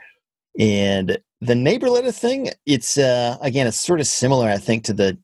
And 0.59 1.19
the 1.41 1.55
neighbor 1.55 1.89
letter 1.89 2.11
thing, 2.11 2.51
it's 2.67 2.99
uh, 2.99 3.37
again, 3.41 3.67
it's 3.67 3.79
sort 3.79 4.01
of 4.01 4.07
similar, 4.07 4.49
I 4.49 4.59
think, 4.59 4.85
to 4.85 4.93
the 4.93 5.17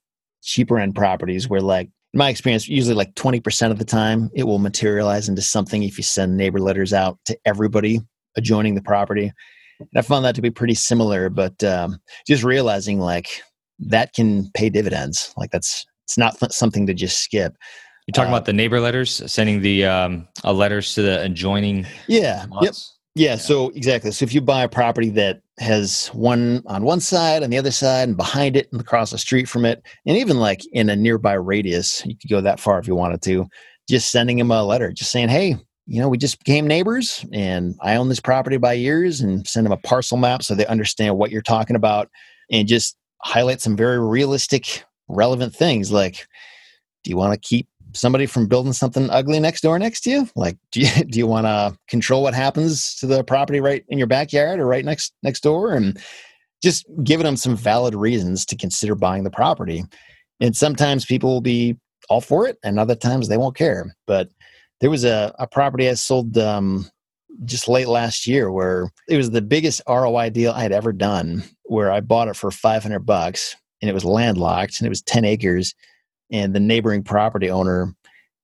cheaper 0.43 0.79
end 0.79 0.95
properties 0.95 1.49
where 1.49 1.61
like 1.61 1.91
my 2.15 2.29
experience, 2.29 2.69
usually 2.69 2.95
like 2.95 3.15
20% 3.15 3.71
of 3.71 3.79
the 3.79 3.85
time 3.85 4.31
it 4.35 4.45
will 4.45 4.59
materialize 4.59 5.29
into 5.29 5.43
something 5.43 5.83
if 5.83 5.99
you 5.99 6.05
send 6.05 6.37
neighbor 6.37 6.61
letters 6.61 6.93
out 6.93 7.19
to 7.27 7.37
everybody 7.45 8.01
adjoining 8.37 8.75
the 8.75 8.83
property. 8.83 9.33
And 9.81 9.89
I 9.97 10.03
found 10.03 10.25
that 10.25 10.35
to 10.37 10.43
be 10.43 10.51
pretty 10.51 10.75
similar, 10.75 11.29
but 11.29 11.63
um, 11.65 11.99
just 12.27 12.45
realizing 12.45 13.01
like 13.01 13.43
that 13.81 14.13
can 14.15 14.51
pay 14.53 14.71
dividends. 14.71 15.35
Like 15.37 15.51
that's 15.51 15.85
it's 16.05 16.17
not 16.17 16.39
th- 16.39 16.53
something 16.53 16.87
to 16.87 16.95
just 16.95 17.19
skip. 17.19 17.57
You're 18.07 18.13
talking 18.13 18.33
uh, 18.33 18.37
about 18.37 18.45
the 18.45 18.53
neighbor 18.53 18.79
letters, 18.79 19.23
sending 19.31 19.63
the 19.63 19.87
um, 19.87 20.29
uh, 20.45 20.53
letters 20.53 20.95
to 20.95 21.03
the 21.03 21.23
adjoining. 21.23 21.87
Yeah. 22.07 22.47
Yep. 22.61 22.75
Yeah. 23.15 23.37
So 23.37 23.69
exactly. 23.71 24.11
So 24.11 24.25
if 24.25 24.35
you 24.35 24.41
buy 24.41 24.65
a 24.65 24.69
property 24.69 25.09
that 25.11 25.41
has 25.59 26.09
one 26.09 26.63
on 26.67 26.83
one 26.83 26.99
side 27.01 27.45
and 27.45 27.53
the 27.53 27.59
other 27.59 27.71
side 27.71 28.09
and 28.09 28.17
behind 28.17 28.57
it 28.57 28.69
and 28.73 28.81
across 28.81 29.13
the 29.13 29.19
street 29.19 29.49
from 29.49 29.65
it, 29.65 29.83
and 30.05 30.17
even 30.17 30.39
like 30.39 30.63
in 30.73 30.91
a 30.91 30.97
nearby 30.97 31.35
radius, 31.35 32.05
you 32.05 32.17
could 32.17 32.29
go 32.29 32.41
that 32.41 32.59
far 32.59 32.79
if 32.79 32.89
you 32.89 32.97
wanted 32.97 33.23
to. 33.23 33.47
Just 33.89 34.11
sending 34.11 34.39
them 34.39 34.51
a 34.51 34.65
letter, 34.65 34.93
just 34.93 35.13
saying, 35.13 35.29
"Hey, 35.29 35.57
you 35.87 36.01
know, 36.01 36.09
we 36.09 36.19
just 36.19 36.39
became 36.39 36.67
neighbors 36.67 37.25
and 37.33 37.75
I 37.83 37.97
own 37.97 38.09
this 38.09 38.21
property 38.21 38.57
by 38.57 38.73
years 38.73 39.21
and 39.21 39.47
send 39.47 39.67
them 39.67 39.73
a 39.73 39.77
parcel 39.79 40.17
map 40.17 40.43
so 40.43 40.55
they 40.55 40.67
understand 40.67 41.17
what 41.17 41.31
you're 41.31 41.43
talking 41.43 41.77
about 41.77 42.09
and 42.51 42.67
just 42.67 42.97
highlight 43.23 43.61
some 43.61 43.77
very 43.77 43.99
realistic, 43.99 44.85
relevant 45.09 45.55
things 45.55 45.93
like, 45.93 46.27
do 47.05 47.11
you 47.11 47.17
want 47.17 47.35
to 47.35 47.49
keep 47.49 47.69
somebody 47.95 48.27
from 48.27 48.47
building 48.47 48.73
something 48.73 49.09
ugly 49.11 49.41
next 49.41 49.63
door 49.63 49.79
next 49.79 50.03
to 50.03 50.11
you? 50.11 50.29
Like, 50.37 50.59
do 50.73 50.81
you, 50.81 51.05
do 51.05 51.19
you 51.19 51.27
want 51.27 51.47
to 51.47 51.77
control 51.89 52.23
what 52.23 52.35
happens 52.35 52.95
to 52.97 53.07
the 53.07 53.25
property 53.25 53.61
right 53.61 53.85
in 53.89 53.99
your 53.99 54.07
backyard 54.07 54.61
or 54.61 54.67
right 54.67 54.85
next, 54.85 55.15
next 55.23 55.43
door? 55.43 55.73
And 55.73 55.99
just 56.63 56.87
giving 57.03 57.25
them 57.25 57.37
some 57.37 57.57
valid 57.57 57.95
reasons 57.95 58.45
to 58.47 58.57
consider 58.57 58.95
buying 58.95 59.25
the 59.25 59.31
property. 59.31 59.85
And 60.41 60.57
sometimes 60.57 61.05
people 61.05 61.31
will 61.31 61.41
be 61.41 61.77
all 62.09 62.21
for 62.21 62.47
it 62.47 62.59
and 62.63 62.79
other 62.79 62.95
times 62.95 63.29
they 63.29 63.37
won't 63.37 63.57
care. 63.57 63.95
But 64.07 64.29
there 64.81 64.91
was 64.91 65.05
a, 65.05 65.35
a 65.39 65.47
property 65.47 65.89
I 65.89 65.95
sold 65.95 66.37
um, 66.39 66.91
just 67.45 67.69
late 67.69 67.89
last 67.89 68.27
year 68.27 68.51
where 68.51 68.91
it 69.09 69.17
was 69.17 69.31
the 69.31 69.43
biggest 69.43 69.83
ROI 69.89 70.31
deal 70.31 70.53
I 70.53 70.63
had 70.63 70.73
ever 70.73 70.93
done 70.93 71.45
where 71.65 71.91
I 71.91 72.01
bought 72.01 72.29
it 72.29 72.37
for 72.37 72.51
500 72.51 73.01
bucks 73.01 73.57
and 73.81 73.91
it 73.91 73.95
was 73.95 74.05
landlocked 74.05 74.81
and 74.81 74.87
it 74.87 74.91
was 74.91 75.03
10 75.03 75.25
acres 75.25 75.75
and 76.31 76.55
the 76.55 76.61
neighboring 76.61 77.03
property 77.03 77.51
owner 77.51 77.95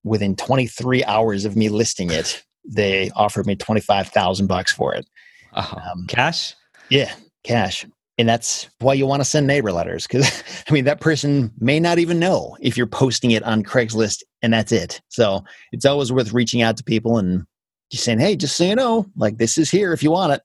within 0.04 0.36
23 0.36 1.04
hours 1.04 1.44
of 1.44 1.56
me 1.56 1.68
listing 1.68 2.10
it 2.10 2.42
they 2.64 3.10
offered 3.10 3.46
me 3.46 3.56
25,000 3.56 4.46
bucks 4.46 4.72
for 4.72 4.94
it. 4.94 5.06
um, 5.52 6.06
cash? 6.08 6.54
Yeah, 6.88 7.12
cash. 7.44 7.86
And 8.18 8.28
that's 8.28 8.68
why 8.80 8.92
you 8.92 9.06
want 9.06 9.20
to 9.20 9.28
send 9.28 9.46
neighbor 9.46 9.72
letters 9.72 10.06
because 10.06 10.42
I 10.68 10.72
mean 10.72 10.84
that 10.84 11.00
person 11.00 11.52
may 11.58 11.80
not 11.80 11.98
even 11.98 12.18
know 12.18 12.56
if 12.60 12.76
you're 12.76 12.86
posting 12.86 13.30
it 13.30 13.42
on 13.44 13.62
Craigslist 13.62 14.22
and 14.42 14.52
that's 14.52 14.72
it. 14.72 15.00
So 15.08 15.42
it's 15.72 15.86
always 15.86 16.12
worth 16.12 16.32
reaching 16.32 16.60
out 16.60 16.76
to 16.76 16.84
people 16.84 17.16
and 17.16 17.46
just 17.90 18.04
saying, 18.04 18.18
"Hey, 18.18 18.36
just 18.36 18.56
so 18.56 18.64
you 18.64 18.76
know, 18.76 19.06
like 19.16 19.38
this 19.38 19.56
is 19.56 19.70
here 19.70 19.92
if 19.92 20.02
you 20.02 20.10
want 20.10 20.34
it. 20.34 20.42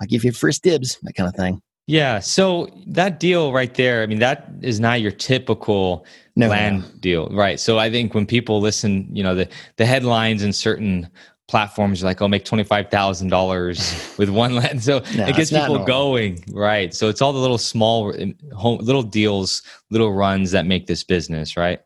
I'll 0.00 0.06
give 0.06 0.24
you 0.24 0.32
first 0.32 0.62
dibs." 0.62 0.98
That 1.02 1.14
kind 1.14 1.28
of 1.28 1.34
thing. 1.34 1.62
Yeah. 1.86 2.18
So 2.18 2.68
that 2.86 3.20
deal 3.20 3.52
right 3.52 3.72
there, 3.74 4.02
I 4.02 4.06
mean, 4.06 4.18
that 4.18 4.48
is 4.60 4.80
not 4.80 5.00
your 5.00 5.12
typical 5.12 6.04
no, 6.34 6.48
land 6.48 6.82
no. 6.82 6.88
deal, 7.00 7.28
right? 7.28 7.60
So 7.60 7.78
I 7.78 7.90
think 7.90 8.12
when 8.12 8.26
people 8.26 8.60
listen, 8.60 9.08
you 9.12 9.22
know, 9.22 9.34
the 9.34 9.48
the 9.76 9.86
headlines 9.86 10.42
in 10.42 10.52
certain 10.52 11.08
platforms 11.48 12.02
are 12.02 12.06
like, 12.06 12.20
"Oh, 12.20 12.26
make 12.26 12.44
twenty 12.44 12.64
five 12.64 12.90
thousand 12.90 13.28
dollars 13.28 14.14
with 14.18 14.28
one 14.28 14.56
land," 14.56 14.82
so 14.82 14.98
no, 15.16 15.26
it 15.26 15.36
gets 15.36 15.50
people 15.50 15.84
going, 15.84 16.44
right? 16.50 16.92
So 16.92 17.08
it's 17.08 17.22
all 17.22 17.32
the 17.32 17.38
little 17.38 17.58
small, 17.58 18.08
little 18.08 19.02
deals, 19.04 19.62
little 19.90 20.12
runs 20.12 20.50
that 20.50 20.66
make 20.66 20.88
this 20.88 21.04
business, 21.04 21.56
right? 21.56 21.80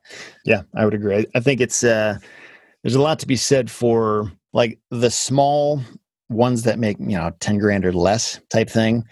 Yeah, 0.47 0.63
I 0.75 0.87
would 0.87 0.95
agree. 0.95 1.27
I 1.35 1.41
think 1.41 1.61
it's 1.61 1.85
uh, 1.85 2.17
there's 2.83 2.95
a 2.95 3.03
lot 3.03 3.19
to 3.19 3.27
be 3.27 3.37
said 3.37 3.71
for 3.71 4.33
like 4.55 4.79
the 4.91 5.11
small 5.11 5.83
ones 6.31 6.63
that 6.63 6.79
make 6.79 6.99
you 6.99 7.19
know 7.19 7.31
10 7.41 7.59
grand 7.59 7.85
or 7.85 7.93
less 7.93 8.41
type 8.51 8.71
thing 8.71 9.05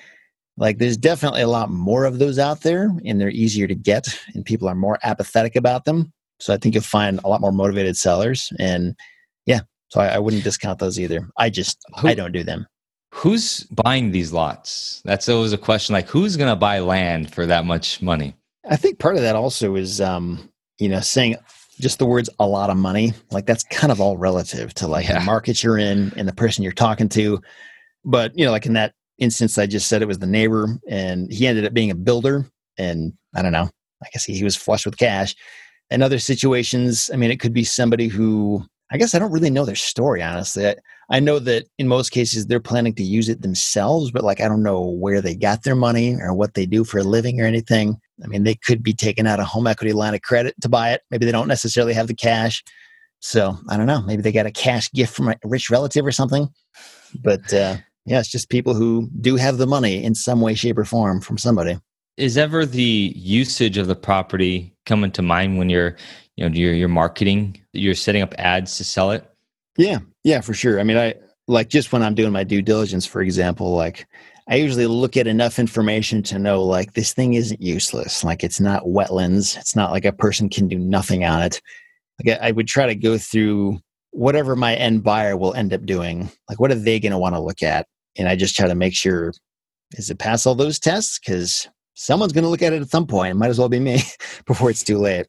like 0.58 0.78
there's 0.78 0.96
definitely 0.96 1.42
a 1.42 1.48
lot 1.48 1.70
more 1.70 2.04
of 2.04 2.18
those 2.18 2.38
out 2.38 2.62
there 2.62 2.90
and 3.04 3.20
they're 3.20 3.30
easier 3.30 3.66
to 3.66 3.74
get 3.74 4.08
and 4.34 4.44
people 4.44 4.68
are 4.68 4.74
more 4.74 4.98
apathetic 5.02 5.56
about 5.56 5.84
them. 5.84 6.12
So 6.40 6.52
i 6.52 6.56
think 6.56 6.74
you'll 6.74 6.84
find 6.84 7.20
a 7.24 7.28
lot 7.28 7.40
more 7.40 7.52
motivated 7.52 7.96
sellers 7.96 8.52
and 8.58 8.94
yeah 9.46 9.60
so 9.88 10.00
i, 10.00 10.08
I 10.08 10.18
wouldn't 10.18 10.44
discount 10.44 10.78
those 10.78 11.00
either. 11.00 11.28
I 11.36 11.50
just 11.50 11.78
Who, 12.00 12.08
i 12.08 12.14
don't 12.14 12.32
do 12.32 12.44
them. 12.44 12.66
Who's 13.14 13.64
buying 13.64 14.10
these 14.10 14.32
lots? 14.32 15.00
That's 15.04 15.28
always 15.28 15.52
a 15.52 15.58
question 15.58 15.94
like 15.94 16.08
who's 16.08 16.36
going 16.36 16.50
to 16.50 16.56
buy 16.56 16.80
land 16.80 17.32
for 17.32 17.46
that 17.46 17.64
much 17.64 18.02
money? 18.02 18.34
I 18.68 18.76
think 18.76 18.98
part 18.98 19.16
of 19.16 19.22
that 19.22 19.36
also 19.36 19.76
is 19.76 20.00
um 20.00 20.48
you 20.78 20.88
know 20.88 21.00
saying 21.00 21.36
just 21.80 21.98
the 21.98 22.06
words 22.06 22.28
a 22.40 22.46
lot 22.46 22.70
of 22.70 22.76
money 22.76 23.12
like 23.30 23.46
that's 23.46 23.62
kind 23.62 23.92
of 23.92 24.00
all 24.00 24.16
relative 24.16 24.74
to 24.74 24.88
like 24.88 25.06
yeah. 25.06 25.20
the 25.20 25.24
market 25.24 25.62
you're 25.62 25.78
in 25.78 26.12
and 26.16 26.26
the 26.26 26.34
person 26.34 26.62
you're 26.62 26.72
talking 26.72 27.08
to. 27.10 27.40
But 28.04 28.36
you 28.38 28.44
know 28.44 28.52
like 28.52 28.66
in 28.66 28.74
that 28.74 28.94
instance 29.18 29.58
i 29.58 29.66
just 29.66 29.88
said 29.88 30.02
it 30.02 30.08
was 30.08 30.18
the 30.18 30.26
neighbor 30.26 30.78
and 30.88 31.30
he 31.32 31.46
ended 31.46 31.64
up 31.64 31.74
being 31.74 31.90
a 31.90 31.94
builder 31.94 32.46
and 32.78 33.12
i 33.34 33.42
don't 33.42 33.52
know 33.52 33.68
i 34.02 34.08
guess 34.12 34.24
he, 34.24 34.44
was 34.44 34.56
flush 34.56 34.84
with 34.84 34.98
cash 34.98 35.34
in 35.90 36.02
other 36.02 36.18
situations 36.18 37.10
i 37.12 37.16
mean 37.16 37.30
it 37.30 37.40
could 37.40 37.52
be 37.52 37.64
somebody 37.64 38.08
who 38.08 38.64
I 38.90 38.96
guess 38.96 39.14
I 39.14 39.18
don't 39.18 39.32
really 39.32 39.50
know 39.50 39.66
their 39.66 39.74
story, 39.74 40.22
honestly. 40.22 40.66
I, 40.66 40.76
I 41.10 41.20
know 41.20 41.38
that 41.40 41.66
in 41.78 41.88
most 41.88 42.10
cases 42.10 42.46
they're 42.46 42.60
planning 42.60 42.94
to 42.94 43.02
use 43.02 43.28
it 43.28 43.42
themselves, 43.42 44.10
but 44.10 44.24
like 44.24 44.40
I 44.40 44.48
don't 44.48 44.62
know 44.62 44.80
where 44.80 45.20
they 45.20 45.34
got 45.34 45.62
their 45.62 45.74
money 45.74 46.16
or 46.16 46.32
what 46.32 46.54
they 46.54 46.64
do 46.64 46.84
for 46.84 46.98
a 46.98 47.04
living 47.04 47.40
or 47.40 47.44
anything. 47.44 48.00
I 48.24 48.26
mean, 48.28 48.44
they 48.44 48.54
could 48.54 48.82
be 48.82 48.94
taking 48.94 49.26
out 49.26 49.40
a 49.40 49.44
home 49.44 49.66
equity 49.66 49.92
line 49.92 50.14
of 50.14 50.22
credit 50.22 50.54
to 50.62 50.68
buy 50.68 50.92
it. 50.92 51.02
Maybe 51.10 51.26
they 51.26 51.32
don't 51.32 51.48
necessarily 51.48 51.92
have 51.92 52.06
the 52.06 52.14
cash. 52.14 52.64
So 53.20 53.58
I 53.68 53.76
don't 53.76 53.86
know. 53.86 54.00
Maybe 54.02 54.22
they 54.22 54.32
got 54.32 54.46
a 54.46 54.50
cash 54.50 54.90
gift 54.92 55.14
from 55.14 55.28
a 55.28 55.36
rich 55.44 55.70
relative 55.70 56.06
or 56.06 56.12
something. 56.12 56.48
But 57.22 57.52
uh, 57.52 57.76
yeah, 58.08 58.20
it's 58.20 58.28
just 58.28 58.48
people 58.48 58.74
who 58.74 59.08
do 59.20 59.36
have 59.36 59.58
the 59.58 59.66
money 59.66 60.02
in 60.02 60.14
some 60.14 60.40
way, 60.40 60.54
shape, 60.54 60.78
or 60.78 60.84
form 60.84 61.20
from 61.20 61.36
somebody. 61.36 61.78
Is 62.16 62.38
ever 62.38 62.64
the 62.64 63.12
usage 63.14 63.76
of 63.76 63.86
the 63.86 63.94
property 63.94 64.74
coming 64.86 65.12
to 65.12 65.22
mind 65.22 65.58
when 65.58 65.68
you're, 65.68 65.96
you 66.36 66.48
know, 66.48 66.54
you're, 66.54 66.72
you're 66.72 66.88
marketing, 66.88 67.60
you're 67.72 67.94
setting 67.94 68.22
up 68.22 68.34
ads 68.38 68.78
to 68.78 68.84
sell 68.84 69.10
it? 69.10 69.30
Yeah, 69.76 69.98
yeah, 70.24 70.40
for 70.40 70.54
sure. 70.54 70.80
I 70.80 70.84
mean, 70.84 70.96
I 70.96 71.14
like 71.48 71.68
just 71.68 71.92
when 71.92 72.02
I'm 72.02 72.14
doing 72.14 72.32
my 72.32 72.44
due 72.44 72.62
diligence, 72.62 73.04
for 73.04 73.20
example, 73.20 73.76
like 73.76 74.06
I 74.48 74.56
usually 74.56 74.86
look 74.86 75.16
at 75.18 75.26
enough 75.26 75.58
information 75.58 76.22
to 76.24 76.38
know 76.38 76.62
like 76.64 76.94
this 76.94 77.12
thing 77.12 77.34
isn't 77.34 77.60
useless. 77.60 78.24
Like 78.24 78.42
it's 78.42 78.58
not 78.58 78.84
wetlands. 78.84 79.58
It's 79.58 79.76
not 79.76 79.90
like 79.90 80.06
a 80.06 80.12
person 80.12 80.48
can 80.48 80.66
do 80.66 80.78
nothing 80.78 81.24
on 81.24 81.42
it. 81.42 81.60
Like 82.24 82.38
I 82.40 82.52
would 82.52 82.66
try 82.66 82.86
to 82.86 82.94
go 82.94 83.18
through 83.18 83.80
whatever 84.12 84.56
my 84.56 84.74
end 84.74 85.04
buyer 85.04 85.36
will 85.36 85.52
end 85.52 85.74
up 85.74 85.84
doing. 85.84 86.30
Like 86.48 86.58
what 86.58 86.72
are 86.72 86.76
they 86.76 86.98
going 86.98 87.12
to 87.12 87.18
want 87.18 87.34
to 87.34 87.40
look 87.40 87.62
at? 87.62 87.86
And 88.18 88.28
I 88.28 88.36
just 88.36 88.56
try 88.56 88.68
to 88.68 88.74
make 88.74 88.94
sure 88.94 89.32
is 89.92 90.10
it 90.10 90.18
pass 90.18 90.44
all 90.44 90.54
those 90.54 90.78
tests 90.78 91.18
because 91.18 91.68
someone's 91.94 92.32
going 92.32 92.44
to 92.44 92.50
look 92.50 92.62
at 92.62 92.72
it 92.72 92.82
at 92.82 92.90
some 92.90 93.06
point. 93.06 93.32
It 93.32 93.34
might 93.34 93.50
as 93.50 93.58
well 93.58 93.68
be 93.68 93.80
me 93.80 94.00
before 94.46 94.70
it's 94.70 94.84
too 94.84 94.98
late 94.98 95.26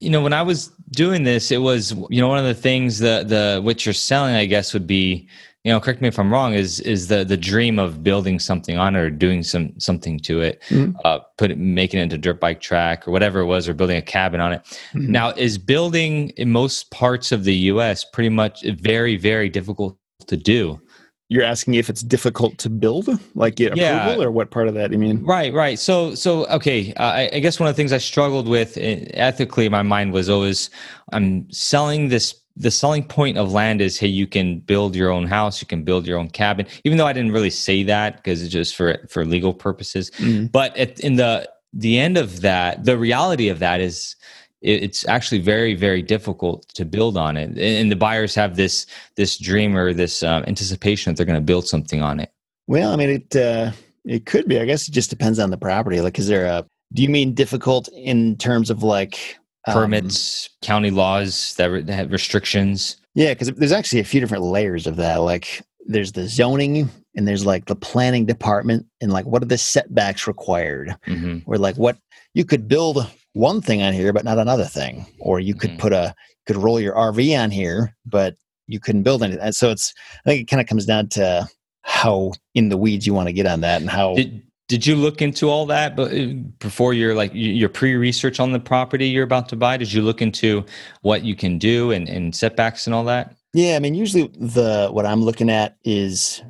you 0.00 0.10
know 0.10 0.20
when 0.20 0.32
i 0.32 0.42
was 0.42 0.68
doing 0.90 1.22
this 1.24 1.50
it 1.50 1.58
was 1.58 1.92
you 2.10 2.20
know 2.20 2.28
one 2.28 2.38
of 2.38 2.44
the 2.44 2.54
things 2.54 2.98
that 2.98 3.28
the 3.28 3.60
what 3.62 3.84
you're 3.86 3.92
selling 3.92 4.34
i 4.34 4.44
guess 4.44 4.72
would 4.72 4.86
be 4.86 5.26
you 5.64 5.72
know 5.72 5.80
correct 5.80 6.02
me 6.02 6.08
if 6.08 6.18
i'm 6.18 6.32
wrong 6.32 6.54
is 6.54 6.80
is 6.80 7.08
the 7.08 7.24
the 7.24 7.36
dream 7.36 7.78
of 7.78 8.02
building 8.02 8.38
something 8.38 8.76
on 8.76 8.94
it 8.94 8.98
or 8.98 9.10
doing 9.10 9.42
some 9.42 9.72
something 9.80 10.18
to 10.18 10.40
it 10.40 10.62
mm-hmm. 10.68 10.96
uh 11.04 11.18
put 11.38 11.50
it 11.50 11.58
making 11.58 11.98
it 11.98 12.04
into 12.04 12.18
dirt 12.18 12.40
bike 12.40 12.60
track 12.60 13.08
or 13.08 13.10
whatever 13.10 13.40
it 13.40 13.46
was 13.46 13.68
or 13.68 13.74
building 13.74 13.96
a 13.96 14.02
cabin 14.02 14.40
on 14.40 14.52
it 14.52 14.62
mm-hmm. 14.92 15.10
now 15.10 15.30
is 15.30 15.56
building 15.56 16.28
in 16.30 16.50
most 16.52 16.90
parts 16.90 17.32
of 17.32 17.44
the 17.44 17.54
us 17.54 18.04
pretty 18.04 18.30
much 18.30 18.62
very 18.80 19.16
very 19.16 19.48
difficult 19.48 19.98
to 20.26 20.36
do 20.36 20.80
you're 21.28 21.42
asking 21.42 21.74
if 21.74 21.90
it's 21.90 22.02
difficult 22.02 22.56
to 22.58 22.70
build 22.70 23.08
like 23.34 23.56
get 23.56 23.76
yeah. 23.76 24.02
approval 24.02 24.22
or 24.22 24.30
what 24.30 24.50
part 24.50 24.68
of 24.68 24.74
that 24.74 24.92
you 24.92 24.98
mean 24.98 25.22
right 25.24 25.52
right 25.52 25.78
so 25.78 26.14
so 26.14 26.46
okay 26.46 26.92
uh, 26.94 27.02
I, 27.02 27.30
I, 27.34 27.38
guess 27.40 27.58
one 27.58 27.68
of 27.68 27.74
the 27.74 27.76
things 27.76 27.92
i 27.92 27.98
struggled 27.98 28.48
with 28.48 28.76
eh, 28.76 29.06
ethically 29.14 29.66
in 29.66 29.72
my 29.72 29.82
mind 29.82 30.12
was 30.12 30.28
always 30.28 30.70
i'm 31.12 31.50
selling 31.50 32.08
this 32.08 32.40
the 32.56 32.70
selling 32.70 33.04
point 33.04 33.38
of 33.38 33.52
land 33.52 33.80
is 33.80 33.98
hey 33.98 34.06
you 34.06 34.26
can 34.26 34.60
build 34.60 34.94
your 34.94 35.10
own 35.10 35.26
house 35.26 35.60
you 35.60 35.66
can 35.66 35.82
build 35.82 36.06
your 36.06 36.18
own 36.18 36.28
cabin 36.28 36.66
even 36.84 36.96
though 36.98 37.06
i 37.06 37.12
didn't 37.12 37.32
really 37.32 37.50
say 37.50 37.82
that 37.82 38.16
because 38.16 38.42
it's 38.42 38.52
just 38.52 38.76
for 38.76 38.98
for 39.08 39.24
legal 39.24 39.52
purposes 39.52 40.10
mm-hmm. 40.12 40.46
but 40.46 40.76
at, 40.76 40.98
in 41.00 41.16
the 41.16 41.48
the 41.72 41.98
end 41.98 42.16
of 42.16 42.40
that 42.40 42.84
the 42.84 42.96
reality 42.96 43.48
of 43.48 43.58
that 43.58 43.80
is 43.80 44.16
it's 44.66 45.06
actually 45.08 45.40
very 45.40 45.74
very 45.74 46.02
difficult 46.02 46.68
to 46.74 46.84
build 46.84 47.16
on 47.16 47.36
it. 47.36 47.56
And 47.58 47.90
the 47.90 47.96
buyers 47.96 48.34
have 48.34 48.56
this 48.56 48.86
this 49.14 49.38
dream 49.38 49.76
or 49.76 49.92
this 49.92 50.22
um, 50.22 50.44
anticipation 50.46 51.12
that 51.12 51.16
they're 51.16 51.26
going 51.26 51.38
to 51.38 51.44
build 51.44 51.66
something 51.66 52.02
on 52.02 52.20
it. 52.20 52.30
Well 52.66 52.92
i 52.92 52.96
mean 52.96 53.10
it 53.10 53.36
uh, 53.36 53.70
it 54.04 54.26
could 54.26 54.48
be. 54.48 54.60
I 54.60 54.64
guess 54.64 54.88
it 54.88 54.92
just 54.92 55.10
depends 55.10 55.38
on 55.38 55.50
the 55.50 55.56
property. 55.56 56.00
Like 56.00 56.18
is 56.18 56.28
there 56.28 56.46
a 56.46 56.66
do 56.92 57.02
you 57.02 57.08
mean 57.08 57.34
difficult 57.34 57.88
in 57.88 58.36
terms 58.36 58.70
of 58.70 58.82
like 58.82 59.38
um, 59.66 59.74
permits 59.74 60.48
county 60.62 60.90
laws 60.90 61.54
that, 61.56 61.66
re- 61.66 61.82
that 61.82 61.92
have 61.92 62.12
restrictions? 62.12 62.96
Yeah 63.14 63.34
because 63.34 63.52
there's 63.52 63.72
actually 63.72 64.00
a 64.00 64.04
few 64.04 64.20
different 64.20 64.44
layers 64.44 64.86
of 64.86 64.96
that. 64.96 65.16
Like 65.16 65.62
there's 65.86 66.12
the 66.12 66.26
zoning 66.26 66.90
and 67.14 67.26
there's 67.26 67.46
like 67.46 67.66
the 67.66 67.76
planning 67.76 68.26
department 68.26 68.86
and 69.00 69.12
like 69.12 69.26
what 69.26 69.42
are 69.42 69.46
the 69.46 69.58
setbacks 69.58 70.26
required? 70.26 70.96
Mm-hmm. 71.06 71.48
or 71.48 71.56
like 71.56 71.76
what 71.76 71.98
you 72.34 72.44
could 72.44 72.68
build 72.68 73.08
one 73.36 73.60
thing 73.60 73.82
on 73.82 73.92
here 73.92 74.12
but 74.12 74.24
not 74.24 74.38
another 74.38 74.64
thing. 74.64 75.06
Or 75.18 75.38
you 75.40 75.54
could 75.54 75.70
mm-hmm. 75.70 75.80
put 75.80 75.92
a 75.92 76.14
could 76.46 76.56
roll 76.56 76.80
your 76.80 76.94
rv 76.94 77.38
on 77.38 77.50
here 77.50 77.94
but 78.04 78.34
you 78.66 78.80
couldn't 78.80 79.02
build 79.02 79.22
anything. 79.22 79.42
And 79.42 79.54
so 79.54 79.70
it's 79.70 79.92
i 80.24 80.30
think 80.30 80.42
it 80.42 80.50
kind 80.50 80.60
of 80.60 80.66
comes 80.66 80.86
down 80.86 81.08
to 81.10 81.48
how 81.82 82.32
in 82.54 82.68
the 82.68 82.76
weeds 82.76 83.06
you 83.06 83.14
want 83.14 83.28
to 83.28 83.32
get 83.32 83.46
on 83.46 83.60
that 83.60 83.80
and 83.80 83.88
how 83.88 84.14
did, 84.14 84.42
did 84.68 84.86
you 84.86 84.96
look 84.96 85.22
into 85.22 85.48
all 85.48 85.66
that 85.66 85.94
but 85.94 86.12
uh, 86.12 86.26
before 86.58 86.94
your 86.94 87.14
like 87.14 87.30
your 87.34 87.68
pre-research 87.68 88.40
on 88.40 88.52
the 88.52 88.58
property 88.58 89.06
you're 89.08 89.24
about 89.24 89.48
to 89.50 89.56
buy? 89.56 89.76
Did 89.76 89.92
you 89.92 90.02
look 90.02 90.20
into 90.20 90.64
what 91.02 91.22
you 91.22 91.36
can 91.36 91.58
do 91.58 91.92
and, 91.92 92.08
and 92.08 92.34
setbacks 92.34 92.86
and 92.86 92.94
all 92.94 93.04
that? 93.04 93.36
Yeah 93.52 93.76
i 93.76 93.78
mean 93.78 93.94
usually 93.94 94.28
the 94.38 94.88
what 94.90 95.06
i'm 95.06 95.22
looking 95.22 95.50
at 95.50 95.76
is 95.84 96.42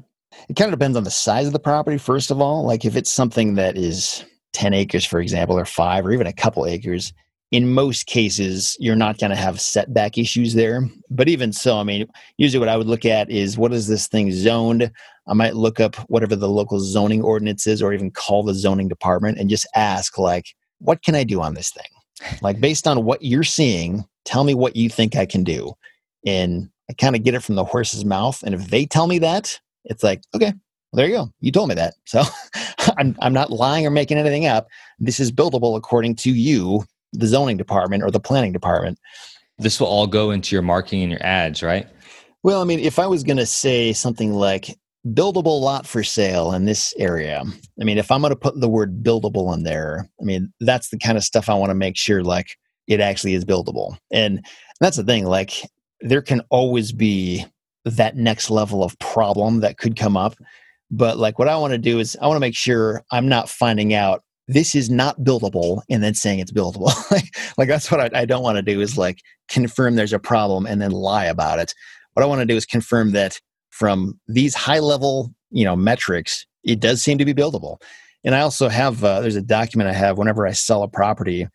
it 0.49 0.55
kind 0.55 0.72
of 0.72 0.79
depends 0.79 0.96
on 0.96 1.05
the 1.05 1.11
size 1.11 1.46
of 1.46 1.53
the 1.53 1.59
property 1.59 1.99
first 1.99 2.31
of 2.31 2.40
all. 2.40 2.64
Like 2.64 2.85
if 2.85 2.96
it's 2.96 3.11
something 3.11 3.55
that 3.55 3.77
is 3.77 4.25
10 4.57 4.73
acres, 4.73 5.05
for 5.05 5.21
example, 5.21 5.59
or 5.59 5.66
five, 5.66 6.07
or 6.07 6.12
even 6.12 6.27
a 6.27 6.33
couple 6.33 6.64
acres, 6.64 7.12
in 7.53 7.75
most 7.75 8.07
cases, 8.07 8.75
you're 8.81 8.97
not 8.97 9.19
going 9.19 9.31
to 9.31 9.37
have 9.37 9.61
setback 9.61 10.16
issues 10.16 10.55
there. 10.55 10.88
But 11.11 11.29
even 11.29 11.53
so, 11.53 11.79
I 11.79 11.83
mean, 11.83 12.07
usually 12.38 12.59
what 12.59 12.71
I 12.71 12.77
would 12.79 12.87
look 12.87 13.05
at 13.05 13.31
is 13.31 13.59
what 13.59 13.75
is 13.75 13.87
this 13.87 14.09
thing 14.09 14.33
zoned? 14.33 14.90
I 15.29 15.35
might 15.35 15.57
look 15.57 15.79
up 15.79 15.97
whatever 16.09 16.35
the 16.35 16.49
local 16.49 16.81
zoning 16.81 17.23
ordinance 17.23 17.66
is, 17.66 17.83
or 17.83 17.92
even 17.92 18.11
call 18.11 18.42
the 18.42 18.55
zoning 18.55 18.88
department 18.88 19.38
and 19.38 19.51
just 19.51 19.69
ask, 19.75 20.16
like, 20.16 20.47
what 20.79 21.03
can 21.03 21.14
I 21.14 21.23
do 21.23 21.42
on 21.42 21.53
this 21.53 21.71
thing? 21.71 22.38
Like, 22.40 22.59
based 22.59 22.88
on 22.88 23.05
what 23.05 23.23
you're 23.23 23.45
seeing, 23.45 24.07
tell 24.25 24.45
me 24.45 24.55
what 24.55 24.75
you 24.75 24.88
think 24.88 25.16
I 25.16 25.27
can 25.27 25.45
do. 25.45 25.75
And 26.25 26.71
I 26.88 26.95
kind 26.95 27.14
of 27.14 27.23
get 27.23 27.35
it 27.35 27.42
from 27.42 27.57
the 27.57 27.64
horse's 27.64 28.07
mouth. 28.07 28.42
And 28.42 28.55
if 28.55 28.71
they 28.71 28.87
tell 28.87 29.07
me 29.07 29.19
that, 29.19 29.61
it's 29.85 30.03
like, 30.03 30.23
okay, 30.35 30.55
there 30.92 31.07
you 31.07 31.14
go. 31.14 31.29
You 31.40 31.53
told 31.53 31.68
me 31.68 31.75
that. 31.75 31.94
So 32.05 32.22
I'm, 32.99 33.16
I'm 33.20 33.33
not 33.33 33.51
lying 33.51 33.87
or 33.87 33.90
making 33.90 34.18
anything 34.18 34.46
up. 34.46 34.68
This 34.99 35.20
is 35.20 35.33
buildable 35.33 35.77
according 35.77 36.16
to 36.16 36.31
you, 36.31 36.85
the 37.12 37.27
zoning 37.27 37.57
department 37.57 38.03
or 38.03 38.11
the 38.11 38.20
planning 38.20 38.53
department. 38.53 38.99
This 39.59 39.81
will 39.81 39.87
all 39.87 40.07
go 40.07 40.31
into 40.31 40.55
your 40.55 40.62
marketing 40.62 41.03
and 41.03 41.11
your 41.12 41.25
ads, 41.25 41.62
right? 41.62 41.87
Well, 42.42 42.61
I 42.61 42.64
mean, 42.64 42.79
if 42.79 42.99
I 42.99 43.07
was 43.07 43.25
going 43.25 43.38
to 43.38 43.46
say 43.46 43.92
something 43.92 44.35
like 44.35 44.77
buildable 45.09 45.61
lot 45.61 45.87
for 45.87 46.05
sale 46.05 46.53
in 46.53 46.64
this 46.64 46.94
area, 46.99 47.42
I 47.81 47.85
mean, 47.85 47.99
if 47.99 48.11
I'm 48.11 48.20
going 48.20 48.31
to 48.31 48.37
put 48.37 48.61
the 48.61 48.68
word 48.68 49.03
buildable 49.03 49.53
in 49.55 49.64
there, 49.64 50.09
I 50.20 50.25
mean, 50.25 50.53
that's 50.61 50.90
the 50.90 50.99
kind 50.99 51.16
of 51.16 51.25
stuff 51.25 51.49
I 51.49 51.55
want 51.55 51.70
to 51.70 51.75
make 51.75 51.96
sure 51.96 52.22
like 52.22 52.57
it 52.87 53.01
actually 53.01 53.35
is 53.35 53.44
buildable. 53.44 53.96
And 54.12 54.44
that's 54.81 54.96
the 54.96 55.05
thing, 55.05 55.25
like, 55.25 55.62
there 56.01 56.22
can 56.22 56.42
always 56.51 56.92
be 56.92 57.44
that 57.85 58.16
next 58.16 58.51
level 58.51 58.83
of 58.83 58.99
problem 58.99 59.61
that 59.61 59.79
could 59.79 59.96
come 59.96 60.16
up 60.16 60.37
but 60.90 61.18
like 61.18 61.38
what 61.38 61.49
I 61.49 61.57
want 61.57 61.72
to 61.72 61.79
do 61.79 61.99
is 61.99 62.16
I 62.20 62.27
want 62.27 62.37
to 62.37 62.40
make 62.40 62.57
sure 62.57 63.03
I'm 63.11 63.29
not 63.29 63.49
finding 63.49 63.94
out 63.94 64.22
this 64.49 64.75
is 64.75 64.88
not 64.88 65.20
buildable 65.20 65.83
and 65.90 66.03
then 66.03 66.14
saying 66.14 66.38
it's 66.38 66.53
buildable. 66.53 66.92
like 67.59 67.68
that's 67.68 67.90
what 67.90 68.01
I, 68.01 68.20
I 68.20 68.25
don't 68.25 68.42
want 68.42 68.57
to 68.57 68.62
do 68.62 68.81
is 68.81 68.96
like 68.96 69.20
confirm 69.49 69.96
there's 69.96 70.12
a 70.12 70.18
problem 70.18 70.66
and 70.66 70.81
then 70.81 70.92
lie 70.92 71.25
about 71.25 71.59
it. 71.59 71.75
What 72.14 72.22
I 72.22 72.27
want 72.27 72.40
to 72.40 72.46
do 72.46 72.57
is 72.57 72.64
confirm 72.64 73.12
that 73.12 73.40
from 73.70 74.18
these 74.29 74.55
high 74.55 74.79
level, 74.79 75.35
you 75.51 75.64
know, 75.64 75.77
metrics, 75.77 76.46
it 76.64 76.81
does 76.81 77.03
seem 77.03 77.18
to 77.18 77.25
be 77.25 77.35
buildable. 77.35 77.81
And 78.25 78.35
I 78.35 78.40
also 78.40 78.68
have 78.68 79.05
uh, 79.05 79.20
there's 79.20 79.37
a 79.37 79.42
document 79.42 79.90
I 79.90 79.94
have 79.94 80.18
whenever 80.18 80.46
I 80.46 80.53
sell 80.53 80.83
a 80.83 80.88
property 80.88 81.49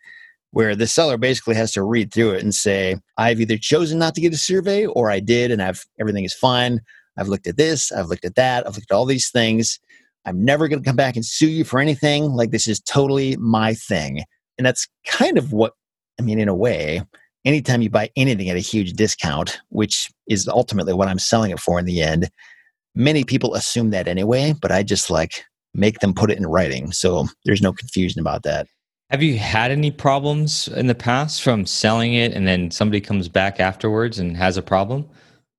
where 0.51 0.75
the 0.75 0.87
seller 0.87 1.17
basically 1.17 1.55
has 1.55 1.71
to 1.73 1.83
read 1.83 2.13
through 2.13 2.31
it 2.31 2.43
and 2.43 2.53
say, 2.53 2.97
I've 3.17 3.39
either 3.39 3.57
chosen 3.57 3.99
not 3.99 4.15
to 4.15 4.21
get 4.21 4.33
a 4.33 4.37
survey 4.37 4.85
or 4.85 5.09
I 5.09 5.21
did 5.21 5.49
and 5.49 5.61
I've 5.61 5.85
everything 5.99 6.25
is 6.25 6.33
fine. 6.33 6.81
I've 7.17 7.27
looked 7.27 7.47
at 7.47 7.57
this, 7.57 7.91
I've 7.91 8.07
looked 8.07 8.25
at 8.25 8.35
that, 8.35 8.65
I've 8.65 8.75
looked 8.75 8.91
at 8.91 8.95
all 8.95 9.05
these 9.05 9.29
things. 9.29 9.79
I'm 10.25 10.43
never 10.43 10.67
going 10.67 10.81
to 10.81 10.87
come 10.87 10.95
back 10.95 11.15
and 11.15 11.25
sue 11.25 11.49
you 11.49 11.63
for 11.63 11.79
anything. 11.79 12.25
Like, 12.31 12.51
this 12.51 12.67
is 12.67 12.79
totally 12.79 13.35
my 13.37 13.73
thing. 13.73 14.23
And 14.57 14.65
that's 14.65 14.87
kind 15.07 15.37
of 15.37 15.51
what, 15.51 15.73
I 16.19 16.23
mean, 16.23 16.39
in 16.39 16.47
a 16.47 16.55
way, 16.55 17.01
anytime 17.45 17.81
you 17.81 17.89
buy 17.89 18.11
anything 18.15 18.49
at 18.49 18.55
a 18.55 18.59
huge 18.59 18.93
discount, 18.93 19.59
which 19.69 20.11
is 20.27 20.47
ultimately 20.47 20.93
what 20.93 21.07
I'm 21.07 21.19
selling 21.19 21.51
it 21.51 21.59
for 21.59 21.79
in 21.79 21.85
the 21.85 22.01
end, 22.01 22.29
many 22.93 23.23
people 23.23 23.55
assume 23.55 23.89
that 23.91 24.07
anyway, 24.07 24.53
but 24.61 24.71
I 24.71 24.83
just 24.83 25.09
like 25.09 25.43
make 25.73 25.99
them 25.99 26.13
put 26.13 26.31
it 26.31 26.37
in 26.37 26.45
writing. 26.45 26.91
So 26.91 27.27
there's 27.45 27.61
no 27.61 27.73
confusion 27.73 28.19
about 28.19 28.43
that. 28.43 28.67
Have 29.09 29.23
you 29.23 29.37
had 29.37 29.71
any 29.71 29.91
problems 29.91 30.67
in 30.69 30.87
the 30.87 30.95
past 30.95 31.41
from 31.41 31.65
selling 31.65 32.13
it 32.13 32.33
and 32.33 32.47
then 32.47 32.71
somebody 32.71 33.01
comes 33.01 33.27
back 33.27 33.59
afterwards 33.59 34.19
and 34.19 34.37
has 34.37 34.55
a 34.55 34.61
problem? 34.61 35.09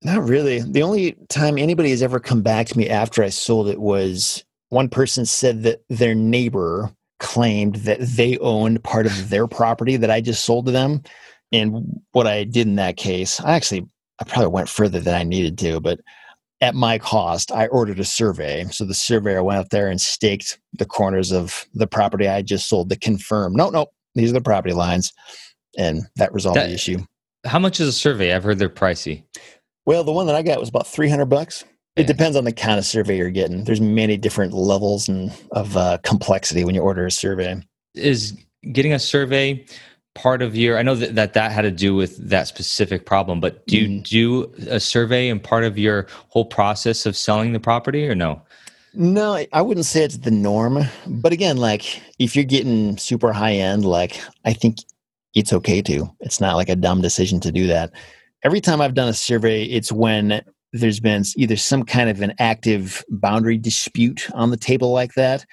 Not 0.05 0.25
really. 0.25 0.61
The 0.61 0.83
only 0.83 1.17
time 1.29 1.59
anybody 1.59 1.91
has 1.91 2.03
ever 2.03 2.19
come 2.19 2.43
back 2.43 2.67
to 2.69 2.79
me 2.79 2.89
after 2.89 3.23
I 3.23 3.29
sold 3.29 3.69
it 3.69 3.81
was 3.81 4.45
one 4.71 4.89
person 4.89 5.27
said 5.27 5.63
that 5.63 5.83
their 5.89 6.15
neighbor 6.15 6.91
claimed 7.21 7.77
that 7.77 8.01
they 8.01 8.37
owned 8.39 8.83
part 8.83 9.07
of 9.07 9.31
their 9.31 9.47
property 9.47 9.97
that 9.97 10.11
I 10.11 10.21
just 10.21 10.45
sold 10.45 10.67
to 10.67 10.73
them. 10.73 11.03
And 11.53 12.01
what 12.13 12.27
I 12.27 12.45
did 12.45 12.67
in 12.67 12.77
that 12.77 12.97
case, 12.97 13.41
I 13.41 13.53
actually 13.53 13.87
I 14.21 14.25
probably 14.25 14.49
went 14.49 14.69
further 14.69 14.99
than 14.99 15.15
I 15.15 15.23
needed 15.23 15.59
to, 15.59 15.81
but 15.81 16.01
at 16.61 16.75
my 16.75 16.99
cost, 16.99 17.51
I 17.51 17.67
ordered 17.69 17.99
a 17.99 18.05
survey. 18.05 18.65
So 18.71 18.85
the 18.85 18.95
surveyor 18.95 19.43
went 19.43 19.59
out 19.59 19.71
there 19.71 19.89
and 19.89 20.01
staked 20.01 20.61
the 20.75 20.85
corners 20.85 21.33
of 21.33 21.67
the 21.75 21.89
property 21.89 22.29
I 22.29 22.43
just 22.43 22.69
sold 22.69 22.89
to 22.91 22.97
confirm, 22.97 23.55
no, 23.55 23.69
no, 23.71 23.87
these 24.15 24.31
are 24.31 24.35
the 24.35 24.41
property 24.41 24.75
lines. 24.75 25.13
And 25.77 26.03
that 26.17 26.33
resolved 26.33 26.59
that, 26.59 26.69
the 26.69 26.75
issue 26.75 26.99
How 27.45 27.59
much 27.59 27.81
is 27.81 27.89
a 27.89 27.93
survey? 27.93 28.33
I've 28.33 28.45
heard 28.45 28.59
they're 28.59 28.69
pricey. 28.69 29.25
Well, 29.87 30.05
the 30.05 30.13
one 30.13 30.27
that 30.27 30.37
I 30.37 30.43
got 30.43 30.61
was 30.61 30.69
about 30.69 30.87
300 30.87 31.27
bucks. 31.27 31.65
It 31.97 32.07
depends 32.07 32.37
on 32.39 32.45
the 32.45 32.53
kind 32.53 32.79
of 32.79 32.87
survey 32.87 33.19
you're 33.19 33.31
getting. 33.31 33.65
There's 33.65 33.81
many 33.81 34.17
different 34.17 34.55
levels 34.55 35.09
and 35.09 35.31
of 35.51 35.77
uh, 35.77 35.99
complexity 36.03 36.65
when 36.65 36.75
you 36.75 36.81
order 36.81 37.05
a 37.05 37.11
survey. 37.11 37.61
Is 37.95 38.35
getting 38.73 38.95
a 38.95 38.99
survey 38.99 39.67
part 40.15 40.41
of 40.41 40.57
your? 40.57 40.79
I 40.79 40.83
know 40.83 40.95
that 40.95 41.17
that, 41.17 41.35
that 41.35 41.53
had 41.53 41.63
to 41.63 41.71
do 41.71 41.95
with 41.95 42.17
that 42.31 42.49
specific 42.49 43.05
problem, 43.05 43.41
but 43.41 43.67
do 43.67 43.77
you 43.77 43.89
Mhm. 43.89 44.09
do 44.09 44.53
a 44.71 44.81
survey 44.81 45.29
and 45.29 45.43
part 45.43 45.65
of 45.65 45.77
your 45.77 46.07
whole 46.31 46.47
process 46.47 47.05
of 47.05 47.15
selling 47.15 47.53
the 47.53 47.61
property, 47.61 48.09
or 48.09 48.15
no? 48.15 48.41
No, 48.95 49.45
I 49.53 49.61
wouldn't 49.61 49.85
say 49.87 50.03
it's 50.03 50.17
the 50.19 50.31
norm. 50.31 50.85
But 51.07 51.33
again, 51.35 51.59
like 51.59 52.01
if 52.19 52.35
you're 52.35 52.45
getting 52.47 52.97
super 52.97 53.35
high 53.35 53.53
end, 53.55 53.85
like 53.85 54.19
I 54.47 54.55
think 54.55 54.79
it's 55.35 55.53
okay 55.53 55.83
to. 55.83 56.11
It's 56.21 56.41
not 56.41 56.57
like 56.57 56.71
a 56.71 56.77
dumb 56.77 57.03
decision 57.03 57.39
to 57.41 57.53
do 57.53 57.67
that. 57.67 57.93
Every 58.45 58.61
time 58.61 58.81
I've 58.81 58.95
done 58.95 59.09
a 59.09 59.15
survey, 59.15 59.65
it's 59.65 59.93
when 59.93 60.43
there's 60.73 61.01
been 61.01 61.25
either 61.37 61.57
some 61.57 61.85
kind 61.85 62.11
of 62.11 62.21
an 62.23 62.35
active 62.39 63.05
boundary 63.09 63.59
dispute 63.59 64.29
on 64.35 64.51
the 64.51 64.57
table 64.57 64.91
like 64.91 65.15
that, 65.15 65.45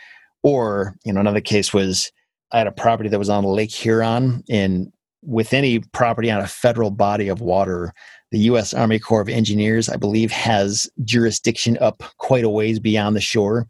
or, 0.43 0.95
you 1.05 1.13
know, 1.13 1.19
another 1.19 1.41
case 1.41 1.73
was 1.73 2.11
I 2.51 2.57
had 2.57 2.67
a 2.67 2.71
property 2.71 3.09
that 3.09 3.19
was 3.19 3.29
on 3.29 3.43
Lake 3.43 3.71
Huron, 3.71 4.43
and 4.49 4.91
with 5.21 5.53
any 5.53 5.79
property 5.79 6.31
on 6.31 6.41
a 6.41 6.47
federal 6.47 6.89
body 6.89 7.27
of 7.27 7.41
water, 7.41 7.93
the 8.31 8.39
U.S. 8.39 8.73
Army 8.73 8.99
Corps 8.99 9.21
of 9.21 9.29
Engineers, 9.29 9.89
I 9.89 9.97
believe, 9.97 10.31
has 10.31 10.89
jurisdiction 11.03 11.77
up 11.81 12.03
quite 12.17 12.43
a 12.43 12.49
ways 12.49 12.79
beyond 12.79 13.15
the 13.15 13.21
shore. 13.21 13.67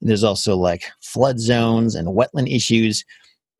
And 0.00 0.08
there's 0.08 0.24
also 0.24 0.56
like 0.56 0.84
flood 1.02 1.40
zones 1.40 1.94
and 1.94 2.08
wetland 2.08 2.54
issues. 2.54 3.04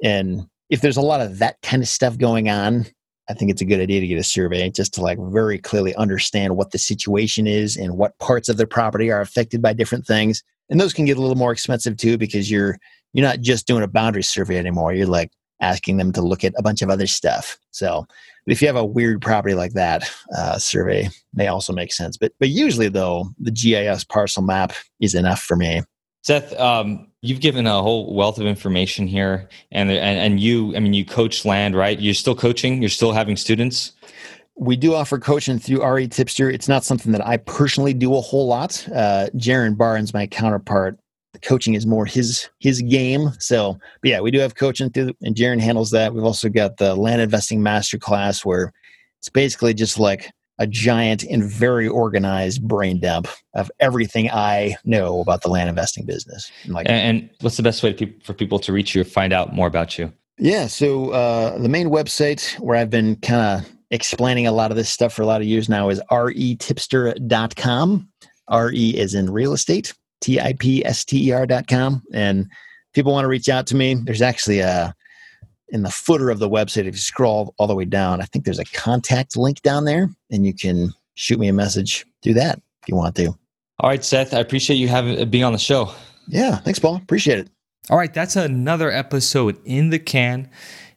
And 0.02 0.46
if 0.70 0.80
there's 0.80 0.96
a 0.96 1.02
lot 1.02 1.20
of 1.20 1.38
that 1.38 1.56
kind 1.62 1.82
of 1.82 1.88
stuff 1.88 2.16
going 2.18 2.48
on, 2.48 2.86
I 3.28 3.34
think 3.34 3.50
it's 3.50 3.62
a 3.62 3.66
good 3.66 3.80
idea 3.80 4.00
to 4.00 4.06
get 4.06 4.18
a 4.18 4.24
survey 4.24 4.68
just 4.70 4.94
to 4.94 5.00
like 5.00 5.18
very 5.20 5.58
clearly 5.58 5.94
understand 5.94 6.56
what 6.56 6.72
the 6.72 6.78
situation 6.78 7.46
is 7.46 7.76
and 7.76 7.96
what 7.96 8.18
parts 8.18 8.48
of 8.48 8.56
the 8.56 8.66
property 8.66 9.10
are 9.10 9.20
affected 9.20 9.62
by 9.62 9.72
different 9.72 10.06
things. 10.06 10.42
And 10.68 10.80
those 10.80 10.92
can 10.92 11.04
get 11.04 11.18
a 11.18 11.20
little 11.20 11.36
more 11.36 11.52
expensive 11.52 11.96
too 11.96 12.18
because 12.18 12.50
you're 12.50 12.78
you're 13.12 13.26
not 13.26 13.40
just 13.40 13.66
doing 13.66 13.82
a 13.82 13.88
boundary 13.88 14.22
survey 14.22 14.58
anymore. 14.58 14.92
You're 14.92 15.06
like 15.06 15.30
asking 15.60 15.96
them 15.96 16.12
to 16.12 16.22
look 16.22 16.42
at 16.44 16.54
a 16.58 16.62
bunch 16.62 16.82
of 16.82 16.90
other 16.90 17.06
stuff. 17.06 17.58
So 17.70 18.06
if 18.46 18.60
you 18.60 18.66
have 18.66 18.76
a 18.76 18.84
weird 18.84 19.22
property 19.22 19.54
like 19.54 19.74
that, 19.74 20.10
uh, 20.36 20.58
survey 20.58 21.08
may 21.34 21.46
also 21.46 21.72
make 21.72 21.92
sense. 21.92 22.16
But 22.16 22.32
but 22.40 22.48
usually 22.48 22.88
though, 22.88 23.28
the 23.38 23.52
GIS 23.52 24.04
parcel 24.04 24.42
map 24.42 24.72
is 25.00 25.14
enough 25.14 25.40
for 25.40 25.56
me. 25.56 25.82
Seth, 26.22 26.58
um, 26.58 27.08
you've 27.20 27.40
given 27.40 27.66
a 27.66 27.82
whole 27.82 28.14
wealth 28.14 28.38
of 28.38 28.46
information 28.46 29.06
here, 29.08 29.48
and, 29.72 29.90
and 29.90 30.18
and 30.18 30.40
you, 30.40 30.74
I 30.76 30.80
mean, 30.80 30.94
you 30.94 31.04
coach 31.04 31.44
land, 31.44 31.76
right? 31.76 32.00
You're 32.00 32.14
still 32.14 32.36
coaching. 32.36 32.80
You're 32.80 32.90
still 32.90 33.12
having 33.12 33.36
students. 33.36 33.92
We 34.54 34.76
do 34.76 34.94
offer 34.94 35.18
coaching 35.18 35.58
through 35.58 35.84
RE 35.84 36.06
Tipster. 36.06 36.48
It's 36.48 36.68
not 36.68 36.84
something 36.84 37.10
that 37.12 37.26
I 37.26 37.38
personally 37.38 37.92
do 37.92 38.14
a 38.14 38.20
whole 38.20 38.46
lot. 38.46 38.86
Uh, 38.94 39.26
Jaren 39.34 39.76
Barnes, 39.76 40.14
my 40.14 40.26
counterpart, 40.26 40.98
the 41.32 41.40
coaching 41.40 41.74
is 41.74 41.86
more 41.86 42.06
his 42.06 42.48
his 42.60 42.80
game. 42.82 43.30
So, 43.40 43.78
yeah, 44.04 44.20
we 44.20 44.30
do 44.30 44.38
have 44.38 44.54
coaching 44.54 44.90
through, 44.90 45.12
and 45.22 45.34
Jaren 45.34 45.60
handles 45.60 45.90
that. 45.90 46.14
We've 46.14 46.24
also 46.24 46.48
got 46.48 46.76
the 46.76 46.94
land 46.94 47.20
investing 47.20 47.62
master 47.62 47.98
class 47.98 48.44
where 48.44 48.72
it's 49.18 49.28
basically 49.28 49.74
just 49.74 49.98
like 49.98 50.30
a 50.58 50.66
giant 50.66 51.22
and 51.24 51.42
very 51.44 51.88
organized 51.88 52.66
brain 52.66 53.00
dump 53.00 53.28
of 53.54 53.70
everything 53.80 54.30
I 54.30 54.76
know 54.84 55.20
about 55.20 55.42
the 55.42 55.48
land 55.48 55.68
investing 55.68 56.04
business. 56.04 56.50
And 56.64 56.74
like, 56.74 56.86
And, 56.88 57.30
what's 57.40 57.56
the 57.56 57.62
best 57.62 57.82
way 57.82 57.92
to 57.92 58.06
peop 58.06 58.24
for 58.24 58.34
people 58.34 58.58
to 58.60 58.72
reach 58.72 58.94
you 58.94 59.00
or 59.00 59.04
find 59.04 59.32
out 59.32 59.54
more 59.54 59.66
about 59.66 59.98
you? 59.98 60.12
Yeah, 60.38 60.66
so 60.66 61.10
uh, 61.10 61.58
the 61.58 61.68
main 61.68 61.88
website 61.88 62.58
where 62.58 62.76
I've 62.76 62.90
been 62.90 63.16
kind 63.16 63.60
of 63.60 63.70
explaining 63.90 64.46
a 64.46 64.52
lot 64.52 64.70
of 64.70 64.76
this 64.76 64.88
stuff 64.88 65.12
for 65.12 65.22
a 65.22 65.26
lot 65.26 65.40
of 65.40 65.46
years 65.46 65.68
now 65.68 65.88
is 65.88 66.00
retipster.com. 66.10 68.08
RE 68.50 68.90
is 68.90 69.14
in 69.14 69.30
real 69.30 69.52
estate, 69.52 69.94
T 70.20 70.40
I 70.40 70.54
P 70.54 70.84
S 70.84 71.04
T 71.04 71.28
E 71.28 71.32
R.com. 71.32 72.02
And 72.12 72.50
people 72.92 73.12
want 73.12 73.24
to 73.24 73.28
reach 73.28 73.48
out 73.48 73.66
to 73.68 73.76
me. 73.76 73.94
There's 73.94 74.22
actually 74.22 74.60
a, 74.60 74.94
in 75.72 75.82
the 75.82 75.90
footer 75.90 76.30
of 76.30 76.38
the 76.38 76.48
website, 76.48 76.86
if 76.86 76.94
you 76.94 77.00
scroll 77.00 77.54
all 77.58 77.66
the 77.66 77.74
way 77.74 77.86
down, 77.86 78.20
I 78.20 78.26
think 78.26 78.44
there's 78.44 78.58
a 78.58 78.64
contact 78.66 79.36
link 79.36 79.62
down 79.62 79.84
there, 79.84 80.08
and 80.30 80.46
you 80.46 80.54
can 80.54 80.92
shoot 81.14 81.40
me 81.40 81.48
a 81.48 81.52
message 81.52 82.06
through 82.22 82.34
that 82.34 82.58
if 82.82 82.88
you 82.88 82.94
want 82.94 83.16
to. 83.16 83.28
All 83.80 83.90
right, 83.90 84.04
Seth, 84.04 84.34
I 84.34 84.38
appreciate 84.38 84.76
you 84.76 84.86
having 84.86 85.20
uh, 85.20 85.24
being 85.24 85.44
on 85.44 85.52
the 85.52 85.58
show. 85.58 85.92
Yeah, 86.28 86.58
thanks, 86.58 86.78
Paul. 86.78 86.96
Appreciate 86.96 87.38
it. 87.38 87.48
All 87.90 87.98
right, 87.98 88.12
that's 88.12 88.36
another 88.36 88.90
episode 88.92 89.58
in 89.64 89.90
the 89.90 89.98
can. 89.98 90.48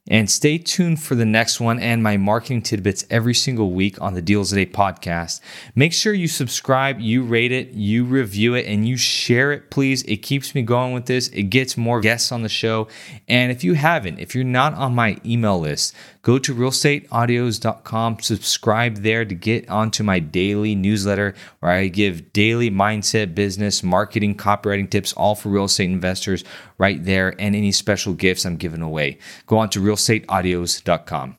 And 0.08 0.30
stay 0.30 0.60
tuned 0.60 1.02
for 1.02 1.16
the 1.16 1.26
next 1.26 1.60
one 1.60 1.80
and 1.80 2.04
my 2.04 2.16
marketing 2.16 2.62
tidbits 2.62 3.06
every 3.10 3.34
single 3.34 3.72
week 3.72 4.00
on 4.00 4.14
the 4.14 4.22
Deals 4.22 4.50
Today 4.50 4.68
podcast. 4.68 5.42
Make 5.74 5.94
sure 5.94 6.14
you 6.14 6.28
subscribe, 6.28 7.00
you 7.00 7.24
rate 7.24 7.52
it, 7.52 7.70
you 7.72 8.06
review 8.06 8.54
it, 8.54 8.68
and 8.68 8.88
you 8.88 8.98
share 8.98 9.52
it, 9.52 9.72
please. 9.72 10.04
It 10.04 10.18
keeps 10.18 10.54
me 10.54 10.62
going 10.62 10.94
with 10.94 11.08
this. 11.08 11.30
It 11.30 11.46
gets 11.46 11.76
more 11.76 12.02
guests 12.02 12.32
on 12.32 12.44
the 12.44 12.50
show. 12.50 12.88
And 13.28 13.52
if 13.52 13.64
you 13.64 13.74
haven't, 13.74 14.20
if 14.20 14.36
you're 14.36 14.44
not 14.44 14.76
on 14.76 14.94
my 14.94 15.18
email 15.26 15.60
list, 15.60 15.96
go 16.26 16.40
to 16.40 16.56
realestateaudios.com, 16.56 18.20
subscribe 18.20 18.98
there 18.98 19.24
to 19.24 19.36
get 19.36 19.70
onto 19.70 20.04
my 20.04 20.18
daily 20.18 20.74
newsletter 20.74 21.36
where 21.60 21.72
I 21.72 21.88
give 21.88 22.34
daily 22.34 22.72
mindset, 22.72 23.36
business, 23.36 23.84
marketing, 23.84 24.36
copywriting 24.36 24.90
tips, 24.90 25.14
all 25.14 25.36
for 25.36 25.50
real 25.50 25.66
estate 25.66 25.92
investors 25.92 26.44
right 26.80 27.02
there, 27.06 27.36
and 27.40 27.56
any 27.56 27.72
special 27.72 28.14
gifts 28.14 28.44
I'm 28.44 28.58
giving 28.58 28.82
away. 28.82 29.20
Go 29.46 29.60
on 29.60 29.70
to 29.70 29.80
realestateaudios.com. 29.80 31.38